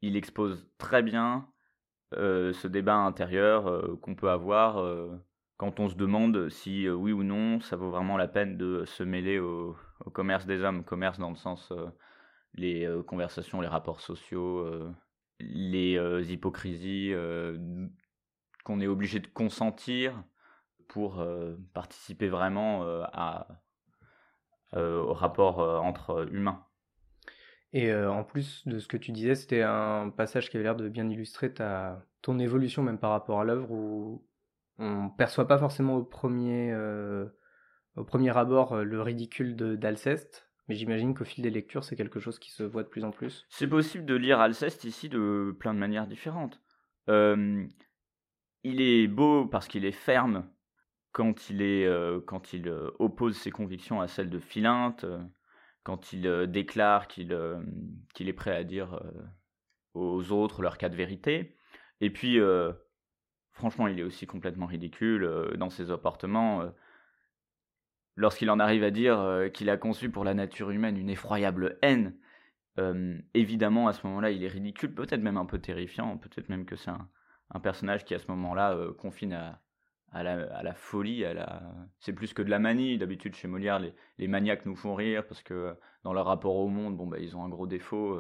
il 0.03 0.17
expose 0.17 0.69
très 0.79 1.03
bien 1.03 1.49
euh, 2.15 2.53
ce 2.53 2.67
débat 2.67 2.97
intérieur 2.97 4.01
qu'on 4.01 4.15
peut 4.15 4.31
avoir 4.31 4.85
quand 5.57 5.79
on 5.81 5.89
se 5.89 5.95
demande 5.95 6.49
si 6.49 6.89
oui 6.89 7.13
ou 7.13 7.23
non 7.23 7.61
ça 7.61 7.77
vaut 7.77 7.91
vraiment 7.91 8.17
la 8.17 8.29
peine 8.29 8.57
de 8.57 8.85
se 8.87 9.03
mêler 9.03 9.39
au, 9.39 9.77
au 10.05 10.11
commerce 10.11 10.47
des 10.47 10.63
hommes, 10.63 10.85
commerce 10.85 11.19
dans 11.19 11.31
le 11.31 11.37
sens 11.37 11.73
les 12.55 12.89
conversations, 13.07 13.61
les 13.61 13.69
rapports 13.69 14.01
sociaux, 14.01 14.67
les 15.41 16.33
hypocrisies 16.33 17.13
qu'on 18.65 18.81
est 18.81 18.87
obligé 18.87 19.21
de 19.21 19.27
consentir 19.29 20.23
pour 20.89 21.25
participer 21.75 22.29
vraiment 22.29 22.83
à, 23.13 23.47
au 24.77 25.13
rapport 25.13 25.59
entre 25.59 26.29
humains. 26.33 26.65
Et 27.73 27.95
en 27.95 28.25
plus 28.25 28.67
de 28.67 28.79
ce 28.79 28.89
que 28.89 28.97
tu 28.97 29.13
disais, 29.13 29.35
c'était 29.35 29.63
un 29.63 30.11
passage 30.11 30.51
qui 30.51 30.57
avait 30.57 30.65
l'air 30.65 30.77
de 30.77 30.89
bien 30.89 31.09
illustrer 31.09 31.53
ta, 31.53 32.03
ton 32.23 32.39
évolution 32.39 32.83
même 32.83 32.99
par 32.99 33.11
rapport 33.11 33.41
à 33.41 33.45
l'œuvre 33.45 33.71
où 33.71 34.27
on 34.79 35.11
perçoit 35.11 35.47
pas 35.47 35.59
forcément 35.59 35.97
au 35.97 36.05
premier, 36.05 36.75
au 37.97 38.05
premier 38.05 38.37
abord 38.37 38.77
le 38.77 39.03
ridicule 39.03 39.57
d'Alceste, 39.57 40.48
mais 40.69 40.75
j'imagine 40.75 41.15
qu'au 41.15 41.25
fil 41.25 41.43
des 41.43 41.51
lectures, 41.51 41.83
c'est 41.83 41.97
quelque 41.97 42.21
chose 42.21 42.39
qui 42.39 42.51
se 42.51 42.63
voit 42.63 42.83
de 42.83 42.89
plus 42.89 43.05
en 43.05 43.11
plus. 43.11 43.47
C'est 43.49 43.67
possible 43.67 44.05
de 44.05 44.15
lire 44.15 44.39
Alceste 44.39 44.85
ici 44.85 45.09
de 45.09 45.57
plein 45.59 45.73
de 45.73 45.79
manières 45.79 46.07
différentes. 46.07 46.61
Euh, 47.09 47.67
il 48.65 48.83
est 48.83 49.09
beau 49.09 49.47
parce 49.47 49.67
qu'il 49.67 49.87
est 49.87 49.93
ferme 49.93 50.47
quand 51.13 51.49
il, 51.49 51.63
est, 51.63 51.87
euh, 51.87 52.21
quand 52.21 52.53
il 52.53 52.69
euh, 52.69 52.91
oppose 52.99 53.37
ses 53.37 53.51
convictions 53.51 54.03
à 54.03 54.09
celles 54.09 54.29
de 54.29 54.39
Philinte, 54.39 55.07
quand 55.85 56.13
il 56.13 56.47
déclare 56.49 57.09
qu'il 57.09 57.33
est 57.33 58.33
prêt 58.35 58.55
à 58.55 58.63
dire 58.63 59.01
aux 59.95 60.33
autres 60.33 60.61
leur 60.61 60.77
cas 60.77 60.91
de 60.91 60.97
vérité. 60.97 61.57
Et 62.03 62.11
puis, 62.11 62.39
franchement, 63.53 63.89
il 63.89 63.99
est 63.99 64.03
aussi 64.03 64.27
complètement 64.27 64.67
ridicule 64.67 65.55
dans 65.57 65.71
ses 65.71 65.91
apportements. 65.91 66.71
Lorsqu'il 68.19 68.51
en 68.51 68.59
arrive 68.59 68.83
à 68.83 68.91
dire 68.91 69.21
euh, 69.21 69.49
qu'il 69.49 69.71
a 69.71 69.77
conçu 69.77 70.11
pour 70.11 70.25
la 70.25 70.35
nature 70.35 70.71
humaine 70.71 70.97
une 70.97 71.09
effroyable 71.09 71.79
haine, 71.83 72.17
euh, 72.81 73.17
évidemment, 73.33 73.87
à 73.87 73.93
ce 73.93 74.05
moment-là, 74.09 74.33
il 74.33 74.43
est 74.43 74.49
ridicule, 74.49 74.93
peut-être 74.93 75.23
même 75.23 75.37
un 75.37 75.47
peu 75.47 75.61
terrifiant, 75.61 76.19
peut-être 76.19 76.49
même 76.49 76.65
que 76.65 76.75
c'est 76.75 76.91
un, 76.91 77.61
personnage 77.61 78.05
qui, 78.05 78.17
à 78.17 78.19
ce 78.19 78.29
moment-là, 78.33 78.73
euh, 78.75 78.93
confine 78.93 79.35
à, 79.35 79.61
la, 80.25 80.75
folie, 80.75 81.25
c'est 82.01 82.13
plus 82.13 82.35
que 82.35 82.43
de 82.43 82.51
la 82.51 82.59
manie. 82.59 82.99
D'habitude, 82.99 83.37
chez 83.37 83.47
Molière, 83.47 83.79
les, 83.79 84.27
maniaques 84.27 84.67
nous 84.67 84.75
font 84.75 84.97
rire 84.97 85.25
parce 85.25 85.45
que 85.45 85.77
dans 86.03 86.13
leur 86.13 86.27
rapport 86.27 86.57
au 86.57 86.67
monde, 86.67 86.97
bon, 86.97 87.07
bah, 87.07 87.19
ils 87.21 87.37
ont 87.37 87.45
un 87.45 87.49
gros 87.49 87.69
défaut 87.69 88.19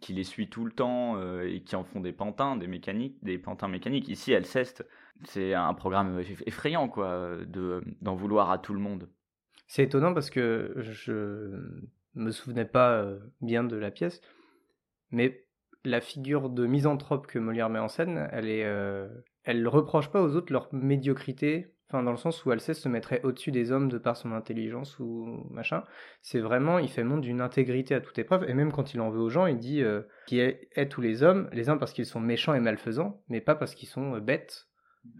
qui 0.00 0.12
les 0.12 0.24
suit 0.24 0.48
tout 0.48 0.64
le 0.64 0.70
temps 0.70 1.20
et 1.42 1.62
qui 1.64 1.74
en 1.74 1.82
font 1.82 2.00
des 2.00 2.12
pantins, 2.12 2.56
des 2.56 2.68
mécaniques, 2.68 3.16
des 3.24 3.38
pantins 3.38 3.68
mécaniques. 3.68 4.08
Ici, 4.08 4.32
Alceste, 4.32 4.86
c'est 5.24 5.54
un 5.54 5.74
programme 5.74 6.20
eff- 6.20 6.42
effrayant, 6.46 6.88
quoi, 6.88 7.38
de, 7.46 7.82
d'en 8.00 8.14
vouloir 8.14 8.50
à 8.52 8.58
tout 8.58 8.74
le 8.74 8.80
monde. 8.80 9.08
C'est 9.74 9.82
étonnant 9.82 10.14
parce 10.14 10.30
que 10.30 10.72
je 10.76 11.50
me 12.14 12.30
souvenais 12.30 12.64
pas 12.64 12.92
euh, 12.92 13.18
bien 13.40 13.64
de 13.64 13.74
la 13.74 13.90
pièce, 13.90 14.20
mais 15.10 15.48
la 15.84 16.00
figure 16.00 16.48
de 16.48 16.64
misanthrope 16.64 17.26
que 17.26 17.40
Molière 17.40 17.70
met 17.70 17.80
en 17.80 17.88
scène, 17.88 18.28
elle 18.30 18.48
est, 18.48 18.66
euh, 18.66 19.08
elle 19.42 19.66
reproche 19.66 20.12
pas 20.12 20.22
aux 20.22 20.36
autres 20.36 20.52
leur 20.52 20.72
médiocrité, 20.72 21.74
enfin 21.90 22.04
dans 22.04 22.12
le 22.12 22.16
sens 22.16 22.44
où 22.44 22.52
Alceste 22.52 22.82
se 22.82 22.88
mettrait 22.88 23.20
au-dessus 23.24 23.50
des 23.50 23.72
hommes 23.72 23.88
de 23.88 23.98
par 23.98 24.16
son 24.16 24.30
intelligence 24.30 25.00
ou 25.00 25.44
machin. 25.50 25.82
C'est 26.22 26.38
vraiment, 26.38 26.78
il 26.78 26.88
fait 26.88 27.02
montre 27.02 27.22
d'une 27.22 27.40
intégrité 27.40 27.96
à 27.96 28.00
toute 28.00 28.20
épreuve, 28.20 28.48
et 28.48 28.54
même 28.54 28.70
quand 28.70 28.94
il 28.94 29.00
en 29.00 29.10
veut 29.10 29.22
aux 29.22 29.28
gens, 29.28 29.46
il 29.46 29.58
dit 29.58 29.82
euh, 29.82 30.02
qu'il 30.28 30.38
hait 30.38 30.88
tous 30.88 31.00
les 31.00 31.24
hommes, 31.24 31.48
les 31.50 31.68
uns 31.68 31.78
parce 31.78 31.92
qu'ils 31.92 32.06
sont 32.06 32.20
méchants 32.20 32.54
et 32.54 32.60
malfaisants, 32.60 33.24
mais 33.28 33.40
pas 33.40 33.56
parce 33.56 33.74
qu'ils 33.74 33.88
sont 33.88 34.14
euh, 34.14 34.20
bêtes. 34.20 34.68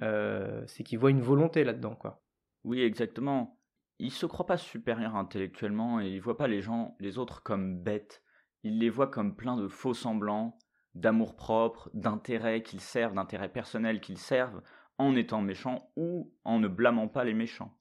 Euh, 0.01 0.63
c'est 0.69 0.85
qu'il 0.85 1.01
voit 1.01 1.11
une 1.11 1.23
volonté 1.23 1.65
là-dedans, 1.65 1.97
quoi. 1.97 2.23
Oui, 2.63 2.83
exactement. 2.83 3.59
Il 3.99 4.11
se 4.11 4.26
croit 4.26 4.47
pas 4.47 4.57
supérieur 4.57 5.16
intellectuellement 5.16 6.01
et 6.01 6.09
il 6.09 6.20
voit 6.20 6.36
pas 6.36 6.49
les 6.49 6.62
gens, 6.62 6.97
les 6.99 7.18
autres 7.18 7.42
comme 7.42 7.80
bêtes. 7.82 8.22
Il 8.62 8.78
les 8.78 8.90
voit 8.90 9.07
comme 9.09 9.36
plein 9.36 9.57
de 9.57 9.68
faux 9.68 9.95
semblants, 9.95 10.59
d'amour 10.95 11.36
propre, 11.36 11.90
d'intérêts 11.95 12.62
qu'ils 12.62 12.80
servent, 12.80 13.14
d'intérêts 13.14 13.53
personnels 13.53 14.01
qu'ils 14.01 14.18
servent, 14.18 14.62
en 14.99 15.14
étant 15.16 15.40
méchants 15.40 15.90
ou 15.97 16.32
en 16.45 16.59
ne 16.59 16.68
blâmant 16.68 17.09
pas 17.09 17.24
les 17.24 17.34
méchants. 17.34 17.76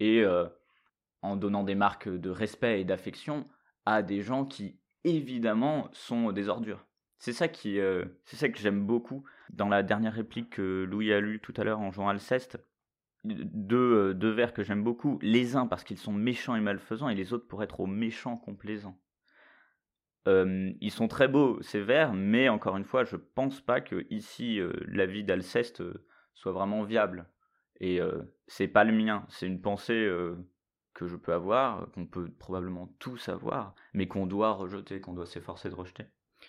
Et 0.00 0.22
euh, 0.22 0.46
en 1.22 1.36
donnant 1.36 1.64
des 1.64 1.74
marques 1.74 2.08
de 2.08 2.30
respect 2.30 2.80
et 2.80 2.84
d'affection 2.84 3.48
à 3.86 4.02
des 4.02 4.20
gens 4.20 4.44
qui, 4.44 4.78
évidemment, 5.04 5.88
sont 5.92 6.32
des 6.32 6.48
ordures. 6.48 6.86
C'est 7.18 7.32
ça 7.32 7.46
euh, 7.66 8.04
c'est 8.26 8.36
ça 8.36 8.48
que 8.50 8.58
j'aime 8.58 8.84
beaucoup 8.84 9.24
dans 9.50 9.68
la 9.68 9.82
dernière 9.82 10.12
réplique 10.12 10.50
que 10.50 10.84
Louis 10.84 11.12
a 11.12 11.20
lue 11.20 11.40
tout 11.40 11.54
à 11.56 11.64
l'heure 11.64 11.80
en 11.80 11.90
jouant 11.90 12.08
Alceste 12.08 12.58
deux, 13.24 14.10
euh, 14.10 14.14
deux 14.14 14.30
vers 14.30 14.52
que 14.52 14.62
j'aime 14.62 14.84
beaucoup. 14.84 15.18
Les 15.22 15.56
uns 15.56 15.66
parce 15.66 15.84
qu'ils 15.84 15.98
sont 15.98 16.12
méchants 16.12 16.56
et 16.56 16.60
malfaisants, 16.60 17.08
et 17.08 17.14
les 17.14 17.32
autres 17.32 17.46
pour 17.46 17.62
être 17.62 17.80
aux 17.80 17.86
méchants 17.86 18.36
complaisants. 18.36 18.98
Euh, 20.26 20.72
ils 20.80 20.90
sont 20.90 21.08
très 21.08 21.28
beaux 21.28 21.60
ces 21.62 21.80
vers, 21.80 22.14
mais 22.14 22.48
encore 22.48 22.76
une 22.76 22.84
fois, 22.84 23.04
je 23.04 23.16
pense 23.16 23.60
pas 23.60 23.80
que 23.80 24.06
ici 24.10 24.58
euh, 24.58 24.72
la 24.86 25.06
vie 25.06 25.24
d'Alceste 25.24 25.82
soit 26.34 26.52
vraiment 26.52 26.82
viable. 26.82 27.28
Et 27.80 28.00
c'est 28.46 28.68
pas 28.68 28.84
le 28.84 28.92
mien, 28.92 29.26
c'est 29.28 29.48
une 29.48 29.60
pensée 29.60 30.08
que 30.94 31.08
je 31.08 31.16
peux 31.16 31.32
avoir, 31.32 31.90
qu'on 31.90 32.06
peut 32.06 32.30
probablement 32.38 32.86
tous 33.00 33.28
avoir, 33.28 33.74
mais 33.92 34.06
qu'on 34.06 34.26
doit 34.26 34.52
rejeter, 34.52 35.00
qu'on 35.00 35.12
doit 35.12 35.26
s'efforcer 35.26 35.68
de 35.68 35.74
rejeter. 35.74 36.04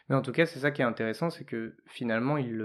Mais 0.08 0.16
en 0.16 0.22
tout 0.22 0.32
cas, 0.32 0.46
c'est 0.46 0.60
ça 0.60 0.70
qui 0.70 0.84
est 0.84 0.86
intéressant, 0.86 1.32
c'est 1.32 1.44
que 1.44 1.76
finalement, 1.88 2.38
il, 2.38 2.64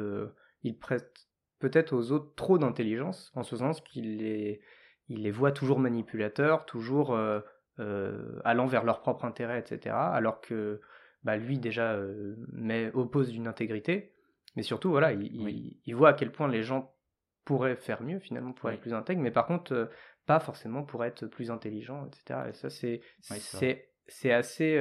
il 0.63 0.79
prête 0.79 1.30
peut-être 1.61 1.93
aux 1.95 2.11
autres 2.13 2.35
trop 2.35 2.59
d'intelligence, 2.59 3.31
en 3.35 3.43
ce 3.43 3.57
sens 3.57 3.81
qu'il 3.81 4.17
les, 4.19 4.61
il 5.09 5.23
les 5.23 5.31
voit 5.31 5.53
toujours 5.53 5.79
manipulateurs, 5.79 6.67
toujours 6.67 7.15
euh, 7.15 7.41
euh, 7.79 8.41
allant 8.45 8.67
vers 8.67 8.85
leur 8.85 9.01
propre 9.01 9.25
intérêt, 9.25 9.59
etc. 9.61 9.95
Alors 9.95 10.41
que 10.41 10.81
bah, 11.23 11.37
lui, 11.37 11.59
déjà, 11.59 11.93
euh, 11.93 12.35
met, 12.53 12.91
oppose 12.95 13.31
d'une 13.31 13.47
intégrité, 13.47 14.15
mais 14.57 14.63
surtout, 14.63 14.91
voilà, 14.91 15.13
il, 15.13 15.23
il- 15.35 15.45
Oui. 15.45 15.81
il 15.85 15.95
voit 15.95 16.09
à 16.11 16.13
quel 16.15 16.33
point 16.33 16.49
les 16.49 16.63
gens 16.63 16.93
pourraient 17.45 17.77
faire 17.77 18.03
mieux, 18.03 18.19
finalement, 18.19 18.55
Oui. 18.65 18.73
être 18.75 18.81
plus 18.81 18.95
intègres, 18.95 19.21
mais 19.23 19.31
par 19.31 19.47
contre, 19.47 19.73
euh, 19.73 19.87
pas 20.27 20.41
forcément 20.41 20.83
pour 20.83 21.05
être 21.05 21.27
plus 21.27 21.51
intelligents, 21.51 22.07
etc. 22.07 22.41
Et 22.49 22.53
ça, 22.53 22.71
c'est 22.71 23.01
Oui, 23.31 23.37
assez... 24.33 24.79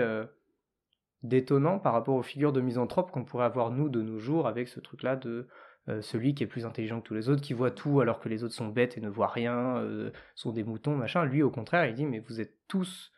détonnant 1.24 1.80
par 1.80 1.94
rapport 1.94 2.16
aux 2.16 2.24
figures 2.24 2.54
de 2.54 2.62
misanthrope 2.62 3.12
qu'on 3.12 3.26
pourrait 3.26 3.46
avoir 3.46 3.72
nous 3.72 3.90
de 3.90 4.02
nos 4.02 4.20
jours 4.20 4.48
avec 4.48 4.68
ce 4.70 4.80
truc-là 4.80 5.16
de 5.18 5.48
celui 6.02 6.36
qui 6.36 6.44
est 6.44 6.48
plus 6.48 6.66
intelligent 6.66 7.02
que 7.02 7.08
tous 7.08 7.14
les 7.14 7.30
autres, 7.30 7.42
qui 7.42 7.54
voit 7.54 7.72
tout 7.72 8.02
alors 8.02 8.20
que 8.20 8.30
les 8.30 8.44
autres 8.44 8.54
sont 8.54 8.68
bêtes 8.68 8.98
et 8.98 9.02
ne 9.02 9.10
voient 9.10 9.28
rien, 9.28 9.78
euh, 9.78 10.12
sont 10.36 10.52
des 10.52 10.64
moutons, 10.64 10.96
machin. 10.96 11.26
Lui, 11.26 11.42
au 11.44 11.52
contraire, 11.52 11.86
il 11.86 11.94
dit 11.94 12.06
mais 12.06 12.20
vous 12.20 12.42
êtes 12.42 12.56
tous 12.68 13.12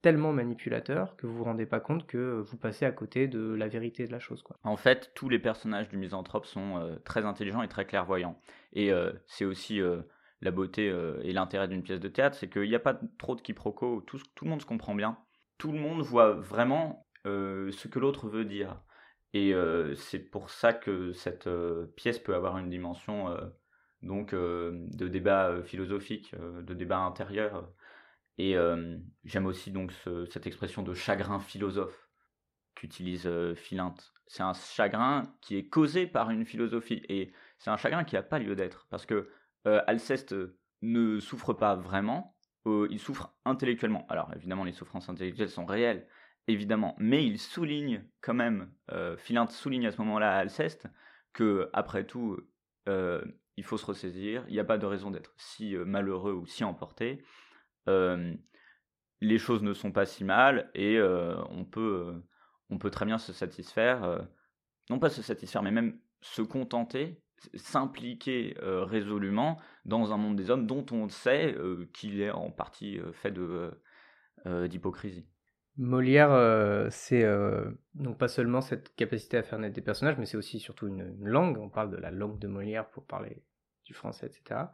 tellement 0.00 0.32
manipulateurs 0.32 1.16
que 1.16 1.26
vous 1.26 1.36
vous 1.36 1.44
rendez 1.44 1.66
pas 1.66 1.80
compte 1.80 2.06
que 2.06 2.44
vous 2.46 2.56
passez 2.56 2.84
à 2.84 2.92
côté 2.92 3.26
de 3.26 3.54
la 3.54 3.66
vérité 3.66 4.06
de 4.06 4.12
la 4.12 4.20
chose. 4.20 4.44
En 4.62 4.76
fait, 4.76 5.10
tous 5.14 5.28
les 5.28 5.40
personnages 5.40 5.88
du 5.88 5.96
misanthrope 5.96 6.46
sont 6.46 6.76
euh, 6.76 6.96
très 7.04 7.24
intelligents 7.24 7.62
et 7.62 7.68
très 7.68 7.84
clairvoyants. 7.84 8.40
Et 8.72 8.92
euh, 8.92 9.12
c'est 9.26 9.44
aussi 9.44 9.80
euh, 9.80 10.02
la 10.40 10.50
beauté 10.50 10.88
euh, 10.88 11.20
et 11.22 11.32
l'intérêt 11.32 11.68
d'une 11.68 11.82
pièce 11.82 12.00
de 12.00 12.08
théâtre, 12.08 12.36
c'est 12.36 12.48
qu'il 12.48 12.68
n'y 12.68 12.74
a 12.74 12.80
pas 12.80 12.98
trop 13.18 13.34
de 13.34 13.40
quiproquos, 13.40 14.02
tout, 14.02 14.20
tout 14.34 14.44
le 14.44 14.50
monde 14.50 14.60
se 14.60 14.66
comprend 14.66 14.94
bien. 14.94 15.18
Tout 15.58 15.72
le 15.72 15.78
monde 15.78 16.02
voit 16.02 16.32
vraiment 16.32 17.06
euh, 17.26 17.72
ce 17.72 17.88
que 17.88 17.98
l'autre 17.98 18.28
veut 18.28 18.44
dire. 18.44 18.80
Et 19.34 19.52
c'est 19.96 20.18
pour 20.30 20.50
ça 20.50 20.72
que 20.72 21.12
cette 21.12 21.48
pièce 21.96 22.18
peut 22.18 22.34
avoir 22.34 22.58
une 22.58 22.70
dimension 22.70 23.36
donc 24.02 24.34
de 24.34 25.08
débat 25.08 25.62
philosophique, 25.62 26.34
de 26.34 26.74
débat 26.74 26.98
intérieur. 26.98 27.70
Et 28.38 28.56
j'aime 29.24 29.46
aussi 29.46 29.70
donc 29.70 29.92
ce- 29.92 30.24
cette 30.26 30.46
expression 30.46 30.82
de 30.82 30.94
chagrin 30.94 31.40
philosophe 31.40 32.08
qu'utilise 32.74 33.28
Philinte. 33.54 34.12
C'est 34.26 34.42
un 34.42 34.54
chagrin 34.54 35.34
qui 35.40 35.56
est 35.56 35.68
causé 35.68 36.06
par 36.06 36.30
une 36.30 36.44
philosophie 36.44 37.02
et 37.08 37.32
c'est 37.58 37.70
un 37.70 37.76
chagrin 37.76 38.04
qui 38.04 38.14
n'a 38.14 38.22
pas 38.22 38.38
lieu 38.38 38.56
d'être 38.56 38.86
parce 38.90 39.04
que 39.06 39.28
Alceste 39.64 40.34
ne 40.80 41.18
souffre 41.20 41.52
pas 41.52 41.74
vraiment, 41.74 42.36
il 42.66 42.98
souffre 42.98 43.34
intellectuellement. 43.44 44.06
Alors 44.08 44.32
évidemment, 44.34 44.64
les 44.64 44.72
souffrances 44.72 45.08
intellectuelles 45.08 45.50
sont 45.50 45.66
réelles, 45.66 46.06
évidemment, 46.48 46.96
mais 46.98 47.24
il 47.24 47.38
souligne 47.38 48.04
quand 48.20 48.34
même, 48.34 48.72
euh, 48.90 49.16
Philinte 49.16 49.52
souligne 49.52 49.86
à 49.86 49.92
ce 49.92 49.98
moment-là 49.98 50.34
à 50.34 50.38
Alceste 50.38 50.88
que 51.32 51.70
après 51.72 52.04
tout, 52.04 52.38
euh, 52.88 53.22
il 53.56 53.64
faut 53.64 53.76
se 53.76 53.86
ressaisir, 53.86 54.44
il 54.48 54.54
n'y 54.54 54.60
a 54.60 54.64
pas 54.64 54.78
de 54.78 54.86
raison 54.86 55.10
d'être 55.10 55.34
si 55.36 55.76
euh, 55.76 55.84
malheureux 55.84 56.32
ou 56.32 56.46
si 56.46 56.64
emporté. 56.64 57.22
Euh, 57.88 58.34
les 59.20 59.38
choses 59.38 59.62
ne 59.62 59.72
sont 59.72 59.92
pas 59.92 60.06
si 60.06 60.24
mal 60.24 60.70
et 60.74 61.00
on 61.00 61.64
peut 61.64 62.22
on 62.70 62.78
peut 62.78 62.90
très 62.90 63.04
bien 63.04 63.18
se 63.18 63.32
satisfaire, 63.32 64.28
non 64.90 65.00
pas 65.00 65.10
se 65.10 65.22
satisfaire, 65.22 65.64
mais 65.64 65.72
même 65.72 65.98
se 66.20 66.40
contenter, 66.40 67.20
s'impliquer 67.54 68.54
résolument 68.60 69.60
dans 69.86 70.12
un 70.12 70.18
monde 70.18 70.36
des 70.36 70.50
hommes 70.50 70.68
dont 70.68 70.86
on 70.92 71.08
sait 71.08 71.56
qu'il 71.92 72.20
est 72.20 72.30
en 72.30 72.52
partie 72.52 73.00
fait 73.12 73.36
d'hypocrisie. 74.46 75.26
Molière, 75.78 76.32
euh, 76.32 76.88
c'est 76.90 77.22
euh, 77.22 77.70
donc 77.94 78.18
pas 78.18 78.26
seulement 78.26 78.60
cette 78.60 78.96
capacité 78.96 79.36
à 79.36 79.44
faire 79.44 79.60
naître 79.60 79.76
des 79.76 79.80
personnages, 79.80 80.18
mais 80.18 80.26
c'est 80.26 80.36
aussi 80.36 80.58
surtout 80.58 80.88
une, 80.88 81.16
langue. 81.24 81.56
On 81.56 81.68
parle 81.68 81.90
de 81.90 81.96
la 81.96 82.10
langue 82.10 82.40
de 82.40 82.48
Molière 82.48 82.90
pour 82.90 83.06
parler 83.06 83.44
du 83.84 83.94
français, 83.94 84.26
etc. 84.26 84.72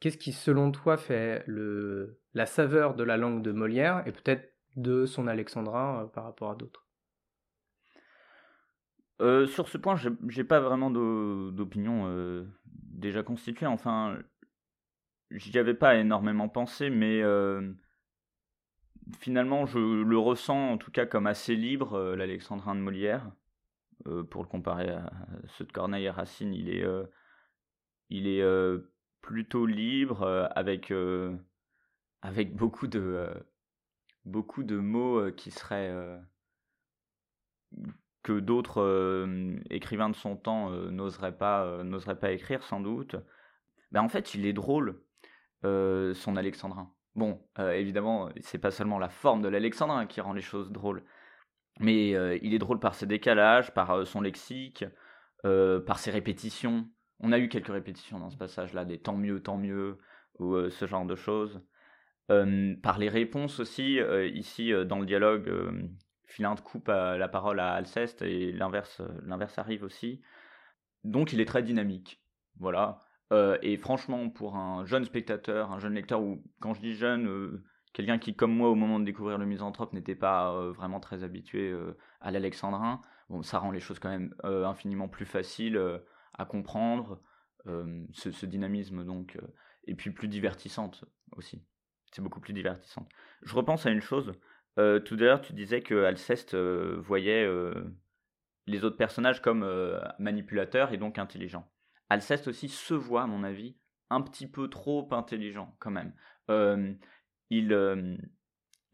Qu'est-ce 0.00 0.16
qui, 0.16 0.32
selon 0.32 0.72
toi, 0.72 0.96
fait 0.96 1.44
le, 1.46 2.18
la 2.32 2.46
saveur 2.46 2.94
de 2.94 3.04
la 3.04 3.18
langue 3.18 3.42
de 3.42 3.52
Molière 3.52 4.02
et 4.06 4.12
peut-être 4.12 4.54
de 4.76 5.04
son 5.04 5.26
alexandrin 5.26 6.04
euh, 6.04 6.06
par 6.06 6.24
rapport 6.24 6.52
à 6.52 6.54
d'autres? 6.54 6.86
Euh, 9.20 9.46
sur 9.46 9.68
ce 9.68 9.76
point, 9.76 9.96
j'ai- 10.28 10.44
pas 10.44 10.60
vraiment 10.60 10.90
d'opinion 10.90 12.46
déjà 12.72 13.22
constituée. 13.22 13.66
Enfin, 13.66 14.16
j'y 15.32 15.58
avais 15.58 15.74
pas 15.74 15.96
énormément 15.96 16.48
pensé, 16.48 16.88
mais 16.88 17.20
finalement, 19.18 19.66
je 19.66 19.78
le 19.78 20.18
ressens 20.18 20.72
en 20.72 20.78
tout 20.78 20.90
cas 20.90 21.06
comme 21.06 21.26
assez 21.26 21.56
libre, 21.56 21.94
euh, 21.94 22.16
l'Alexandrin 22.16 22.74
de 22.74 22.80
Molière. 22.80 23.30
Euh, 24.06 24.22
pour 24.22 24.42
le 24.42 24.48
comparer 24.48 24.90
à 24.90 25.10
ceux 25.48 25.64
de 25.64 25.72
Corneille 25.72 26.04
et 26.04 26.10
Racine, 26.10 26.54
il 26.54 26.68
est, 26.70 26.84
euh, 26.84 27.04
il 28.10 28.28
est 28.28 28.44
plutôt 29.20 29.66
libre, 29.66 30.50
avec, 30.54 30.92
avec 32.22 32.54
beaucoup 32.54 32.86
de, 32.86 33.28
beaucoup 34.24 34.62
de 34.62 34.76
mots 34.76 35.30
qui 35.32 35.50
seraient. 35.50 35.92
que 38.22 38.40
d'autres 38.40 39.28
écrivains 39.70 40.10
de 40.10 40.16
son 40.16 40.36
temps 40.36 40.70
n'oseraient 40.70 41.36
pas, 41.36 41.82
n'oseraient 41.82 42.18
pas 42.18 42.30
écrire 42.30 42.62
sans 42.62 42.80
doute. 42.80 43.16
Ben, 43.90 44.02
en 44.02 44.08
fait, 44.08 44.34
il 44.34 44.46
est 44.46 44.52
drôle, 44.54 45.02
son 45.64 46.36
alexandrin. 46.36 46.94
Bon, 47.18 47.40
euh, 47.58 47.72
évidemment, 47.72 48.28
c'est 48.42 48.58
pas 48.58 48.70
seulement 48.70 49.00
la 49.00 49.08
forme 49.08 49.42
de 49.42 49.48
l'alexandrin 49.48 50.06
qui 50.06 50.20
rend 50.20 50.32
les 50.32 50.40
choses 50.40 50.70
drôles, 50.70 51.02
mais 51.80 52.14
euh, 52.14 52.38
il 52.42 52.54
est 52.54 52.60
drôle 52.60 52.78
par 52.78 52.94
ses 52.94 53.06
décalages, 53.06 53.74
par 53.74 53.90
euh, 53.90 54.04
son 54.04 54.20
lexique, 54.20 54.84
par 55.42 55.98
ses 55.98 56.12
répétitions. 56.12 56.88
On 57.18 57.32
a 57.32 57.40
eu 57.40 57.48
quelques 57.48 57.72
répétitions 57.72 58.20
dans 58.20 58.30
ce 58.30 58.36
passage-là, 58.36 58.84
des 58.84 59.00
tant 59.00 59.16
mieux, 59.16 59.42
tant 59.42 59.56
mieux, 59.56 59.98
ou 60.38 60.70
ce 60.70 60.86
genre 60.86 61.06
de 61.06 61.16
choses. 61.16 61.60
Par 62.28 62.98
les 62.98 63.08
réponses 63.08 63.58
aussi, 63.58 63.98
ici 64.34 64.72
dans 64.86 64.98
le 64.98 65.06
dialogue, 65.06 65.50
Philinte 66.26 66.62
coupe 66.62 66.88
la 66.88 67.28
parole 67.28 67.60
à 67.60 67.72
Alceste 67.72 68.22
et 68.22 68.52
l'inverse 68.52 69.00
arrive 69.56 69.84
aussi. 69.84 70.20
Donc 71.04 71.32
il 71.32 71.40
est 71.40 71.46
très 71.46 71.62
dynamique. 71.62 72.20
Voilà. 72.58 73.07
Euh, 73.32 73.58
et 73.62 73.76
franchement, 73.76 74.30
pour 74.30 74.56
un 74.56 74.84
jeune 74.86 75.04
spectateur, 75.04 75.70
un 75.72 75.78
jeune 75.78 75.94
lecteur, 75.94 76.22
ou 76.22 76.42
quand 76.60 76.74
je 76.74 76.80
dis 76.80 76.94
jeune, 76.94 77.26
euh, 77.28 77.62
quelqu'un 77.92 78.18
qui, 78.18 78.34
comme 78.34 78.54
moi, 78.54 78.70
au 78.70 78.74
moment 78.74 78.98
de 78.98 79.04
découvrir 79.04 79.38
le 79.38 79.46
misanthrope, 79.46 79.92
n'était 79.92 80.14
pas 80.14 80.52
euh, 80.52 80.72
vraiment 80.72 81.00
très 81.00 81.24
habitué 81.24 81.76
à 82.20 82.30
l'alexandrin, 82.30 83.02
bon, 83.28 83.42
ça 83.42 83.58
rend 83.58 83.70
les 83.70 83.80
choses 83.80 83.98
quand 83.98 84.10
même 84.10 84.34
infiniment 84.42 85.08
plus 85.08 85.26
faciles 85.26 85.80
à 86.34 86.44
comprendre, 86.44 87.20
ce, 87.66 88.30
ce 88.30 88.46
dynamisme 88.46 89.04
donc, 89.04 89.36
et 89.84 89.94
puis 89.94 90.10
plus 90.10 90.28
divertissante 90.28 91.04
aussi. 91.32 91.62
C'est 92.12 92.22
beaucoup 92.22 92.40
plus 92.40 92.54
divertissante. 92.54 93.08
Je 93.42 93.54
repense 93.54 93.84
à 93.84 93.90
une 93.90 94.00
chose. 94.00 94.32
Tout 94.76 95.14
à 95.14 95.16
l'heure, 95.16 95.40
tu 95.42 95.52
disais 95.52 95.82
que 95.82 96.04
Alceste 96.04 96.54
voyait 96.54 97.46
les 98.66 98.84
autres 98.84 98.96
personnages 98.96 99.42
comme 99.42 99.68
manipulateurs 100.18 100.92
et 100.92 100.96
donc 100.96 101.18
intelligents. 101.18 101.68
Alceste 102.10 102.48
aussi 102.48 102.68
se 102.68 102.94
voit, 102.94 103.22
à 103.22 103.26
mon 103.26 103.44
avis, 103.44 103.76
un 104.10 104.20
petit 104.20 104.46
peu 104.46 104.68
trop 104.68 105.08
intelligent 105.12 105.76
quand 105.78 105.90
même. 105.90 106.14
Il, 107.50 108.18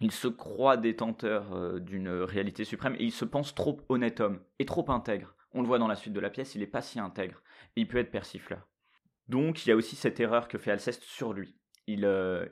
il 0.00 0.12
se 0.12 0.28
croit 0.28 0.76
détenteur 0.76 1.80
d'une 1.80 2.08
réalité 2.08 2.64
suprême 2.64 2.96
et 2.98 3.04
il 3.04 3.12
se 3.12 3.24
pense 3.24 3.54
trop 3.54 3.80
honnête 3.88 4.20
homme 4.20 4.42
et 4.58 4.66
trop 4.66 4.90
intègre. 4.90 5.34
On 5.52 5.62
le 5.62 5.68
voit 5.68 5.78
dans 5.78 5.86
la 5.86 5.94
suite 5.94 6.14
de 6.14 6.20
la 6.20 6.30
pièce, 6.30 6.56
il 6.56 6.60
n'est 6.60 6.66
pas 6.66 6.82
si 6.82 6.98
intègre. 6.98 7.42
Et 7.76 7.82
il 7.82 7.88
peut 7.88 7.98
être 7.98 8.10
persifleur. 8.10 8.68
Donc 9.28 9.64
il 9.64 9.68
y 9.68 9.72
a 9.72 9.76
aussi 9.76 9.94
cette 9.94 10.18
erreur 10.18 10.48
que 10.48 10.58
fait 10.58 10.72
Alceste 10.72 11.04
sur 11.04 11.32
lui. 11.32 11.56
Il, 11.86 12.00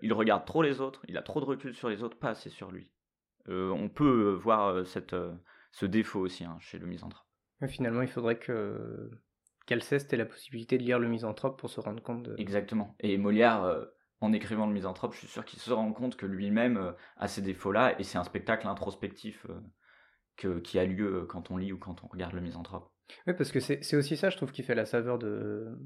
il 0.03 0.13
regarde 0.13 0.45
trop 0.45 0.63
les 0.63 0.81
autres, 0.81 1.05
il 1.09 1.17
a 1.17 1.23
trop 1.23 1.41
de 1.41 1.47
recul 1.47 1.75
sur 1.75 1.89
les 1.89 2.03
autres, 2.03 2.19
pas 2.19 2.31
assez 2.31 2.51
sur 2.51 2.71
lui. 2.71 2.91
On 3.49 3.89
peut 3.89 4.39
voir 4.41 4.87
cette, 4.87 5.17
ce 5.73 5.87
défaut 5.87 6.21
aussi 6.21 6.45
hein, 6.45 6.57
chez 6.61 6.79
le 6.79 6.87
misanthrope. 6.87 7.27
Mais 7.61 7.69
Finalement, 7.69 8.03
il 8.03 8.09
faudrait 8.09 8.39
que 8.39 9.11
qu'Alceste 9.67 10.13
ait 10.13 10.17
la 10.17 10.27
possibilité 10.27 10.79
de 10.79 10.83
lire 10.83 10.99
le 10.99 11.09
misanthrope 11.09 11.59
pour 11.59 11.71
se 11.71 11.81
rendre 11.81 12.03
compte 12.03 12.23
de... 12.23 12.35
Exactement. 12.39 12.97
Et 13.01 13.19
Molière, 13.19 13.63
euh, 13.65 13.85
en 14.21 14.33
écrivant 14.33 14.67
le 14.67 14.73
misanthrope, 14.73 15.13
je 15.15 15.19
suis 15.19 15.29
sûr 15.29 15.45
qu'il 15.45 15.59
se 15.59 15.73
rend 15.73 15.93
compte 15.93 16.17
que 16.17 16.27
lui-même 16.27 16.77
euh, 16.77 16.93
a 17.17 17.29
ces 17.29 17.43
défauts-là, 17.43 17.99
et 17.99 18.05
c'est 18.05 18.19
un 18.19 18.25
spectacle 18.25 18.67
introspectif 18.67 19.47
euh, 19.49 19.61
que, 20.37 20.59
qui 20.61 20.79
a 20.79 20.85
lieu 20.85 21.27
quand 21.29 21.51
on 21.51 21.57
lit 21.57 21.73
ou 21.73 21.79
quand 21.79 22.03
on 22.05 22.07
regarde 22.09 22.35
le 22.35 22.41
misanthrope. 22.41 22.91
Oui, 23.27 23.35
parce 23.35 23.53
que 23.53 23.61
c'est 23.61 23.97
aussi 23.97 24.17
ça, 24.17 24.31
je 24.31 24.37
trouve, 24.37 24.53
qui 24.53 24.63
fait 24.63 24.75
la 24.75 24.87
saveur 24.87 25.19
de, 25.19 25.77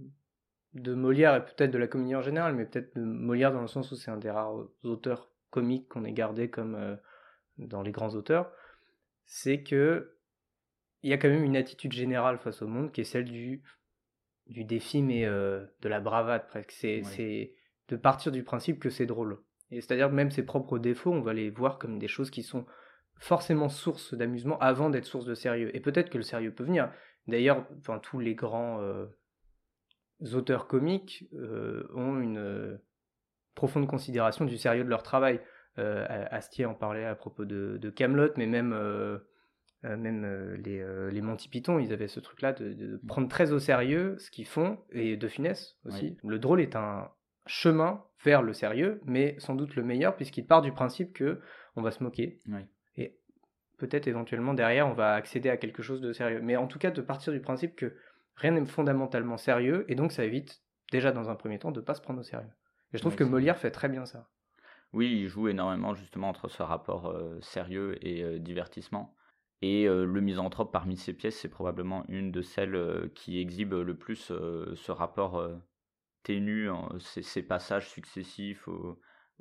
de 0.74 0.94
Molière 0.94 1.34
et 1.34 1.44
peut-être 1.44 1.72
de 1.72 1.78
la 1.78 1.88
comédie 1.88 2.14
en 2.14 2.22
général, 2.22 2.54
mais 2.54 2.66
peut-être 2.66 2.94
de 2.94 3.02
Molière 3.02 3.52
dans 3.52 3.62
le 3.62 3.66
sens 3.66 3.90
où 3.90 3.96
c'est 3.96 4.10
un 4.10 4.16
des 4.16 4.30
rares 4.30 4.54
auteurs 4.84 5.32
comiques 5.50 5.88
qu'on 5.88 6.04
ait 6.04 6.12
gardé 6.12 6.50
comme 6.50 6.98
dans 7.58 7.82
les 7.82 7.90
grands 7.90 8.14
auteurs. 8.14 8.52
C'est 9.24 9.64
que 9.64 10.15
il 11.06 11.10
y 11.10 11.12
a 11.12 11.18
quand 11.18 11.28
même 11.28 11.44
une 11.44 11.56
attitude 11.56 11.92
générale 11.92 12.38
face 12.38 12.62
au 12.62 12.66
monde 12.66 12.90
qui 12.90 13.00
est 13.00 13.04
celle 13.04 13.26
du, 13.26 13.62
du 14.48 14.64
défi, 14.64 15.02
mais 15.02 15.24
euh, 15.24 15.64
de 15.80 15.88
la 15.88 16.00
bravade 16.00 16.48
presque. 16.48 16.72
C'est 16.72 17.54
de 17.88 17.96
partir 17.96 18.32
du 18.32 18.42
principe 18.42 18.80
que 18.80 18.90
c'est 18.90 19.06
drôle. 19.06 19.38
Et 19.70 19.80
c'est-à-dire 19.80 20.08
que 20.08 20.14
même 20.14 20.32
ses 20.32 20.44
propres 20.44 20.80
défauts, 20.80 21.12
on 21.12 21.20
va 21.20 21.32
les 21.32 21.48
voir 21.50 21.78
comme 21.78 22.00
des 22.00 22.08
choses 22.08 22.30
qui 22.30 22.42
sont 22.42 22.66
forcément 23.20 23.68
source 23.68 24.14
d'amusement 24.14 24.58
avant 24.58 24.90
d'être 24.90 25.04
source 25.04 25.26
de 25.26 25.34
sérieux. 25.34 25.70
Et 25.76 25.80
peut-être 25.80 26.10
que 26.10 26.18
le 26.18 26.24
sérieux 26.24 26.52
peut 26.52 26.64
venir. 26.64 26.90
D'ailleurs, 27.28 27.64
enfin, 27.78 28.00
tous 28.00 28.18
les 28.18 28.34
grands 28.34 28.80
euh, 28.80 29.06
auteurs 30.34 30.66
comiques 30.66 31.28
euh, 31.34 31.86
ont 31.94 32.18
une 32.18 32.38
euh, 32.38 32.78
profonde 33.54 33.86
considération 33.86 34.44
du 34.44 34.58
sérieux 34.58 34.82
de 34.82 34.90
leur 34.90 35.04
travail. 35.04 35.40
Astier 35.78 36.64
en 36.64 36.74
parlait 36.74 37.04
à 37.04 37.14
propos 37.14 37.44
de, 37.44 37.76
de 37.76 37.90
Camelot, 37.90 38.32
mais 38.38 38.46
même, 38.46 38.72
euh, 39.86 39.96
même 39.96 40.24
euh, 40.24 40.56
les, 40.56 40.80
euh, 40.80 41.10
les 41.10 41.20
Monty 41.20 41.48
Python, 41.48 41.78
ils 41.78 41.92
avaient 41.92 42.08
ce 42.08 42.20
truc-là 42.20 42.52
de, 42.52 42.72
de 42.72 43.00
prendre 43.06 43.28
très 43.28 43.52
au 43.52 43.58
sérieux 43.58 44.16
ce 44.18 44.30
qu'ils 44.30 44.46
font, 44.46 44.78
et 44.90 45.16
de 45.16 45.28
finesse 45.28 45.76
aussi. 45.84 46.16
Le 46.24 46.38
drôle 46.38 46.60
est 46.60 46.76
un 46.76 47.10
chemin 47.46 48.04
vers 48.24 48.42
le 48.42 48.52
sérieux, 48.52 49.00
mais 49.04 49.36
sans 49.38 49.54
doute 49.54 49.76
le 49.76 49.84
meilleur, 49.84 50.16
puisqu'il 50.16 50.46
part 50.46 50.62
du 50.62 50.72
principe 50.72 51.12
que 51.12 51.40
on 51.76 51.82
va 51.82 51.90
se 51.90 52.02
moquer. 52.02 52.40
Oui. 52.48 52.60
Et 52.96 53.18
peut-être 53.78 54.08
éventuellement 54.08 54.54
derrière, 54.54 54.88
on 54.88 54.94
va 54.94 55.12
accéder 55.12 55.50
à 55.50 55.56
quelque 55.56 55.82
chose 55.82 56.00
de 56.00 56.12
sérieux. 56.12 56.40
Mais 56.42 56.56
en 56.56 56.66
tout 56.66 56.78
cas, 56.78 56.90
de 56.90 57.02
partir 57.02 57.32
du 57.32 57.40
principe 57.40 57.76
que 57.76 57.94
rien 58.34 58.52
n'est 58.52 58.66
fondamentalement 58.66 59.36
sérieux, 59.36 59.84
et 59.88 59.94
donc 59.94 60.10
ça 60.10 60.24
évite, 60.24 60.62
déjà 60.90 61.12
dans 61.12 61.30
un 61.30 61.36
premier 61.36 61.58
temps, 61.58 61.70
de 61.70 61.80
pas 61.80 61.94
se 61.94 62.00
prendre 62.00 62.20
au 62.20 62.24
sérieux. 62.24 62.50
Et 62.92 62.96
je 62.96 63.02
trouve 63.02 63.12
Oui, 63.12 63.18
que 63.18 63.24
Molière 63.24 63.58
fait 63.58 63.70
très 63.70 63.88
bien 63.88 64.06
ça. 64.06 64.28
Oui, 64.92 65.20
il 65.20 65.28
joue 65.28 65.48
énormément 65.48 65.94
justement 65.94 66.28
entre 66.28 66.48
ce 66.48 66.62
rapport 66.62 67.14
sérieux 67.42 67.98
et 68.06 68.38
divertissement. 68.38 69.15
Et 69.62 69.88
euh, 69.88 70.04
le 70.04 70.20
misanthrope 70.20 70.70
parmi 70.70 70.96
ses 70.96 71.14
pièces, 71.14 71.38
c'est 71.38 71.48
probablement 71.48 72.04
une 72.08 72.30
de 72.30 72.42
celles 72.42 72.74
euh, 72.74 73.08
qui 73.14 73.40
exhibe 73.40 73.72
le 73.72 73.96
plus 73.96 74.30
euh, 74.30 74.74
ce 74.76 74.92
rapport 74.92 75.42
ténu, 76.22 76.68
hein, 76.68 76.88
ces, 76.98 77.22
ces 77.22 77.42
passages 77.42 77.88
successifs 77.88 78.68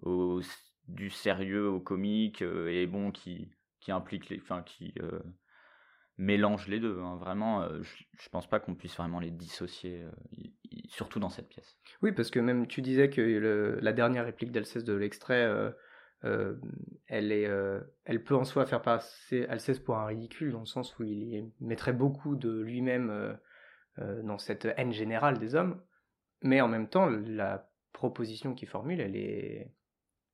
au, 0.02 0.42
du 0.88 1.10
sérieux 1.10 1.68
au 1.68 1.80
comique, 1.80 2.42
et 2.42 2.88
bon, 2.88 3.12
qui, 3.12 3.52
qui 3.80 3.92
implique 3.92 4.30
les, 4.30 4.40
enfin, 4.40 4.64
qui 4.64 4.94
mélange 6.18 6.68
les 6.68 6.80
deux. 6.80 7.00
hein. 7.00 7.18
Vraiment, 7.18 7.68
je, 7.82 8.04
je 8.18 8.30
pense 8.30 8.48
pas 8.48 8.60
qu'on 8.60 8.76
puisse 8.76 8.96
vraiment 8.96 9.20
les 9.20 9.32
dissocier, 9.32 10.06
surtout 10.88 11.20
dans 11.20 11.30
cette 11.30 11.50
pièce. 11.50 11.78
Oui, 12.02 12.12
parce 12.12 12.30
que 12.30 12.40
même 12.40 12.68
tu 12.68 12.82
disais 12.82 13.10
que 13.10 13.80
la 13.82 13.94
dernière 13.94 14.26
réplique 14.26 14.52
d'Alceste 14.52 14.88
de 14.88 14.94
l'extrait, 14.94 15.74
euh, 16.26 16.56
elle, 17.08 17.32
est, 17.32 17.48
euh, 17.48 17.80
elle 18.04 18.24
peut 18.24 18.36
en 18.36 18.44
soi 18.44 18.66
faire 18.66 18.82
passer 18.82 19.46
Alceste 19.46 19.84
pour 19.84 19.98
un 19.98 20.06
ridicule, 20.06 20.52
dans 20.52 20.62
le 20.62 20.66
sens 20.66 20.98
où 20.98 21.04
il 21.04 21.52
mettrait 21.62 21.94
beaucoup 21.94 22.36
de 22.36 22.62
lui-même 22.62 23.38
euh, 24.00 24.22
dans 24.24 24.38
cette 24.38 24.68
haine 24.78 24.92
générale 24.92 25.38
des 25.38 25.56
hommes, 25.56 25.82
mais 26.42 26.62
en 26.62 26.68
même 26.68 26.90
temps, 26.90 27.08
la 27.08 27.70
proposition 27.94 28.54
qu'il 28.54 28.68
formule, 28.68 29.00
elle 29.00 29.16
est, 29.16 29.72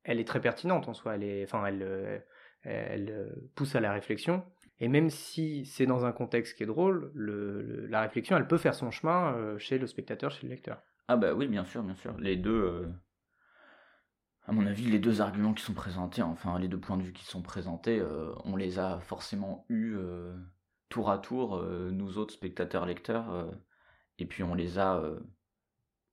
elle 0.04 0.18
est 0.18 0.26
très 0.26 0.40
pertinente 0.40 0.88
en 0.88 0.94
soi, 0.94 1.14
elle, 1.14 1.22
est, 1.24 1.44
enfin, 1.44 1.64
elle, 1.66 2.24
elle 2.62 3.32
pousse 3.54 3.74
à 3.76 3.80
la 3.80 3.92
réflexion. 3.92 4.44
Et 4.80 4.88
même 4.88 5.10
si 5.10 5.64
c'est 5.64 5.86
dans 5.86 6.04
un 6.06 6.12
contexte 6.12 6.56
qui 6.56 6.64
est 6.64 6.66
drôle, 6.66 7.12
le- 7.14 7.62
le- 7.62 7.86
la 7.86 8.00
réflexion, 8.00 8.36
elle 8.36 8.48
peut 8.48 8.58
faire 8.58 8.74
son 8.74 8.90
chemin 8.90 9.56
chez 9.58 9.78
le 9.78 9.86
spectateur, 9.86 10.32
chez 10.32 10.46
le 10.46 10.52
lecteur. 10.52 10.82
Ah 11.06 11.16
bah 11.16 11.34
oui, 11.34 11.46
bien 11.46 11.64
sûr, 11.64 11.84
bien 11.84 11.94
sûr. 11.94 12.16
Les 12.18 12.36
deux, 12.36 12.88
à 14.44 14.52
mon 14.52 14.66
avis, 14.66 14.84
les 14.90 14.98
deux 14.98 15.20
arguments 15.20 15.54
qui 15.54 15.62
sont 15.62 15.74
présentés, 15.74 16.22
enfin 16.22 16.58
les 16.58 16.68
deux 16.68 16.80
points 16.80 16.96
de 16.96 17.02
vue 17.02 17.12
qui 17.12 17.24
sont 17.24 17.42
présentés, 17.42 18.00
euh, 18.00 18.34
on 18.44 18.56
les 18.56 18.78
a 18.78 18.98
forcément 19.00 19.64
eus 19.68 19.94
euh, 19.96 20.34
tour 20.88 21.10
à 21.10 21.18
tour, 21.18 21.56
euh, 21.56 21.90
nous 21.92 22.18
autres 22.18 22.34
spectateurs 22.34 22.86
lecteurs, 22.86 23.48
et 24.18 24.26
puis 24.26 24.42
on 24.42 24.54
les 24.54 24.78
a 24.78 25.02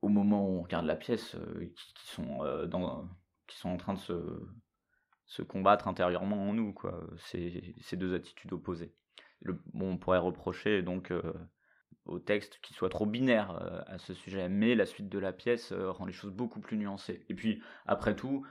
au 0.02 0.10
moment 0.10 0.48
où 0.48 0.60
on 0.60 0.62
regarde 0.62 0.86
la 0.86 0.96
pièce, 0.96 1.36
qui, 1.76 2.08
sont 2.08 2.40
dans, 2.68 3.10
qui 3.48 3.58
sont 3.58 3.70
en 3.70 3.78
train 3.78 3.94
de 3.94 4.00
se 4.00 4.14
se 5.26 5.44
combattre 5.44 5.88
intérieurement 5.88 6.50
en 6.50 6.54
nous, 6.54 6.74
quoi. 6.74 7.08
C'est 7.18 7.76
ces 7.82 7.98
deux 7.98 8.16
attitudes 8.16 8.52
opposées. 8.52 8.96
Bon, 9.74 9.92
on 9.92 9.98
pourrait 9.98 10.18
reprocher 10.18 10.82
donc 10.82 11.14
au 12.10 12.20
texte 12.20 12.60
qu'il 12.62 12.76
soit 12.76 12.90
trop 12.90 13.06
binaire 13.06 13.52
euh, 13.62 13.82
à 13.88 13.98
ce 13.98 14.14
sujet, 14.14 14.50
mais 14.50 14.76
la 14.76 14.86
suite 14.86 15.10
de 15.10 15.20
la 15.20 15.34
pièce 15.34 15.72
euh, 15.72 15.92
rend 15.92 16.06
les 16.06 16.14
choses 16.14 16.32
beaucoup 16.32 16.60
plus 16.60 16.78
nuancées. 16.78 17.26
Et 17.30 17.34
puis, 17.34 17.62
après 17.86 18.16
tout, 18.16 18.46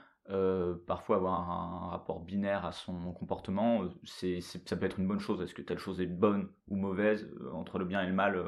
parfois 0.85 1.15
avoir 1.15 1.49
un, 1.49 1.89
rapport 1.89 2.19
binaire 2.19 2.63
à 2.63 2.71
son 2.71 3.13
comportement, 3.13 3.89
c'est, 4.03 4.41
ça 4.41 4.75
peut 4.77 4.85
être 4.85 4.99
une 4.99 5.07
bonne 5.07 5.19
chose. 5.19 5.41
Est-ce 5.41 5.55
que 5.55 5.63
telle 5.63 5.79
chose 5.79 6.01
est 6.01 6.05
bonne 6.05 6.49
ou 6.67 6.75
mauvaise 6.75 7.27
entre 7.51 7.79
le 7.79 7.85
bien 7.85 8.03
et 8.03 8.05
le 8.05 8.13
mal 8.13 8.45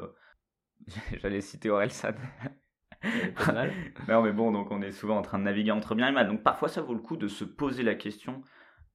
J'allais 1.20 1.40
citer 1.40 1.70
Orelsan. 1.70 2.14
non, 4.08 4.22
mais 4.22 4.32
bon, 4.32 4.52
donc 4.52 4.70
on 4.70 4.80
est 4.80 4.92
souvent 4.92 5.18
en 5.18 5.22
train 5.22 5.40
de 5.40 5.44
naviguer 5.44 5.72
entre 5.72 5.96
bien 5.96 6.06
et 6.06 6.12
mal. 6.12 6.28
Donc 6.28 6.44
parfois, 6.44 6.68
ça 6.68 6.82
vaut 6.82 6.94
le 6.94 7.00
coup 7.00 7.16
de 7.16 7.26
se 7.26 7.42
poser 7.42 7.82
la 7.82 7.96
question 7.96 8.42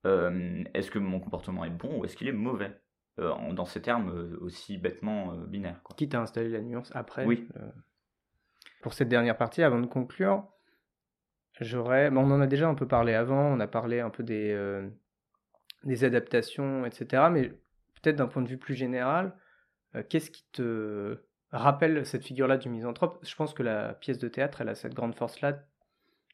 est-ce 0.05 0.89
que 0.89 0.99
mon 0.99 1.19
comportement 1.19 1.65
est 1.65 1.69
bon 1.69 1.99
ou 1.99 2.05
est-ce 2.05 2.15
qu'il 2.15 2.29
est 2.29 2.31
mauvais? 2.31 2.79
Euh, 3.19 3.53
dans 3.53 3.65
ces 3.65 3.81
termes 3.81 4.09
euh, 4.09 4.37
aussi 4.41 4.77
bêtement 4.77 5.33
euh, 5.33 5.45
binaires. 5.47 5.81
Quoi. 5.81 5.95
Quitte 5.95 6.13
à 6.13 6.21
installer 6.21 6.49
la 6.49 6.61
nuance 6.61 6.91
après. 6.93 7.25
Oui. 7.25 7.47
Pour 8.81 8.93
cette 8.93 9.09
dernière 9.09 9.37
partie, 9.37 9.63
avant 9.63 9.79
de 9.79 9.87
conclure, 9.87 10.45
j'aurais. 11.59 12.09
on 12.11 12.17
en 12.17 12.39
a 12.39 12.45
déjà 12.45 12.67
un 12.67 12.75
peu 12.75 12.87
parlé 12.87 13.15
avant, 13.15 13.47
on 13.47 13.59
a 13.59 13.67
parlé 13.67 14.01
un 14.01 14.11
peu 14.11 14.21
des, 14.21 14.55
des 15.83 16.03
adaptations, 16.03 16.85
etc. 16.85 17.23
Mais 17.31 17.49
peut-être 17.95 18.17
d'un 18.17 18.27
point 18.27 18.43
de 18.43 18.47
vue 18.47 18.59
plus 18.59 18.75
général, 18.75 19.35
qu'est-ce 20.09 20.29
qui 20.29 20.45
te 20.51 21.17
rappelle 21.51 22.05
cette 22.05 22.23
figure-là 22.23 22.57
du 22.57 22.69
misanthrope? 22.69 23.17
Je 23.23 23.35
pense 23.35 23.55
que 23.55 23.63
la 23.63 23.95
pièce 23.95 24.19
de 24.19 24.27
théâtre, 24.27 24.61
elle 24.61 24.69
a 24.69 24.75
cette 24.75 24.93
grande 24.93 25.15
force-là 25.15 25.63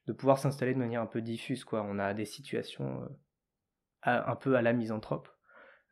de 0.06 0.12
pouvoir 0.12 0.38
s'installer 0.38 0.74
de 0.74 0.80
manière 0.80 1.02
un 1.02 1.08
peu 1.08 1.22
diffuse. 1.22 1.64
Quoi. 1.64 1.82
On 1.82 1.98
a 1.98 2.14
des 2.14 2.26
situations 2.26 3.10
un 4.04 4.36
peu 4.36 4.56
à 4.56 4.62
la 4.62 4.74
misanthrope. 4.74 5.33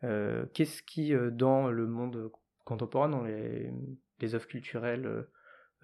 Euh, 0.04 0.46
qu'est-ce 0.54 0.82
qui, 0.82 1.14
euh, 1.14 1.30
dans 1.32 1.70
le 1.70 1.88
monde 1.88 2.32
contemporain, 2.66 3.10
dans 3.10 3.24
les, 3.24 3.72
œuvres 4.24 4.48
culturelles 4.48 5.28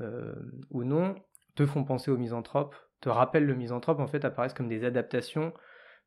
euh, 0.02 0.36
ou 0.70 0.84
non, 0.84 1.16
te 1.56 1.66
font 1.66 1.84
penser 1.84 2.12
au 2.12 2.18
misanthrope, 2.18 2.76
te 3.02 3.10
rappellent 3.10 3.46
le 3.46 3.56
misanthrope, 3.56 4.00
en 4.00 4.08
fait, 4.08 4.26
apparaissent 4.26 4.54
comme 4.54 4.68
des 4.68 4.84
adaptations 4.84 5.54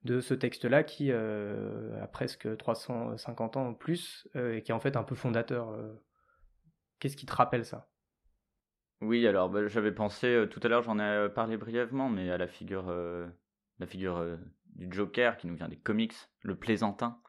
de 0.04 0.20
ce 0.20 0.32
texte-là 0.32 0.82
qui 0.82 1.12
a 1.12 2.06
presque 2.10 2.56
350 2.56 3.58
ans 3.58 3.66
en 3.68 3.74
plus 3.74 4.26
et 4.34 4.62
qui 4.62 4.72
est 4.72 4.74
en 4.74 4.80
fait 4.80 4.96
un 4.96 5.02
peu 5.02 5.14
fondateur. 5.14 5.76
Qu'est-ce 7.00 7.18
qui 7.18 7.26
te 7.26 7.34
rappelle 7.34 7.66
ça? 7.66 7.90
Oui, 9.02 9.26
alors 9.26 9.50
bah, 9.50 9.66
j'avais 9.66 9.92
pensé 9.92 10.46
tout 10.50 10.60
à 10.62 10.68
l'heure, 10.68 10.82
j'en 10.82 10.98
ai 10.98 11.28
parlé 11.28 11.58
brièvement, 11.58 12.08
mais 12.08 12.30
à 12.30 12.38
la 12.38 12.46
figure, 12.46 12.90
la 13.78 13.86
figure 13.86 14.38
du 14.74 14.88
Joker 14.90 15.36
qui 15.36 15.48
nous 15.48 15.54
vient 15.54 15.68
des 15.68 15.78
comics, 15.78 16.14
le 16.42 16.56
plaisantin, 16.56 17.20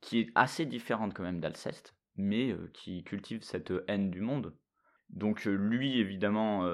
qui 0.00 0.20
est 0.20 0.30
assez 0.34 0.66
différente 0.66 1.14
quand 1.14 1.22
même 1.22 1.40
d'Alceste, 1.40 1.96
mais 2.16 2.54
qui 2.72 3.04
cultive 3.04 3.42
cette 3.42 3.72
haine 3.88 4.10
du 4.10 4.20
monde. 4.20 4.56
Donc 5.10 5.44
lui, 5.44 5.98
évidemment, 5.98 6.66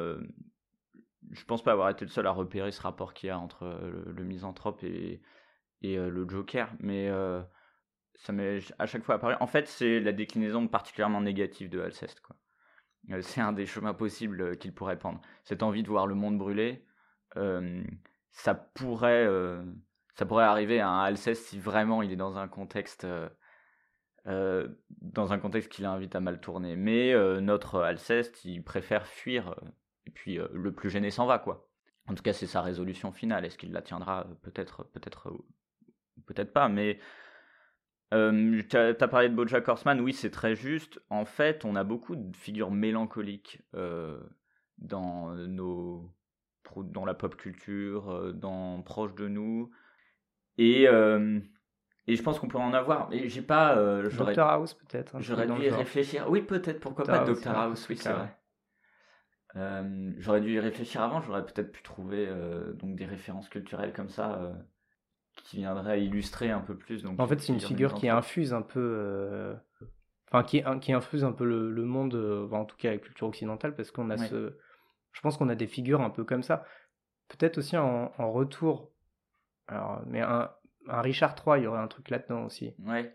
je 1.31 1.45
pense 1.47 1.63
pas 1.63 1.73
avoir 1.73 1.91
été 1.91 2.05
le 2.05 2.11
seul 2.11 2.27
à 2.27 2.31
repérer 2.31 2.73
ce 2.73 2.83
rapport 2.83 3.15
qu'il 3.15 3.29
y 3.29 3.31
a 3.31 3.39
entre 3.39 3.67
le, 4.07 4.25
misanthrope 4.25 4.83
et, 4.83 5.23
et 5.83 5.97
le 5.97 6.29
Joker, 6.29 6.73
mais 6.81 7.11
ça 8.17 8.33
m'est 8.33 8.61
à 8.79 8.87
chaque 8.87 9.03
fois 9.03 9.17
apparu. 9.17 9.35
En 9.41 9.47
fait, 9.47 9.67
c'est 9.67 10.01
la 10.01 10.13
déclinaison 10.13 10.69
particulièrement 10.69 11.21
négative 11.21 11.71
de 11.71 11.81
Alceste. 11.81 12.23
C'est 13.23 13.41
un 13.41 13.53
des 13.53 13.67
chemins 13.67 13.95
possibles 13.95 14.59
qu'il 14.59 14.75
pourrait 14.75 14.99
prendre. 14.99 15.21
Cette 15.45 15.63
envie 15.63 15.83
de 15.83 15.89
voir 15.89 16.07
le 16.07 16.15
monde 16.15 16.39
brûler, 16.39 16.85
ça 18.33 18.55
pourrait 18.55 19.27
ça 20.15 20.27
pourrait 20.27 20.45
arriver 20.45 20.81
à 20.81 20.89
un 20.89 21.03
Alceste 21.03 21.47
si 21.47 21.59
vraiment 21.59 22.03
il 22.03 22.13
est 22.13 22.17
dans 22.17 22.39
un 22.39 22.49
contexte 22.49 23.05
euh, 23.05 23.29
euh, 24.27 24.69
dans 25.01 25.33
un 25.33 25.39
contexte 25.39 25.71
qui 25.71 25.83
l'invite 25.83 26.15
à 26.15 26.21
mal 26.21 26.41
tourner. 26.41 26.77
Mais 26.77 27.13
euh, 27.13 27.41
notre 27.41 27.81
Alceste, 27.81 28.45
il 28.45 28.63
préfère 28.63 29.07
fuir 29.07 29.55
et 30.07 30.11
puis 30.11 30.39
le 30.53 30.73
plus 30.73 30.91
gêné 30.91 31.11
s'en 31.11 31.27
va 31.27 31.39
quoi. 31.39 31.69
En 32.07 32.15
tout 32.15 32.23
cas, 32.23 32.33
c'est 32.33 32.47
sa 32.47 32.61
résolution 32.61 33.13
finale. 33.13 33.45
Est-ce 33.45 33.57
qu'il 33.57 33.73
la 33.73 33.83
tiendra? 33.83 34.27
Peut-être, 34.43 34.85
peut-être, 34.93 35.33
peut-être 36.27 36.53
pas. 36.53 36.69
Mais 36.69 36.99
tu 38.11 38.77
as, 38.77 38.95
parlé 39.09 39.29
de 39.29 39.35
Bojack 39.35 39.69
Horseman, 39.69 40.01
oui, 40.01 40.13
c'est 40.13 40.31
très 40.31 40.57
juste. 40.57 41.01
En 41.09 41.25
fait, 41.25 41.65
on 41.65 41.77
a 41.77 41.85
beaucoup 41.85 42.17
de 42.17 42.37
figures 42.37 42.73
mélancoliques 42.73 43.63
dans 44.79 45.35
nos 45.35 46.13
dans 46.77 47.05
la 47.05 47.15
pop 47.15 47.37
culture, 47.37 48.33
dans 48.35 48.83
proche 48.83 49.15
de 49.15 49.29
nous. 49.29 49.71
Et, 50.59 50.87
euh, 50.89 51.41
et 52.07 52.17
je 52.17 52.23
pense 52.23 52.39
qu'on 52.39 52.49
pourrait 52.49 52.65
en 52.65 52.75
avoir. 52.75 53.09
Mais 53.11 53.29
j'ai 53.29 53.43
pas. 53.43 53.77
Euh, 53.77 54.11
Doctor 54.11 54.49
House, 54.49 54.75
peut-être. 54.75 55.21
J'aurais 55.21 55.47
dû 55.47 55.63
y 55.65 55.71
réfléchir. 55.71 56.29
Oui, 56.29 56.43
peut-être, 56.43 56.81
pourquoi 56.81 57.05
pas 57.05 57.25
Doctor 57.25 57.57
House, 57.57 57.89
oui, 57.89 57.97
c'est 57.97 58.13
vrai. 58.13 58.37
Euh, 59.57 60.13
j'aurais 60.19 60.41
dû 60.41 60.55
y 60.55 60.61
réfléchir 60.61 61.03
avant, 61.03 61.21
j'aurais 61.21 61.45
peut-être 61.45 61.73
pu 61.73 61.83
trouver 61.83 62.29
donc 62.75 62.97
des 62.97 63.07
références 63.07 63.49
culturelles 63.49 63.93
comme 63.93 64.09
ça 64.09 64.53
qui 65.45 65.59
viendraient 65.59 66.05
illustrer 66.05 66.51
un 66.51 66.61
peu 66.61 66.77
plus. 66.77 67.03
Donc, 67.03 67.19
en 67.19 67.27
fait, 67.27 67.41
c'est 67.41 67.53
une 67.53 67.61
figure 67.61 67.95
qui 67.95 68.09
infuse 68.09 68.53
un 68.53 68.63
peu. 68.63 69.55
Enfin, 70.33 70.45
qui, 70.45 70.63
qui 70.81 70.93
infuse 70.93 71.25
un 71.25 71.33
peu 71.33 71.45
le, 71.45 71.85
monde, 71.85 72.49
en 72.53 72.65
tout 72.65 72.77
cas 72.77 72.91
la 72.91 72.99
culture 72.99 73.27
occidentale, 73.27 73.75
parce 73.75 73.91
qu'on 73.91 74.11
a 74.11 74.17
ce. 74.17 74.57
Je 75.13 75.21
pense 75.23 75.37
qu'on 75.37 75.49
a 75.49 75.57
des 75.57 75.67
figures 75.67 76.03
un 76.03 76.11
peu 76.11 76.23
comme 76.23 76.45
ça. 76.45 76.65
Peut-être 77.27 77.59
aussi 77.59 77.77
en, 77.77 78.13
en 78.17 78.31
retour 78.31 78.93
alors, 79.71 80.03
mais 80.07 80.21
un, 80.21 80.51
un 80.89 81.01
Richard 81.01 81.37
III, 81.47 81.61
il 81.61 81.65
y 81.65 81.67
aurait 81.67 81.81
un 81.81 81.89
truc 81.89 82.11
là-dedans 82.11 82.45
aussi. 82.45 82.75
Ouais. 82.85 83.15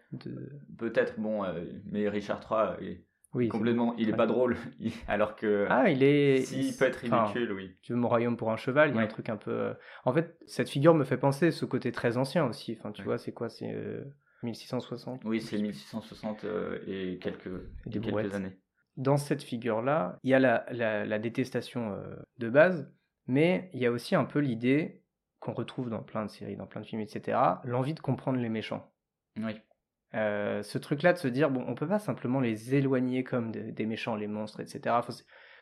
Peut-être, 0.78 1.20
bon, 1.20 1.44
euh, 1.44 1.66
mais 1.86 2.08
Richard 2.08 2.42
III, 2.50 2.88
est 2.88 3.06
oui, 3.34 3.50
complètement, 3.50 3.94
il 3.98 4.08
est 4.08 4.16
pas 4.16 4.28
drôle, 4.28 4.56
alors 5.10 5.36
que. 5.36 5.68
Ah, 5.70 5.90
il 5.90 6.04
est. 6.04 6.46
Si, 6.46 6.70
il 6.70 6.78
peut 6.78 6.86
être 6.86 6.96
ridicule, 6.96 7.52
oui. 7.52 7.76
Tu 7.82 7.92
veux 7.92 8.00
mon 8.00 8.08
royaume 8.08 8.38
pour 8.38 8.50
un 8.50 8.56
cheval, 8.56 8.92
il 8.92 8.96
y 8.96 9.00
a 9.00 9.02
un 9.02 9.08
truc 9.08 9.28
un 9.28 9.36
peu. 9.36 9.52
Euh, 9.52 9.74
en 10.06 10.14
fait, 10.14 10.38
cette 10.46 10.70
figure 10.70 10.96
me 10.96 11.04
fait 11.04 11.18
penser 11.18 11.52
ce 11.52 11.66
côté 11.66 11.92
très 11.92 12.16
ancien 12.16 12.46
aussi. 12.46 12.78
Enfin, 12.80 12.94
tu 12.94 13.04
vois, 13.04 13.18
c'est 13.18 13.34
quoi 13.34 13.50
C'est 13.50 13.76
1660 14.44 15.26
euh, 15.26 15.28
Oui, 15.28 15.42
c'est 15.42 15.58
1660 15.58 16.46
et 16.88 17.20
quelques, 17.22 17.50
quelques 17.92 18.34
années. 18.34 18.58
Dans 18.96 19.18
cette 19.18 19.44
figure-là, 19.44 20.18
il 20.24 20.30
y 20.30 20.34
a 20.34 20.40
la, 20.40 20.66
la, 20.72 21.06
la 21.06 21.20
détestation 21.20 21.98
de 22.38 22.50
base, 22.50 22.90
mais 23.28 23.70
il 23.74 23.82
y 23.82 23.86
a 23.86 23.92
aussi 23.92 24.16
un 24.16 24.24
peu 24.24 24.40
l'idée 24.40 25.04
qu'on 25.46 25.54
retrouve 25.54 25.90
dans 25.90 26.02
plein 26.02 26.26
de 26.26 26.30
séries, 26.30 26.56
dans 26.56 26.66
plein 26.66 26.82
de 26.82 26.86
films, 26.88 27.02
etc., 27.02 27.38
l'envie 27.64 27.94
de 27.94 28.00
comprendre 28.00 28.40
les 28.40 28.50
méchants. 28.50 28.92
Oui. 29.38 29.62
Euh, 30.16 30.64
ce 30.64 30.78
truc-là 30.80 31.14
de 31.14 31.18
se 31.20 31.28
dire, 31.28 31.52
bon, 31.52 31.64
on 31.68 31.76
peut 31.76 31.88
pas 31.88 32.00
simplement 32.00 32.40
les 32.40 32.74
éloigner 32.74 33.24
comme 33.24 33.52
des 33.52 33.86
méchants, 33.86 34.16
les 34.16 34.28
monstres, 34.28 34.62
etc. 34.62 34.96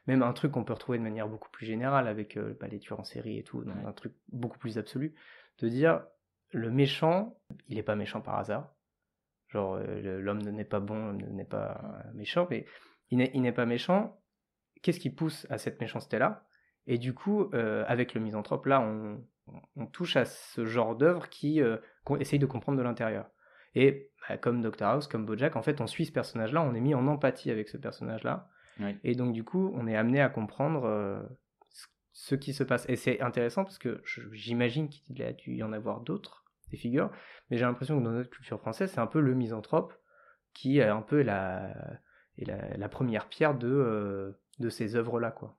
même 0.07 0.23
un 0.23 0.31
truc 0.31 0.53
qu'on 0.53 0.63
peut 0.63 0.73
retrouver 0.73 0.99
de 0.99 1.03
manière 1.03 1.27
beaucoup 1.27 1.49
plus 1.49 1.65
générale 1.65 2.07
avec 2.07 2.37
euh, 2.37 2.57
bah, 2.59 2.67
les 2.67 2.79
tueurs 2.79 2.99
en 2.99 3.03
série 3.03 3.37
et 3.37 3.43
tout, 3.43 3.63
un 3.85 3.91
truc 3.91 4.13
beaucoup 4.31 4.57
plus 4.57 4.77
absolu, 4.77 5.15
de 5.59 5.67
dire, 5.67 6.05
le 6.51 6.71
méchant, 6.71 7.37
il 7.67 7.75
n'est 7.75 7.83
pas 7.83 7.95
méchant 7.95 8.21
par 8.21 8.37
hasard. 8.37 8.73
Genre, 9.49 9.75
euh, 9.75 10.21
l'homme 10.21 10.39
n'est 10.39 10.63
pas 10.63 10.79
bon, 10.79 11.13
n'est 11.13 11.45
pas 11.45 12.03
méchant, 12.13 12.47
mais 12.49 12.65
il 13.09 13.17
n'est 13.17 13.51
pas 13.51 13.65
méchant. 13.65 14.17
Qu'est-ce 14.81 14.99
qui 14.99 15.09
pousse 15.09 15.45
à 15.49 15.57
cette 15.57 15.81
méchanceté-là? 15.81 16.45
Et 16.85 16.97
du 16.97 17.13
coup, 17.13 17.49
avec 17.53 18.13
le 18.13 18.19
misanthrope, 18.19 18.65
là, 18.65 18.81
on, 18.81 19.23
on 19.75 19.85
touche 19.85 20.15
à 20.15 20.25
ce 20.25 20.65
genre 20.65 20.95
d'œuvre 20.95 21.29
qui 21.29 21.61
euh, 21.61 21.77
essaye 22.19 22.39
de 22.39 22.45
comprendre 22.45 22.77
de 22.77 22.83
l'intérieur. 22.83 23.29
Et 23.75 24.09
bah, 24.27 24.37
comme 24.37 24.61
Dr 24.61 24.85
House, 24.85 25.07
comme 25.07 25.25
Bojack, 25.25 25.55
en 25.55 25.61
fait, 25.61 25.81
on 25.81 25.87
suit 25.87 26.05
ce 26.05 26.11
personnage-là, 26.11 26.61
on 26.61 26.73
est 26.73 26.81
mis 26.81 26.93
en 26.93 27.07
empathie 27.07 27.51
avec 27.51 27.69
ce 27.69 27.77
personnage-là. 27.77 28.49
Et 29.03 29.13
donc, 29.13 29.33
du 29.33 29.43
coup, 29.43 29.71
on 29.75 29.85
est 29.85 29.95
amené 29.95 30.19
à 30.19 30.29
comprendre 30.29 30.85
euh, 30.85 31.21
ce 32.11 32.33
qui 32.33 32.53
se 32.53 32.63
passe. 32.63 32.85
Et 32.89 32.95
c'est 32.95 33.21
intéressant 33.21 33.63
parce 33.63 33.77
que 33.77 34.01
j'imagine 34.31 34.89
qu'il 34.89 35.21
a 35.21 35.31
dû 35.31 35.55
y 35.55 35.63
en 35.63 35.73
avoir 35.73 36.01
d'autres, 36.01 36.43
des 36.71 36.77
figures, 36.77 37.11
mais 37.49 37.57
j'ai 37.57 37.65
l'impression 37.65 37.99
que 37.99 38.03
dans 38.03 38.11
notre 38.11 38.31
culture 38.31 38.59
française, 38.59 38.91
c'est 38.91 38.99
un 38.99 39.07
peu 39.07 39.19
le 39.19 39.35
misanthrope 39.35 39.93
qui 40.53 40.79
est 40.79 40.87
un 40.87 41.01
peu 41.01 41.21
la, 41.21 41.71
la, 42.37 42.89
première 42.89 43.29
pierre 43.29 43.55
de, 43.55 43.67
euh, 43.67 44.31
de 44.59 44.69
ces 44.69 44.95
œuvres-là, 44.95 45.31
quoi. 45.31 45.55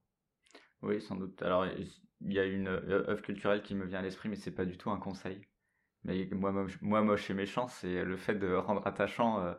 Oui, 0.82 1.00
sans 1.00 1.16
doute. 1.16 1.40
Alors, 1.42 1.66
il 2.20 2.32
y 2.32 2.38
a 2.38 2.44
une 2.44 2.68
euh, 2.68 3.08
œuvre 3.08 3.22
culturelle 3.22 3.62
qui 3.62 3.74
me 3.74 3.84
vient 3.84 4.00
à 4.00 4.02
l'esprit, 4.02 4.28
mais 4.28 4.36
c'est 4.36 4.54
pas 4.54 4.64
du 4.64 4.76
tout 4.76 4.90
un 4.90 4.98
conseil. 4.98 5.40
Mais 6.04 6.28
moi, 6.32 6.66
moi 6.80 7.02
moche 7.02 7.30
et 7.30 7.34
méchant, 7.34 7.68
c'est 7.68 8.04
le 8.04 8.16
fait 8.16 8.34
de 8.34 8.52
rendre 8.54 8.86
attachant 8.86 9.40
euh, 9.40 9.54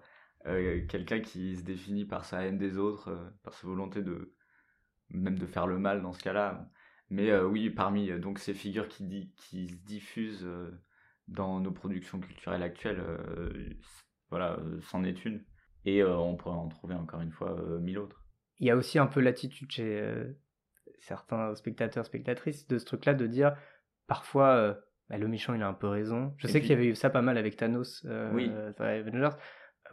euh, 0.45 0.85
quelqu'un 0.87 1.21
qui 1.21 1.55
se 1.55 1.63
définit 1.63 2.05
par 2.05 2.25
sa 2.25 2.43
haine 2.43 2.57
des 2.57 2.77
autres, 2.77 3.33
par 3.43 3.53
sa 3.53 3.67
volonté 3.67 4.01
de 4.03 4.35
même 5.09 5.37
de 5.37 5.45
faire 5.45 5.67
le 5.67 5.79
mal 5.79 6.01
dans 6.01 6.13
ce 6.13 6.23
cas-là. 6.23 6.69
Mais 7.09 7.35
oui, 7.39 7.69
parmi 7.69 8.09
donc 8.19 8.39
ces 8.39 8.55
figures 8.55 8.87
qui, 8.87 9.03
dit, 9.03 9.31
qui 9.35 9.67
se 9.67 9.75
diffusent 9.75 10.47
dans 11.27 11.59
nos 11.59 11.71
productions 11.71 12.19
culturelles 12.19 12.63
actuelles, 12.63 13.03
voilà, 14.31 14.57
c'en 14.81 15.03
est 15.03 15.23
une. 15.23 15.45
Et 15.85 16.03
on 16.03 16.35
pourrait 16.35 16.55
en 16.55 16.67
trouver 16.67 16.95
encore 16.95 17.21
une 17.21 17.31
fois 17.31 17.55
mille 17.79 17.99
autres. 17.99 18.25
Il 18.57 18.65
y 18.65 18.71
a 18.71 18.75
aussi 18.75 18.97
un 18.97 19.05
peu 19.05 19.19
l'attitude 19.21 19.71
chez 19.71 20.35
certains 20.99 21.53
spectateurs, 21.55 22.05
spectatrices, 22.05 22.67
de 22.67 22.77
ce 22.77 22.85
truc-là, 22.85 23.13
de 23.13 23.27
dire 23.27 23.55
parfois, 24.07 24.55
euh, 24.55 24.73
bah, 25.09 25.17
le 25.17 25.27
méchant 25.27 25.53
il 25.53 25.61
a 25.61 25.67
un 25.67 25.73
peu 25.73 25.87
raison. 25.87 26.33
Je 26.37 26.47
Et 26.47 26.51
sais 26.51 26.59
puis- 26.59 26.67
qu'il 26.67 26.75
y 26.75 26.79
avait 26.79 26.87
eu 26.87 26.95
ça 26.95 27.09
pas 27.09 27.21
mal 27.21 27.37
avec 27.37 27.55
Thanos, 27.57 28.05
euh, 28.05 28.31
Oui. 28.33 28.51
Avengers. 28.79 29.35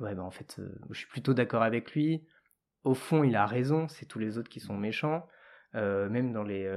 Ouais, 0.00 0.14
bah 0.14 0.22
en 0.22 0.30
fait, 0.30 0.56
euh, 0.58 0.68
je 0.90 0.98
suis 0.98 1.08
plutôt 1.08 1.34
d'accord 1.34 1.62
avec 1.62 1.92
lui. 1.92 2.26
Au 2.84 2.94
fond, 2.94 3.22
il 3.24 3.36
a 3.36 3.46
raison, 3.46 3.88
c'est 3.88 4.06
tous 4.06 4.18
les 4.18 4.38
autres 4.38 4.48
qui 4.48 4.60
sont 4.60 4.76
méchants. 4.76 5.26
Même 5.74 6.32
dans 6.32 6.42
les. 6.42 6.70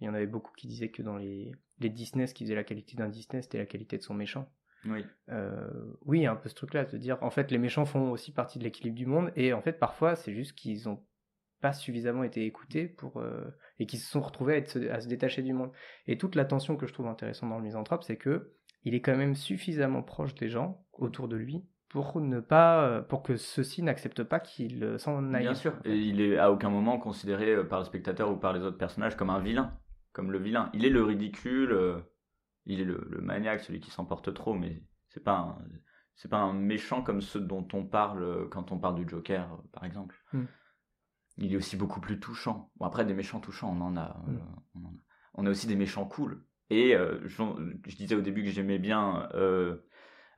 il 0.00 0.06
y 0.06 0.08
en 0.08 0.14
avait 0.14 0.26
beaucoup 0.26 0.52
qui 0.56 0.66
disaient 0.68 0.90
que 0.90 1.02
dans 1.02 1.16
les, 1.16 1.52
les 1.80 1.88
Disney, 1.88 2.26
ce 2.26 2.34
qui 2.34 2.44
faisait 2.44 2.54
la 2.54 2.64
qualité 2.64 2.96
d'un 2.96 3.08
Disney, 3.08 3.40
c'était 3.42 3.58
la 3.58 3.66
qualité 3.66 3.96
de 3.96 4.02
son 4.02 4.14
méchant. 4.14 4.48
Oui. 4.84 5.04
Euh, 5.30 5.68
oui, 6.02 6.26
un 6.26 6.36
peu 6.36 6.48
ce 6.48 6.54
truc-là, 6.54 6.84
de 6.84 6.96
dire 6.98 7.18
en 7.22 7.30
fait 7.30 7.50
les 7.50 7.58
méchants 7.58 7.86
font 7.86 8.10
aussi 8.12 8.32
partie 8.32 8.58
de 8.60 8.64
l'équilibre 8.64 8.94
du 8.96 9.06
monde 9.06 9.32
et 9.34 9.52
en 9.52 9.60
fait 9.62 9.72
parfois 9.80 10.14
c'est 10.14 10.32
juste 10.32 10.52
qu'ils 10.54 10.88
ont 10.88 11.02
pas 11.60 11.72
suffisamment 11.72 12.22
été 12.22 12.44
écoutés 12.44 12.86
pour 12.86 13.18
euh, 13.18 13.44
et 13.78 13.86
qu'ils 13.86 13.98
se 13.98 14.10
sont 14.10 14.20
retrouvés 14.20 14.54
à, 14.54 14.56
être- 14.58 14.90
à 14.90 15.00
se 15.00 15.08
détacher 15.08 15.42
du 15.42 15.52
monde. 15.52 15.70
Et 16.06 16.18
toute 16.18 16.34
la 16.34 16.44
tension 16.44 16.76
que 16.76 16.86
je 16.86 16.92
trouve 16.92 17.06
intéressante 17.06 17.50
dans 17.50 17.58
le 17.58 17.64
misanthrope, 17.64 18.02
c'est 18.02 18.16
que 18.16 18.52
il 18.84 18.94
est 18.94 19.00
quand 19.00 19.16
même 19.16 19.34
suffisamment 19.34 20.02
proche 20.02 20.34
des 20.34 20.48
gens 20.48 20.84
autour 20.92 21.28
de 21.28 21.36
lui 21.36 21.64
pour 21.88 22.20
ne 22.20 22.40
pas 22.40 23.02
pour 23.08 23.22
que 23.22 23.36
ceux-ci 23.36 23.82
n'acceptent 23.82 24.24
pas 24.24 24.40
qu'il 24.40 24.82
euh, 24.84 24.98
s'en 24.98 25.32
aille. 25.34 25.42
Bien 25.42 25.54
sûr. 25.54 25.74
Et 25.84 25.96
il 25.96 26.20
est 26.20 26.38
à 26.38 26.52
aucun 26.52 26.68
moment 26.70 26.98
considéré 26.98 27.54
euh, 27.54 27.64
par 27.64 27.78
le 27.80 27.84
spectateur 27.84 28.30
ou 28.30 28.36
par 28.36 28.52
les 28.52 28.60
autres 28.60 28.78
personnages 28.78 29.16
comme 29.16 29.30
un 29.30 29.40
vilain. 29.40 29.78
Comme 30.12 30.32
le 30.32 30.38
vilain. 30.38 30.70
Il 30.72 30.84
est 30.84 30.90
le 30.90 31.02
ridicule, 31.02 31.72
euh, 31.72 31.98
il 32.64 32.80
est 32.80 32.84
le, 32.84 33.06
le 33.10 33.20
maniaque, 33.20 33.60
celui 33.60 33.80
qui 33.80 33.90
s'emporte 33.90 34.32
trop, 34.34 34.54
mais 34.54 34.82
c'est 35.08 35.22
pas 35.22 35.36
un, 35.36 35.58
c'est 36.14 36.30
pas 36.30 36.38
un 36.38 36.52
méchant 36.52 37.02
comme 37.02 37.20
ceux 37.20 37.40
dont 37.40 37.66
on 37.72 37.84
parle 37.84 38.22
euh, 38.22 38.48
quand 38.50 38.72
on 38.72 38.78
parle 38.78 38.96
du 38.96 39.08
Joker, 39.08 39.52
euh, 39.52 39.68
par 39.72 39.84
exemple. 39.84 40.16
Mm. 40.32 40.44
Il 41.38 41.52
est 41.52 41.56
aussi 41.56 41.76
beaucoup 41.76 42.00
plus 42.00 42.18
touchant. 42.18 42.70
Bon, 42.76 42.86
après, 42.86 43.04
des 43.04 43.14
méchants 43.14 43.40
touchants, 43.40 43.76
on 43.76 43.80
en 43.82 43.96
a. 43.96 44.22
euh, 44.28 44.32
Mm. 44.32 44.40
on, 44.74 44.78
en 44.80 44.88
a. 44.88 44.92
On 45.34 45.46
a 45.46 45.50
aussi 45.50 45.66
des 45.66 45.76
méchants 45.76 46.06
cool. 46.06 46.44
Et 46.70 46.94
euh, 46.96 47.20
je, 47.26 47.42
je 47.86 47.96
disais 47.96 48.14
au 48.14 48.20
début 48.22 48.42
que 48.42 48.50
j'aimais 48.50 48.78
bien 48.78 49.28
euh, 49.34 49.76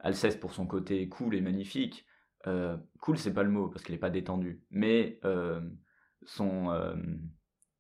Alceste 0.01 0.41
pour 0.41 0.53
son 0.53 0.67
côté 0.67 1.09
cool 1.09 1.35
et 1.35 1.41
magnifique. 1.41 2.05
Euh, 2.47 2.77
cool, 3.01 3.17
c'est 3.19 3.33
pas 3.33 3.43
le 3.43 3.51
mot 3.51 3.69
parce 3.69 3.83
qu'il 3.85 3.95
est 3.95 3.99
pas 3.99 4.11
détendu, 4.11 4.63
mais 4.71 5.21
son, 6.25 6.95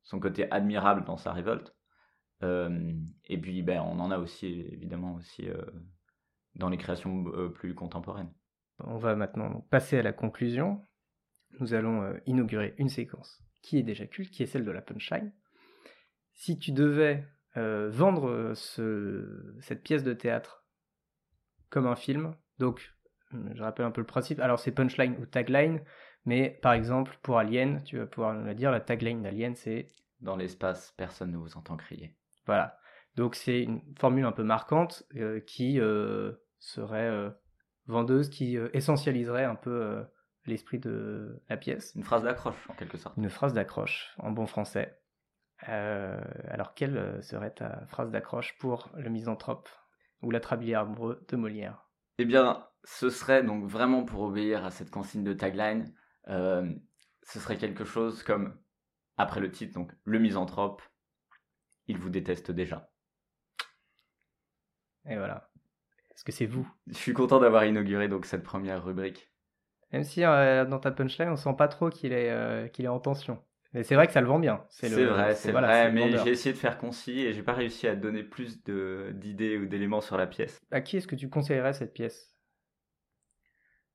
son 0.02 0.20
côté 0.20 0.50
admirable 0.50 1.04
dans 1.04 1.16
sa 1.16 1.32
révolte. 1.32 1.76
Et 2.42 3.38
puis, 3.40 3.62
ben, 3.62 3.80
on 3.82 3.98
en 4.00 4.10
a 4.10 4.18
aussi 4.18 4.46
évidemment 4.72 5.14
aussi 5.14 5.48
dans 6.54 6.68
les 6.68 6.78
créations 6.78 7.24
plus 7.50 7.74
contemporaines. 7.74 8.32
On 8.80 8.96
va 8.96 9.14
maintenant 9.16 9.66
passer 9.70 9.98
à 9.98 10.02
la 10.02 10.12
conclusion. 10.12 10.87
Nous 11.60 11.74
allons 11.74 12.02
euh, 12.02 12.14
inaugurer 12.26 12.74
une 12.78 12.88
séquence 12.88 13.42
qui 13.62 13.78
est 13.78 13.82
déjà 13.82 14.06
culte, 14.06 14.30
qui 14.30 14.42
est 14.42 14.46
celle 14.46 14.64
de 14.64 14.70
la 14.70 14.82
punchline. 14.82 15.32
Si 16.32 16.58
tu 16.58 16.72
devais 16.72 17.24
euh, 17.56 17.88
vendre 17.90 18.28
euh, 18.28 18.54
ce, 18.54 19.56
cette 19.60 19.82
pièce 19.82 20.04
de 20.04 20.12
théâtre 20.12 20.64
comme 21.70 21.86
un 21.86 21.96
film, 21.96 22.34
donc 22.58 22.94
je 23.52 23.62
rappelle 23.62 23.84
un 23.84 23.90
peu 23.90 24.00
le 24.00 24.06
principe, 24.06 24.40
alors 24.40 24.58
c'est 24.58 24.72
punchline 24.72 25.16
ou 25.20 25.26
tagline, 25.26 25.82
mais 26.24 26.50
par 26.62 26.72
exemple 26.72 27.18
pour 27.22 27.38
Alien, 27.38 27.82
tu 27.82 27.98
vas 27.98 28.06
pouvoir 28.06 28.34
nous 28.34 28.46
la 28.46 28.54
dire, 28.54 28.70
la 28.70 28.80
tagline 28.80 29.22
d'Alien 29.22 29.54
c'est 29.54 29.88
Dans 30.20 30.36
l'espace, 30.36 30.94
personne 30.96 31.32
ne 31.32 31.36
vous 31.36 31.56
entend 31.56 31.76
crier. 31.76 32.14
voilà. 32.46 32.78
Donc 33.16 33.34
c'est 33.34 33.62
une 33.62 33.82
formule 33.98 34.24
un 34.24 34.32
peu 34.32 34.44
marquante 34.44 35.02
euh, 35.16 35.40
qui 35.40 35.80
euh, 35.80 36.32
serait 36.58 37.32
vendeuse, 37.86 38.30
qui 38.30 38.56
essentialiserait 38.72 39.44
un 39.44 39.56
peu 39.56 40.04
l'esprit 40.48 40.78
de 40.78 41.42
la 41.48 41.56
pièce. 41.56 41.92
Une 41.94 42.04
phrase 42.04 42.22
d'accroche 42.22 42.68
en 42.68 42.74
quelque 42.74 42.98
sorte. 42.98 43.16
Une 43.16 43.30
phrase 43.30 43.52
d'accroche 43.52 44.14
en 44.18 44.30
bon 44.30 44.46
français. 44.46 45.00
Euh, 45.68 46.20
alors 46.48 46.74
quelle 46.74 46.96
euh, 46.96 47.20
serait 47.20 47.52
ta 47.52 47.86
phrase 47.86 48.10
d'accroche 48.10 48.56
pour 48.58 48.90
le 48.96 49.10
misanthrope 49.10 49.68
ou 50.22 50.30
l'atrabilaire 50.30 50.80
amoureux 50.80 51.24
de 51.28 51.36
Molière? 51.36 51.90
Eh 52.18 52.24
bien, 52.24 52.66
ce 52.84 53.10
serait 53.10 53.42
donc 53.42 53.64
vraiment 53.64 54.04
pour 54.04 54.22
obéir 54.22 54.64
à 54.64 54.70
cette 54.70 54.90
consigne 54.90 55.24
de 55.24 55.32
tagline, 55.32 55.92
euh, 56.28 56.72
ce 57.22 57.40
serait 57.40 57.58
quelque 57.58 57.84
chose 57.84 58.22
comme, 58.22 58.58
après 59.16 59.40
le 59.40 59.50
titre, 59.50 59.74
donc 59.74 59.92
le 60.04 60.18
misanthrope, 60.18 60.82
il 61.86 61.98
vous 61.98 62.10
déteste 62.10 62.50
déjà. 62.50 62.90
Et 65.06 65.16
voilà. 65.16 65.50
Est-ce 66.10 66.24
que 66.24 66.32
c'est 66.32 66.46
vous? 66.46 66.68
Je 66.86 66.94
suis 66.94 67.14
content 67.14 67.40
d'avoir 67.40 67.64
inauguré 67.64 68.08
donc 68.08 68.26
cette 68.26 68.42
première 68.42 68.84
rubrique. 68.84 69.32
Même 69.92 70.04
si 70.04 70.24
euh, 70.24 70.64
dans 70.64 70.78
ta 70.80 70.90
punchline 70.90 71.28
on 71.30 71.36
sent 71.36 71.54
pas 71.56 71.68
trop 71.68 71.90
qu'il 71.90 72.12
est, 72.12 72.30
euh, 72.30 72.68
qu'il 72.68 72.84
est 72.84 72.88
en 72.88 73.00
tension. 73.00 73.42
Mais 73.72 73.82
c'est 73.82 73.94
vrai 73.94 74.06
que 74.06 74.12
ça 74.12 74.20
le 74.20 74.26
vend 74.26 74.38
bien. 74.38 74.64
C'est 74.80 75.04
vrai, 75.06 75.34
c'est 75.34 75.52
voilà, 75.52 75.68
vrai, 75.68 75.90
mais 75.92 76.16
j'ai 76.16 76.30
essayé 76.30 76.52
de 76.52 76.58
faire 76.58 76.78
concis 76.78 77.20
et 77.20 77.32
j'ai 77.32 77.42
pas 77.42 77.52
réussi 77.54 77.86
à 77.88 77.94
donner 77.96 78.22
plus 78.22 78.62
de- 78.64 79.10
d'idées 79.14 79.56
ou 79.58 79.66
d'éléments 79.66 80.00
sur 80.00 80.16
la 80.16 80.26
pièce. 80.26 80.58
À 80.70 80.80
qui 80.80 80.96
est-ce 80.96 81.06
que 81.06 81.14
tu 81.14 81.28
conseillerais 81.28 81.74
cette 81.74 81.92
pièce? 81.92 82.34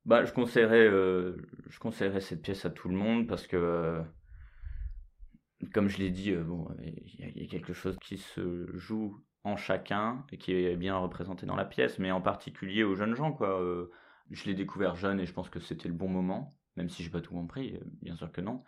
Bah, 0.04 0.24
je 0.24 0.32
conseillerais, 0.32 0.86
euh, 0.86 1.36
je 1.68 1.78
conseillerais 1.78 2.20
cette 2.20 2.42
pièce 2.42 2.64
à 2.66 2.70
tout 2.70 2.88
le 2.88 2.94
monde 2.94 3.26
parce 3.26 3.46
que, 3.46 3.56
euh, 3.56 4.02
comme 5.72 5.88
je 5.88 5.98
l'ai 5.98 6.10
dit, 6.10 6.32
euh, 6.32 6.42
bon, 6.44 6.68
il 6.82 7.36
y, 7.36 7.40
y 7.42 7.44
a 7.44 7.48
quelque 7.48 7.72
chose 7.72 7.98
qui 8.00 8.18
se 8.18 8.66
joue 8.76 9.22
en 9.44 9.56
chacun 9.56 10.24
et 10.32 10.38
qui 10.38 10.52
est 10.52 10.76
bien 10.76 10.96
représenté 10.96 11.46
dans 11.46 11.56
la 11.56 11.64
pièce, 11.64 11.98
mais 11.98 12.10
en 12.10 12.20
particulier 12.20 12.82
aux 12.84 12.94
jeunes 12.94 13.14
gens, 13.14 13.32
quoi. 13.32 13.60
Je 14.30 14.44
l'ai 14.46 14.54
découvert 14.54 14.96
jeune 14.96 15.20
et 15.20 15.26
je 15.26 15.32
pense 15.32 15.48
que 15.50 15.60
c'était 15.60 15.88
le 15.88 15.94
bon 15.94 16.08
moment, 16.08 16.56
même 16.76 16.88
si 16.88 17.02
j'ai 17.02 17.10
pas 17.10 17.20
tout 17.20 17.32
compris, 17.34 17.74
euh, 17.76 17.80
bien 18.02 18.16
sûr 18.16 18.32
que 18.32 18.40
non. 18.40 18.64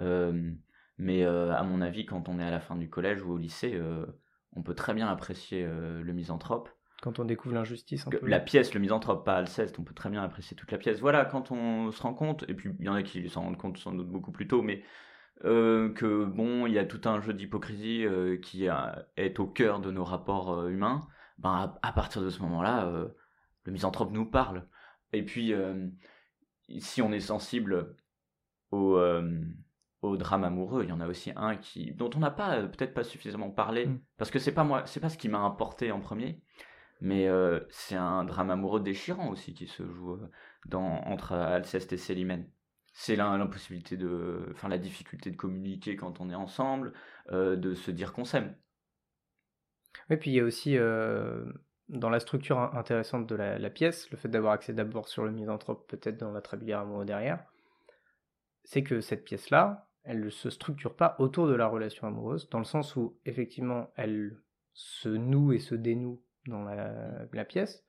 Euh, 0.00 0.52
mais 0.98 1.24
euh, 1.24 1.52
à 1.52 1.62
mon 1.64 1.80
avis, 1.80 2.06
quand 2.06 2.28
on 2.28 2.38
est 2.38 2.44
à 2.44 2.50
la 2.50 2.60
fin 2.60 2.76
du 2.76 2.88
collège 2.88 3.22
ou 3.22 3.32
au 3.32 3.38
lycée, 3.38 3.74
euh, 3.74 4.06
on 4.54 4.62
peut 4.62 4.74
très 4.74 4.94
bien 4.94 5.08
apprécier 5.08 5.64
le 5.66 6.12
misanthrope. 6.12 6.68
quand 7.02 7.18
on 7.18 7.24
découvre 7.24 7.54
l'injustice 7.54 8.04
La 8.22 8.38
pièce, 8.38 8.74
le 8.74 8.80
misanthrope, 8.80 9.24
pas 9.24 9.36
Alceste, 9.36 9.78
on 9.78 9.82
peut 9.82 9.94
très 9.94 10.10
bien 10.10 10.22
apprécier 10.22 10.56
toute 10.56 10.70
la 10.70 10.78
pièce. 10.78 11.00
Voilà, 11.00 11.24
quand 11.24 11.50
on 11.50 11.90
se 11.90 12.02
rend 12.02 12.14
compte, 12.14 12.44
et 12.48 12.54
puis 12.54 12.70
il 12.78 12.84
y 12.84 12.88
en 12.88 12.94
a 12.94 13.02
qui 13.02 13.28
s'en 13.28 13.42
rendent 13.42 13.56
compte 13.56 13.78
sans 13.78 13.92
doute 13.92 14.08
beaucoup 14.08 14.30
plus 14.30 14.46
tôt, 14.46 14.62
mais 14.62 14.82
que 15.42 16.24
bon, 16.24 16.66
il 16.66 16.74
y 16.74 16.78
a 16.78 16.84
tout 16.84 17.00
un 17.08 17.20
jeu 17.20 17.32
d'hypocrisie 17.32 18.04
qui 18.42 18.68
a- 18.68 19.06
est 19.16 19.40
au 19.40 19.46
cœur 19.46 19.80
de 19.80 19.90
nos 19.90 20.04
rapports 20.04 20.68
humains, 20.68 21.00
ben, 21.38 21.50
à, 21.82 21.88
à 21.88 21.92
partir 21.92 22.22
de 22.22 22.28
ce 22.30 22.40
moment-là, 22.42 22.88
le 23.64 23.72
misanthrope 23.72 24.12
nous 24.12 24.26
parle. 24.26 24.66
Et 25.12 25.22
puis, 25.24 25.52
euh, 25.52 25.88
si 26.78 27.02
on 27.02 27.12
est 27.12 27.20
sensible 27.20 27.96
au, 28.70 28.96
euh, 28.96 29.40
au 30.02 30.16
drame 30.16 30.44
amoureux, 30.44 30.84
il 30.84 30.88
y 30.88 30.92
en 30.92 31.00
a 31.00 31.06
aussi 31.06 31.32
un 31.36 31.56
qui, 31.56 31.92
dont 31.94 32.10
on 32.14 32.20
n'a 32.20 32.30
pas 32.30 32.56
euh, 32.58 32.66
peut-être 32.66 32.94
pas 32.94 33.04
suffisamment 33.04 33.50
parlé, 33.50 33.86
Mm. 33.86 34.00
parce 34.16 34.30
que 34.30 34.38
c'est 34.38 34.54
pas 34.54 34.64
moi, 34.64 34.86
c'est 34.86 35.00
pas 35.00 35.08
ce 35.10 35.18
qui 35.18 35.28
m'a 35.28 35.40
importé 35.40 35.92
en 35.92 36.00
premier. 36.00 36.40
Mais 37.00 37.28
euh, 37.28 37.60
c'est 37.68 37.96
un 37.96 38.24
drame 38.24 38.50
amoureux 38.50 38.80
déchirant 38.80 39.30
aussi 39.30 39.54
qui 39.54 39.66
se 39.66 39.84
joue 39.86 40.20
dans, 40.66 41.02
entre 41.04 41.32
Alceste 41.32 41.92
et 41.92 41.96
Célimène. 41.96 42.48
C'est 42.94 43.16
l'im- 43.16 43.36
l'impossibilité 43.38 43.96
de. 43.96 44.48
Enfin, 44.52 44.68
la 44.68 44.78
difficulté 44.78 45.30
de 45.30 45.36
communiquer 45.36 45.96
quand 45.96 46.20
on 46.20 46.30
est 46.30 46.34
ensemble, 46.34 46.92
de 47.30 47.74
se 47.74 47.90
dire 47.90 48.12
qu'on 48.12 48.24
s'aime. 48.24 48.54
Oui, 50.10 50.16
puis 50.16 50.30
il 50.30 50.34
y 50.34 50.40
a 50.40 50.44
aussi 50.44 50.76
dans 51.88 52.10
la 52.10 52.20
structure 52.20 52.58
in- 52.58 52.72
intéressante 52.74 53.26
de 53.26 53.34
la, 53.34 53.58
la 53.58 53.70
pièce, 53.70 54.10
le 54.10 54.16
fait 54.16 54.28
d'avoir 54.28 54.52
accès 54.52 54.72
d'abord 54.72 55.08
sur 55.08 55.24
le 55.24 55.30
misanthrope, 55.32 55.88
peut-être 55.88 56.18
dans 56.18 56.32
la 56.32 56.40
trabilière 56.40 56.80
amoureux 56.80 57.04
derrière, 57.04 57.44
c'est 58.64 58.82
que 58.82 59.00
cette 59.00 59.24
pièce-là, 59.24 59.88
elle 60.04 60.20
ne 60.20 60.30
se 60.30 60.50
structure 60.50 60.96
pas 60.96 61.16
autour 61.18 61.46
de 61.46 61.54
la 61.54 61.66
relation 61.66 62.06
amoureuse, 62.06 62.48
dans 62.50 62.58
le 62.58 62.64
sens 62.64 62.96
où 62.96 63.18
effectivement 63.24 63.90
elle 63.96 64.36
se 64.72 65.08
noue 65.08 65.52
et 65.52 65.58
se 65.58 65.74
dénoue 65.74 66.22
dans 66.46 66.64
la, 66.64 67.26
la 67.32 67.44
pièce, 67.44 67.84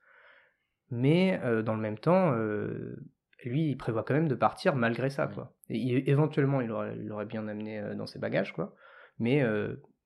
mais 0.91 1.39
euh, 1.43 1.61
dans 1.63 1.75
le 1.75 1.81
même 1.81 1.97
temps, 1.97 2.33
euh, 2.33 2.95
lui, 3.43 3.69
il 3.69 3.77
prévoit 3.77 4.03
quand 4.03 4.13
même 4.13 4.27
de 4.27 4.35
partir 4.35 4.75
malgré 4.75 5.09
ça, 5.09 5.27
quoi. 5.27 5.53
Et, 5.69 5.77
il- 5.77 6.09
éventuellement, 6.09 6.61
il 6.61 6.71
aurait, 6.71 6.95
il 6.99 7.11
aurait 7.11 7.25
bien 7.25 7.47
amené 7.47 7.79
euh, 7.79 7.95
dans 7.95 8.05
ses 8.05 8.19
bagages, 8.19 8.53
quoi. 8.53 8.75
Mais 9.19 9.43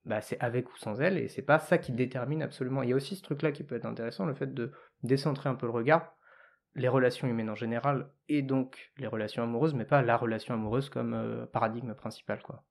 bah, 0.04 0.20
c'est 0.20 0.40
avec 0.40 0.72
ou 0.72 0.76
sans 0.76 1.00
elle, 1.00 1.18
et 1.18 1.28
c'est 1.28 1.42
pas 1.42 1.58
ça 1.58 1.78
qui 1.78 1.92
détermine 1.92 2.42
absolument. 2.42 2.82
Il 2.82 2.90
y 2.90 2.92
a 2.92 2.96
aussi 2.96 3.16
ce 3.16 3.22
truc-là 3.22 3.52
qui 3.52 3.64
peut 3.64 3.76
être 3.76 3.86
intéressant, 3.86 4.26
le 4.26 4.34
fait 4.34 4.52
de 4.52 4.72
décentrer 5.02 5.48
un 5.48 5.54
peu 5.54 5.66
le 5.66 5.72
regard, 5.72 6.14
les 6.74 6.88
relations 6.88 7.28
humaines 7.28 7.50
en 7.50 7.54
général, 7.54 8.10
et 8.28 8.42
donc 8.42 8.92
les 8.96 9.06
relations 9.06 9.42
amoureuses, 9.42 9.74
mais 9.74 9.84
pas 9.84 10.02
la 10.02 10.16
relation 10.16 10.54
amoureuse 10.54 10.88
comme 10.88 11.14
euh, 11.14 11.46
paradigme 11.46 11.94
principal, 11.94 12.42
quoi. 12.42 12.64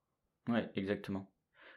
Ouais, 0.48 0.70
exactement. 0.76 1.32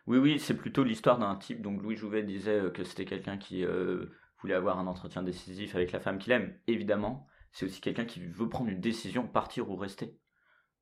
Oui, 0.07 0.19
oui, 0.19 0.39
c'est 0.39 0.57
plutôt 0.57 0.85
l'histoire 0.85 1.19
d'un 1.19 1.37
type. 1.37 1.61
Donc 1.61 1.83
Louis 1.83 1.97
Jouvet 1.97 2.23
disait 2.23 2.61
euh, 2.61 2.71
que 2.71 2.85
c'était 2.85 3.05
quelqu'un 3.05 3.37
qui 3.37 3.65
euh, 3.65 4.07
voulait 4.41 4.55
avoir 4.55 4.79
un 4.79 4.87
entretien 4.87 5.23
décisif 5.23 5.75
avec 5.75 5.93
la 5.93 6.01
femme 6.01 6.19
qu'il 6.19 6.33
aime. 6.33 6.59
Évidemment, 6.67 7.27
c'est 7.53 7.67
aussi 7.67 7.81
quelqu'un 7.81 8.05
qui 8.05 8.25
veut 8.25 8.49
prendre 8.49 8.71
une 8.71 8.81
décision, 8.81 9.27
partir 9.27 9.71
ou 9.71 9.77
rester. 9.77 10.19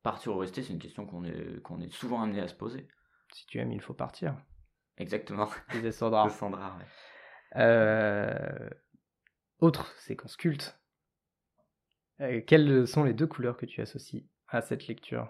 Partir 0.03 0.35
ou 0.35 0.39
rester, 0.39 0.63
c'est 0.63 0.73
une 0.73 0.79
question 0.79 1.07
qu'on 1.07 1.25
est, 1.25 1.61
qu'on 1.63 1.81
est 1.81 1.93
souvent 1.93 2.23
amené 2.23 2.41
à 2.41 2.49
se 2.49 2.55
poser. 2.55 2.89
Si 3.33 3.47
tu 3.47 3.59
aimes, 3.59 3.73
il 3.73 3.81
faut 3.81 3.95
partir, 3.95 4.37
Exactement. 4.99 5.49
Sandra. 5.91 6.27
De 6.27 6.31
Sandra, 6.31 6.77
ouais. 6.77 7.61
Euh, 7.61 8.69
Autre 9.61 9.93
séquence 9.99 10.37
culte. 10.37 10.79
Euh, 12.21 12.41
quelles 12.47 12.87
sont 12.87 13.05
les 13.05 13.15
deux 13.15 13.27
couleurs 13.27 13.57
que 13.57 13.67
tu 13.67 13.81
associes 13.81 14.29
à 14.49 14.61
cette 14.61 14.87
lecture? 14.87 15.29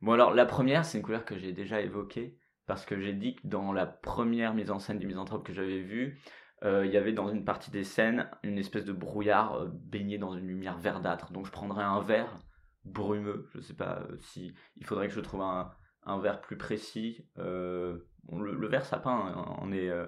Bon 0.00 0.12
alors 0.12 0.34
la 0.34 0.46
première 0.46 0.84
c'est 0.84 0.98
une 0.98 1.04
couleur 1.04 1.24
que 1.24 1.38
j'ai 1.38 1.52
déjà 1.52 1.80
évoquée 1.80 2.38
parce 2.66 2.84
que 2.84 3.00
j'ai 3.00 3.12
dit 3.12 3.36
que 3.36 3.46
dans 3.46 3.72
la 3.72 3.86
première 3.86 4.54
mise 4.54 4.70
en 4.70 4.78
scène 4.78 4.98
du 4.98 5.06
misanthrope 5.06 5.46
que 5.46 5.52
j'avais 5.52 5.80
vue, 5.80 6.20
euh, 6.62 6.84
il 6.86 6.92
y 6.92 6.96
avait 6.96 7.12
dans 7.12 7.28
une 7.28 7.44
partie 7.44 7.70
des 7.70 7.84
scènes 7.84 8.28
une 8.42 8.58
espèce 8.58 8.84
de 8.84 8.92
brouillard 8.92 9.54
euh, 9.54 9.68
baigné 9.72 10.18
dans 10.18 10.32
une 10.36 10.46
lumière 10.46 10.78
verdâtre. 10.78 11.32
Donc 11.32 11.46
je 11.46 11.52
prendrais 11.52 11.84
un 11.84 12.00
verre 12.00 12.38
brumeux. 12.84 13.48
Je 13.54 13.60
sais 13.60 13.74
pas 13.74 14.02
si 14.20 14.54
il 14.76 14.84
faudrait 14.84 15.08
que 15.08 15.14
je 15.14 15.20
trouve 15.20 15.42
un, 15.42 15.72
un 16.04 16.18
verre 16.20 16.40
plus 16.40 16.56
précis. 16.56 17.26
Euh, 17.38 17.98
bon, 18.28 18.40
le, 18.40 18.54
le 18.54 18.68
verre 18.68 18.84
sapin 18.84 19.32
hein, 19.36 19.56
on 19.60 19.72
est 19.72 19.88
euh, 19.88 20.06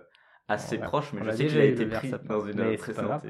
assez 0.49 0.79
On 0.79 0.83
proche, 0.83 1.13
mais 1.13 1.25
je 1.25 1.31
sais 1.31 1.47
qu'il 1.47 1.59
a 1.59 1.65
été 1.65 1.87
pris 1.87 2.11
sapin. 2.11 2.39
dans 2.39 2.47
une 2.47 2.77
précédente 2.77 3.25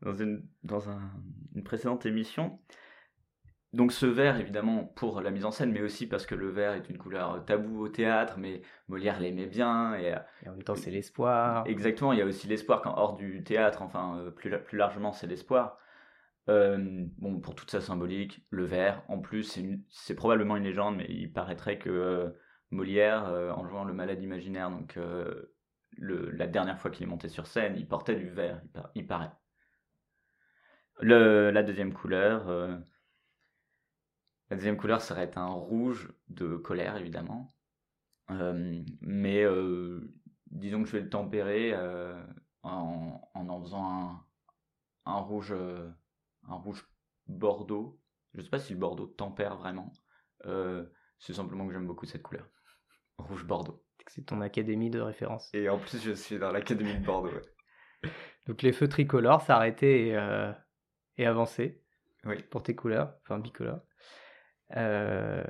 dans 0.00 0.14
une 0.14 0.44
dans 0.64 0.88
un- 0.90 1.12
une 1.54 1.62
précédente 1.64 2.06
émission. 2.06 2.58
Donc 3.72 3.90
ce 3.92 4.04
vert, 4.04 4.38
évidemment, 4.38 4.84
pour 4.84 5.22
la 5.22 5.30
mise 5.30 5.46
en 5.46 5.50
scène, 5.50 5.72
mais 5.72 5.80
aussi 5.80 6.06
parce 6.06 6.26
que 6.26 6.34
le 6.34 6.50
vert 6.50 6.74
est 6.74 6.90
une 6.90 6.98
couleur 6.98 7.42
taboue 7.46 7.80
au 7.80 7.88
théâtre, 7.88 8.34
mais 8.36 8.60
Molière 8.88 9.18
l'aimait 9.18 9.46
bien, 9.46 9.94
et 9.94 10.12
euh, 10.12 10.18
Et 10.44 10.48
en 10.50 10.52
même 10.52 10.62
temps, 10.62 10.74
c'est 10.74 10.90
l'espoir. 10.90 11.66
Exactement, 11.66 12.12
il 12.12 12.18
y 12.18 12.22
a 12.22 12.26
aussi 12.26 12.46
l'espoir 12.48 12.82
quand 12.82 12.94
hors 12.98 13.14
du 13.16 13.42
théâtre, 13.44 13.80
enfin 13.80 14.18
euh, 14.18 14.30
plus, 14.30 14.50
plus 14.62 14.76
largement 14.76 15.12
c'est 15.12 15.26
l'espoir. 15.26 15.78
Euh, 16.50 16.76
bon, 17.18 17.40
pour 17.40 17.54
toute 17.54 17.70
sa 17.70 17.80
symbolique, 17.80 18.44
le 18.50 18.64
verre, 18.64 19.02
en 19.08 19.20
plus 19.20 19.58
c'est 19.88 20.14
probablement 20.14 20.56
une 20.56 20.64
légende, 20.64 20.96
mais 20.96 21.06
il 21.08 21.32
paraîtrait 21.32 21.78
que 21.78 21.88
euh, 21.88 22.30
Molière, 22.72 23.26
euh, 23.28 23.52
en 23.52 23.66
jouant 23.68 23.84
le 23.84 23.92
malade 23.94 24.22
imaginaire, 24.22 24.70
donc 24.70 24.96
euh, 24.96 25.54
la 25.98 26.46
dernière 26.48 26.80
fois 26.80 26.90
qu'il 26.90 27.04
est 27.04 27.06
monté 27.06 27.28
sur 27.28 27.46
scène, 27.46 27.76
il 27.76 27.86
portait 27.88 28.16
du 28.16 28.28
verre, 28.30 28.60
il, 28.64 28.70
par- 28.70 28.90
il 28.96 29.06
paraît. 29.06 29.30
La 31.02 31.62
deuxième 31.62 31.92
couleur, 31.92 32.48
euh, 32.48 32.74
la 34.50 34.56
deuxième 34.56 34.76
couleur 34.76 35.02
serait 35.02 35.36
un 35.36 35.48
rouge 35.48 36.12
de 36.28 36.56
colère 36.56 36.96
évidemment, 36.96 37.48
mais 39.00 39.44
disons 40.50 40.82
que 40.82 40.88
je 40.88 40.92
vais 40.96 41.02
le 41.02 41.08
tempérer 41.10 41.74
en, 42.62 43.20
en 43.34 43.48
en 43.48 43.62
faisant 43.62 44.24
un, 45.06 45.18
rouge 45.20 45.54
un 46.48 46.54
rouge 46.54 46.86
bordeaux. 47.26 48.00
Je 48.34 48.42
sais 48.42 48.50
pas 48.50 48.58
si 48.58 48.72
le 48.74 48.78
bordeaux 48.78 49.06
tempère 49.06 49.56
vraiment. 49.56 49.92
C'est 51.18 51.32
simplement 51.34 51.66
que 51.66 51.72
j'aime 51.72 51.86
beaucoup 51.86 52.04
cette 52.06 52.22
couleur 52.22 52.46
rouge 53.18 53.44
bordeaux 53.44 53.82
C'est 54.08 54.26
ton 54.26 54.40
académie 54.40 54.90
de 54.90 55.00
référence. 55.00 55.50
et 55.54 55.68
en 55.68 55.78
plus 55.78 56.02
je 56.02 56.12
suis 56.12 56.38
dans 56.38 56.50
l'académie 56.52 56.94
de 56.98 57.04
bordeaux 57.04 57.30
ouais. 57.30 57.42
Donc 58.46 58.62
les 58.62 58.72
feux 58.72 58.88
tricolores 58.88 59.42
s'arrêtaient 59.42 60.08
et, 60.08 60.16
euh, 60.16 60.52
et 61.16 61.26
avancer 61.26 61.80
oui 62.24 62.42
pour 62.50 62.62
tes 62.62 62.74
couleurs, 62.76 63.14
enfin 63.22 63.38
bicolores. 63.38 63.80
Euh, 64.76 65.44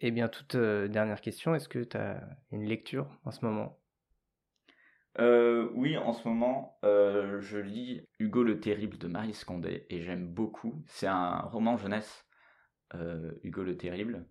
et 0.00 0.10
bien, 0.10 0.28
toute 0.28 0.56
euh, 0.56 0.88
dernière 0.88 1.20
question, 1.20 1.54
est-ce 1.54 1.68
que 1.68 1.78
tu 1.78 1.96
as 1.96 2.20
une 2.50 2.64
lecture 2.64 3.08
en 3.24 3.30
ce 3.30 3.44
moment? 3.44 3.78
Euh, 5.18 5.68
oui, 5.74 5.96
en 5.96 6.12
ce 6.14 6.26
moment, 6.26 6.78
euh, 6.84 7.40
je 7.40 7.58
lis 7.58 8.08
Hugo 8.18 8.42
le 8.42 8.60
Terrible 8.60 8.98
de 8.98 9.08
Marie 9.08 9.34
Scondé 9.34 9.86
et 9.90 10.02
j'aime 10.02 10.26
beaucoup. 10.26 10.82
C'est 10.86 11.06
un 11.06 11.40
roman 11.40 11.76
jeunesse, 11.76 12.26
euh, 12.94 13.32
Hugo 13.42 13.62
le 13.62 13.76
Terrible. 13.76 14.26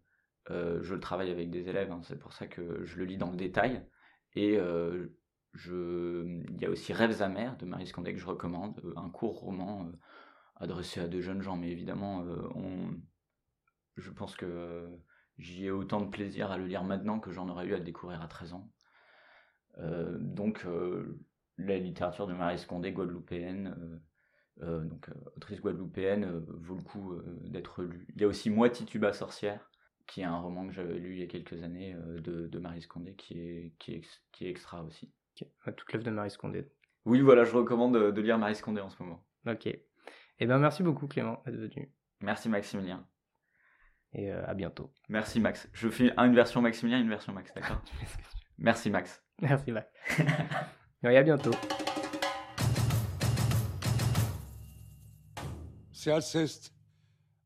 Euh, 0.49 0.81
je 0.81 0.95
le 0.95 0.99
travaille 0.99 1.29
avec 1.29 1.49
des 1.49 1.69
élèves, 1.69 1.91
hein, 1.91 2.01
c'est 2.03 2.17
pour 2.17 2.33
ça 2.33 2.47
que 2.47 2.83
je 2.83 2.97
le 2.97 3.05
lis 3.05 3.17
dans 3.17 3.29
le 3.29 3.37
détail. 3.37 3.85
Et 4.33 4.57
euh, 4.57 5.07
il 5.65 6.57
y 6.59 6.65
a 6.65 6.69
aussi 6.69 6.93
Rêves 6.93 7.21
amers 7.21 7.57
de 7.57 7.65
Marie 7.65 7.85
Scondé 7.85 8.13
que 8.13 8.19
je 8.19 8.25
recommande, 8.25 8.81
euh, 8.83 8.93
un 8.95 9.09
court 9.09 9.39
roman 9.39 9.91
adressé 10.55 10.99
à 11.01 11.07
de 11.07 11.21
jeunes 11.21 11.41
gens, 11.41 11.57
mais 11.57 11.71
évidemment, 11.71 12.23
je 13.97 14.11
pense 14.11 14.35
que 14.35 14.87
j'y 15.39 15.65
ai 15.65 15.71
autant 15.71 16.01
de 16.01 16.09
plaisir 16.09 16.51
à 16.51 16.57
le 16.59 16.67
lire 16.67 16.83
maintenant 16.83 17.19
que 17.19 17.31
j'en 17.31 17.49
aurais 17.49 17.65
eu 17.65 17.73
à 17.73 17.79
le 17.79 17.83
découvrir 17.83 18.21
à 18.21 18.27
13 18.27 18.53
ans. 18.53 18.71
Donc 20.19 20.67
la 21.57 21.79
littérature 21.79 22.27
de 22.27 22.33
Marie 22.33 22.59
Scondé, 22.59 22.91
guadeloupéenne, 22.91 23.99
donc 24.61 25.09
autrice 25.35 25.61
guadeloupéenne, 25.61 26.29
vaut 26.47 26.75
le 26.75 26.83
coup 26.83 27.19
d'être 27.41 27.81
lue. 27.81 28.05
Il 28.15 28.21
y 28.21 28.23
a 28.23 28.27
aussi 28.27 28.51
Moi 28.51 28.69
Tituba 28.69 29.13
sorcière, 29.13 29.71
qui 30.07 30.21
est 30.21 30.25
un 30.25 30.37
roman 30.37 30.67
que 30.67 30.73
j'avais 30.73 30.97
lu 30.97 31.13
il 31.13 31.19
y 31.19 31.23
a 31.23 31.27
quelques 31.27 31.63
années 31.63 31.93
euh, 31.93 32.19
de, 32.19 32.47
de 32.47 32.59
Marie 32.59 32.81
Scondé, 32.81 33.15
qui 33.15 33.39
est, 33.39 33.73
qui 33.79 33.93
est, 33.95 34.01
qui 34.31 34.45
est 34.45 34.49
extra 34.49 34.83
aussi. 34.83 35.11
Toute 35.35 35.93
l'œuvre 35.93 36.05
de 36.05 36.11
Marie 36.11 36.31
Scondé. 36.31 36.67
Oui, 37.05 37.21
voilà, 37.21 37.43
je 37.43 37.55
recommande 37.55 37.95
de, 37.95 38.11
de 38.11 38.21
lire 38.21 38.37
Marie 38.37 38.55
Scondé 38.55 38.81
en 38.81 38.89
ce 38.89 39.01
moment. 39.01 39.25
Ok. 39.47 39.67
Eh 39.67 40.45
bien, 40.45 40.57
merci 40.57 40.83
beaucoup 40.83 41.07
Clément 41.07 41.41
d'être 41.45 41.55
venu. 41.55 41.91
Merci 42.19 42.49
Maximilien. 42.49 43.07
Et 44.13 44.31
euh, 44.31 44.45
à 44.45 44.53
bientôt. 44.53 44.93
Merci 45.09 45.39
Max. 45.39 45.69
Je 45.73 45.89
fais 45.89 46.13
une 46.17 46.35
version 46.35 46.61
Maximilien, 46.61 46.99
une 46.99 47.09
version 47.09 47.33
Max, 47.33 47.53
d'accord? 47.53 47.81
Merci 48.57 48.89
Max. 48.89 49.23
Merci 49.41 49.71
Max. 49.71 49.87
et 51.03 51.17
à 51.17 51.23
bientôt. 51.23 51.51
C'est 55.91 56.11
Alceste, 56.11 56.73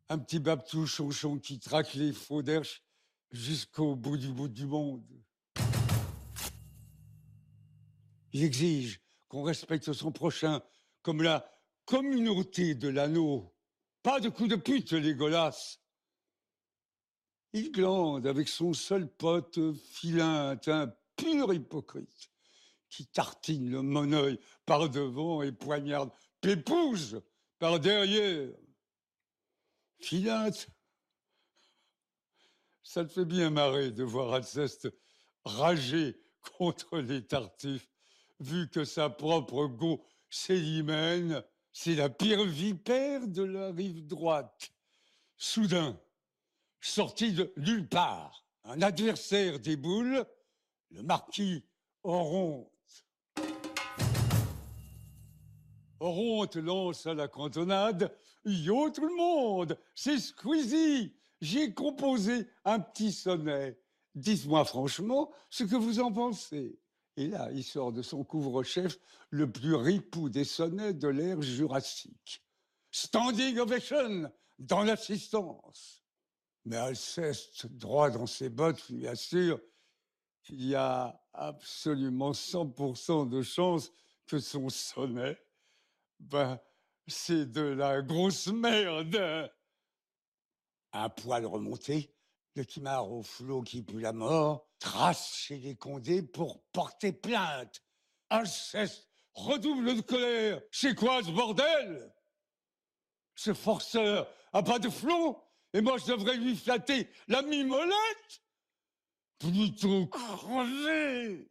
un 0.09 0.19
petit 0.19 0.39
baptou 0.39 0.85
chonchon 0.85 1.39
qui 1.39 1.59
traque 1.59 1.93
les 1.95 2.13
faux 2.13 2.43
d'Erche 2.43 2.83
jusqu'au 3.31 3.95
bout 3.95 4.17
du 4.17 4.29
bout 4.29 4.47
du 4.47 4.65
monde. 4.65 5.03
Il 8.33 8.43
exige 8.43 9.01
qu'on 9.27 9.43
respecte 9.43 9.93
son 9.93 10.11
prochain 10.11 10.61
comme 11.01 11.21
la 11.21 11.49
communauté 11.85 12.75
de 12.75 12.89
l'anneau. 12.89 13.53
Pas 14.03 14.19
de 14.19 14.29
coups 14.29 14.49
de 14.49 14.55
pute, 14.55 14.91
les 14.91 15.15
golasses. 15.15 15.79
Il 17.53 17.71
glande 17.71 18.27
avec 18.27 18.49
son 18.49 18.73
seul 18.73 19.07
pote 19.07 19.59
filin, 19.73 20.59
un 20.67 20.93
pur 21.15 21.53
hypocrite, 21.53 22.29
qui 22.89 23.07
tartine 23.07 23.71
le 23.71 23.81
moneuil 23.81 24.39
par 24.65 24.89
devant 24.89 25.41
et 25.41 25.51
poignarde 25.51 26.11
Pépouze 26.41 27.21
par 27.57 27.79
derrière. 27.79 28.49
Filinte, 29.99 30.67
ça 32.83 33.03
te 33.03 33.11
fait 33.11 33.25
bien 33.25 33.49
marrer 33.49 33.91
de 33.91 34.03
voir 34.03 34.33
Alceste 34.33 34.87
rager 35.43 36.19
contre 36.57 36.99
les 36.99 37.25
tartifs, 37.25 37.89
vu 38.39 38.69
que 38.69 38.85
sa 38.85 39.09
propre 39.09 39.67
go 39.67 40.03
Célimène, 40.29 41.43
c'est 41.71 41.95
la 41.95 42.09
pire 42.09 42.43
vipère 42.43 43.27
de 43.27 43.43
la 43.43 43.71
rive 43.71 44.05
droite. 44.05 44.71
Soudain, 45.37 45.99
sorti 46.79 47.33
de 47.33 47.53
nulle 47.57 47.87
part, 47.87 48.45
un 48.63 48.81
adversaire 48.81 49.59
des 49.59 49.75
boules, 49.75 50.25
le 50.91 51.03
marquis 51.03 51.65
Oronte. 52.03 52.71
Oronte 55.99 56.55
lance 56.57 57.05
à 57.05 57.13
la 57.13 57.27
cantonade 57.27 58.15
Yo 58.45 58.91
tout 58.91 59.07
le 59.07 59.15
monde, 59.15 59.77
c'est 59.95 60.19
Squeezie, 60.19 61.15
j'ai 61.41 61.73
composé 61.73 62.47
un 62.63 62.79
petit 62.79 63.11
sonnet. 63.11 63.79
Dites-moi 64.13 64.63
franchement 64.65 65.31
ce 65.49 65.63
que 65.63 65.75
vous 65.75 65.99
en 65.99 66.11
pensez. 66.11 66.79
Et 67.17 67.27
là, 67.27 67.49
il 67.51 67.63
sort 67.63 67.91
de 67.91 68.01
son 68.01 68.23
couvre-chef 68.23 68.97
le 69.29 69.51
plus 69.51 69.73
ripou 69.73 70.29
des 70.29 70.43
sonnets 70.43 70.93
de 70.93 71.07
l'ère 71.07 71.41
jurassique. 71.41 72.43
Standing 72.91 73.57
ovation 73.57 74.31
dans 74.59 74.83
l'assistance. 74.83 76.03
Mais 76.65 76.77
Alceste, 76.77 77.67
droit 77.67 78.09
dans 78.09 78.27
ses 78.27 78.49
bottes, 78.49 78.89
lui 78.89 79.07
assure 79.07 79.59
qu'il 80.43 80.65
y 80.65 80.75
a 80.75 81.19
absolument 81.33 82.31
100% 82.31 83.29
de 83.29 83.41
chances 83.41 83.91
que 84.25 84.39
son 84.39 84.69
sonnet, 84.69 85.37
ben, 86.19 86.59
c'est 87.07 87.51
de 87.51 87.61
la 87.61 88.01
grosse 88.01 88.47
merde. 88.47 89.51
Un 90.93 91.09
poil 91.09 91.45
remonté, 91.45 92.13
le 92.55 92.65
timard 92.65 93.11
au 93.11 93.21
flot 93.21 93.61
qui 93.61 93.81
pue 93.81 93.99
la 93.99 94.13
mort, 94.13 94.67
trace 94.79 95.35
chez 95.35 95.57
les 95.57 95.75
Condés 95.75 96.23
pour 96.23 96.63
porter 96.71 97.11
plainte. 97.11 97.83
Alceste 98.29 99.09
redouble 99.33 99.95
de 99.95 100.01
colère. 100.01 100.61
C'est 100.71 100.95
quoi 100.95 101.21
ce 101.23 101.31
bordel? 101.31 102.13
Ce 103.35 103.53
forceur 103.53 104.27
a 104.53 104.63
pas 104.63 104.79
de 104.79 104.89
flot 104.89 105.43
et 105.73 105.81
moi 105.81 105.97
je 105.97 106.05
devrais 106.05 106.37
lui 106.37 106.55
flatter 106.55 107.09
la 107.27 107.41
mimolette? 107.41 108.41
Plutôt 109.37 110.07
crever 110.07 111.49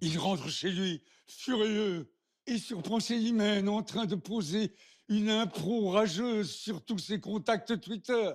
Il 0.00 0.18
rentre 0.18 0.48
chez 0.48 0.70
lui, 0.70 1.04
furieux, 1.28 2.12
et 2.48 2.58
surprend 2.58 2.98
Célimène 2.98 3.68
en 3.68 3.82
train 3.82 4.06
de 4.06 4.14
poser 4.14 4.72
une 5.08 5.28
impro 5.28 5.90
rageuse 5.90 6.50
sur 6.50 6.82
tous 6.82 6.98
ses 6.98 7.20
contacts 7.20 7.78
Twitter. 7.80 8.32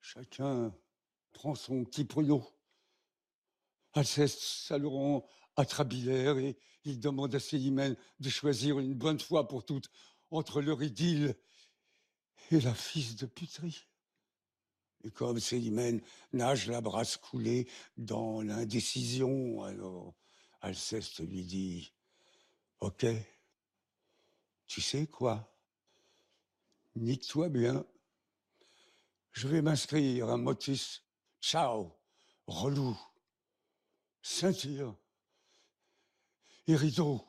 Chacun 0.00 0.74
prend 1.32 1.54
son 1.54 1.84
petit 1.84 2.04
pruneau. 2.04 2.44
Alceste 3.92 4.40
saluant 4.40 5.24
atrabilaire 5.56 6.38
et 6.38 6.58
il 6.84 6.98
demande 6.98 7.34
à 7.34 7.40
Célimène 7.40 7.96
de 8.18 8.28
choisir 8.28 8.80
une 8.80 8.94
bonne 8.94 9.20
fois 9.20 9.46
pour 9.46 9.64
toutes 9.64 9.90
entre 10.30 10.60
leur 10.60 10.82
idylle 10.82 11.36
et 12.50 12.60
la 12.60 12.74
fils 12.74 13.14
de 13.14 13.26
puterie. 13.26 13.86
Et 15.04 15.10
comme 15.10 15.38
Célimène 15.38 16.00
nage 16.32 16.66
la 16.66 16.80
brasse 16.80 17.16
coulée 17.16 17.68
dans 17.96 18.42
l'indécision, 18.42 19.62
alors 19.62 20.14
Alceste 20.60 21.20
lui 21.20 21.44
dit 21.44 21.92
Ok, 22.80 23.04
tu 24.66 24.80
sais 24.80 25.06
quoi? 25.06 25.54
Nique-toi 26.96 27.50
bien. 27.50 27.84
Je 29.32 29.48
vais 29.48 29.60
m'inscrire 29.60 30.30
à 30.30 30.38
Motus. 30.38 31.04
Ciao, 31.42 31.92
relou, 32.46 32.98
ceinture 34.22 34.96
et 36.66 36.74
rideau. 36.74 37.22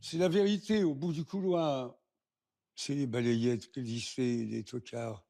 C'est 0.00 0.18
la 0.18 0.28
vérité 0.28 0.82
au 0.82 0.94
bout 0.94 1.12
du 1.12 1.24
couloir. 1.24 1.94
C'est 2.74 2.94
les 2.94 3.06
balayettes 3.06 3.74
glissées 3.74 4.46
des 4.46 4.64
tocards 4.64 5.22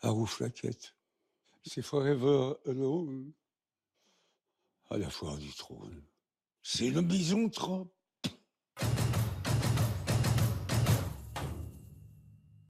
à 0.00 0.08
rouflaquettes. 0.08 0.96
C'est 1.66 1.82
Forever 1.82 2.54
Alone 2.64 3.32
à 4.88 4.96
la 4.96 5.10
foire 5.10 5.36
du 5.36 5.52
trône. 5.52 6.02
C'est 6.66 6.88
le 6.88 7.02
misanthrope 7.02 7.93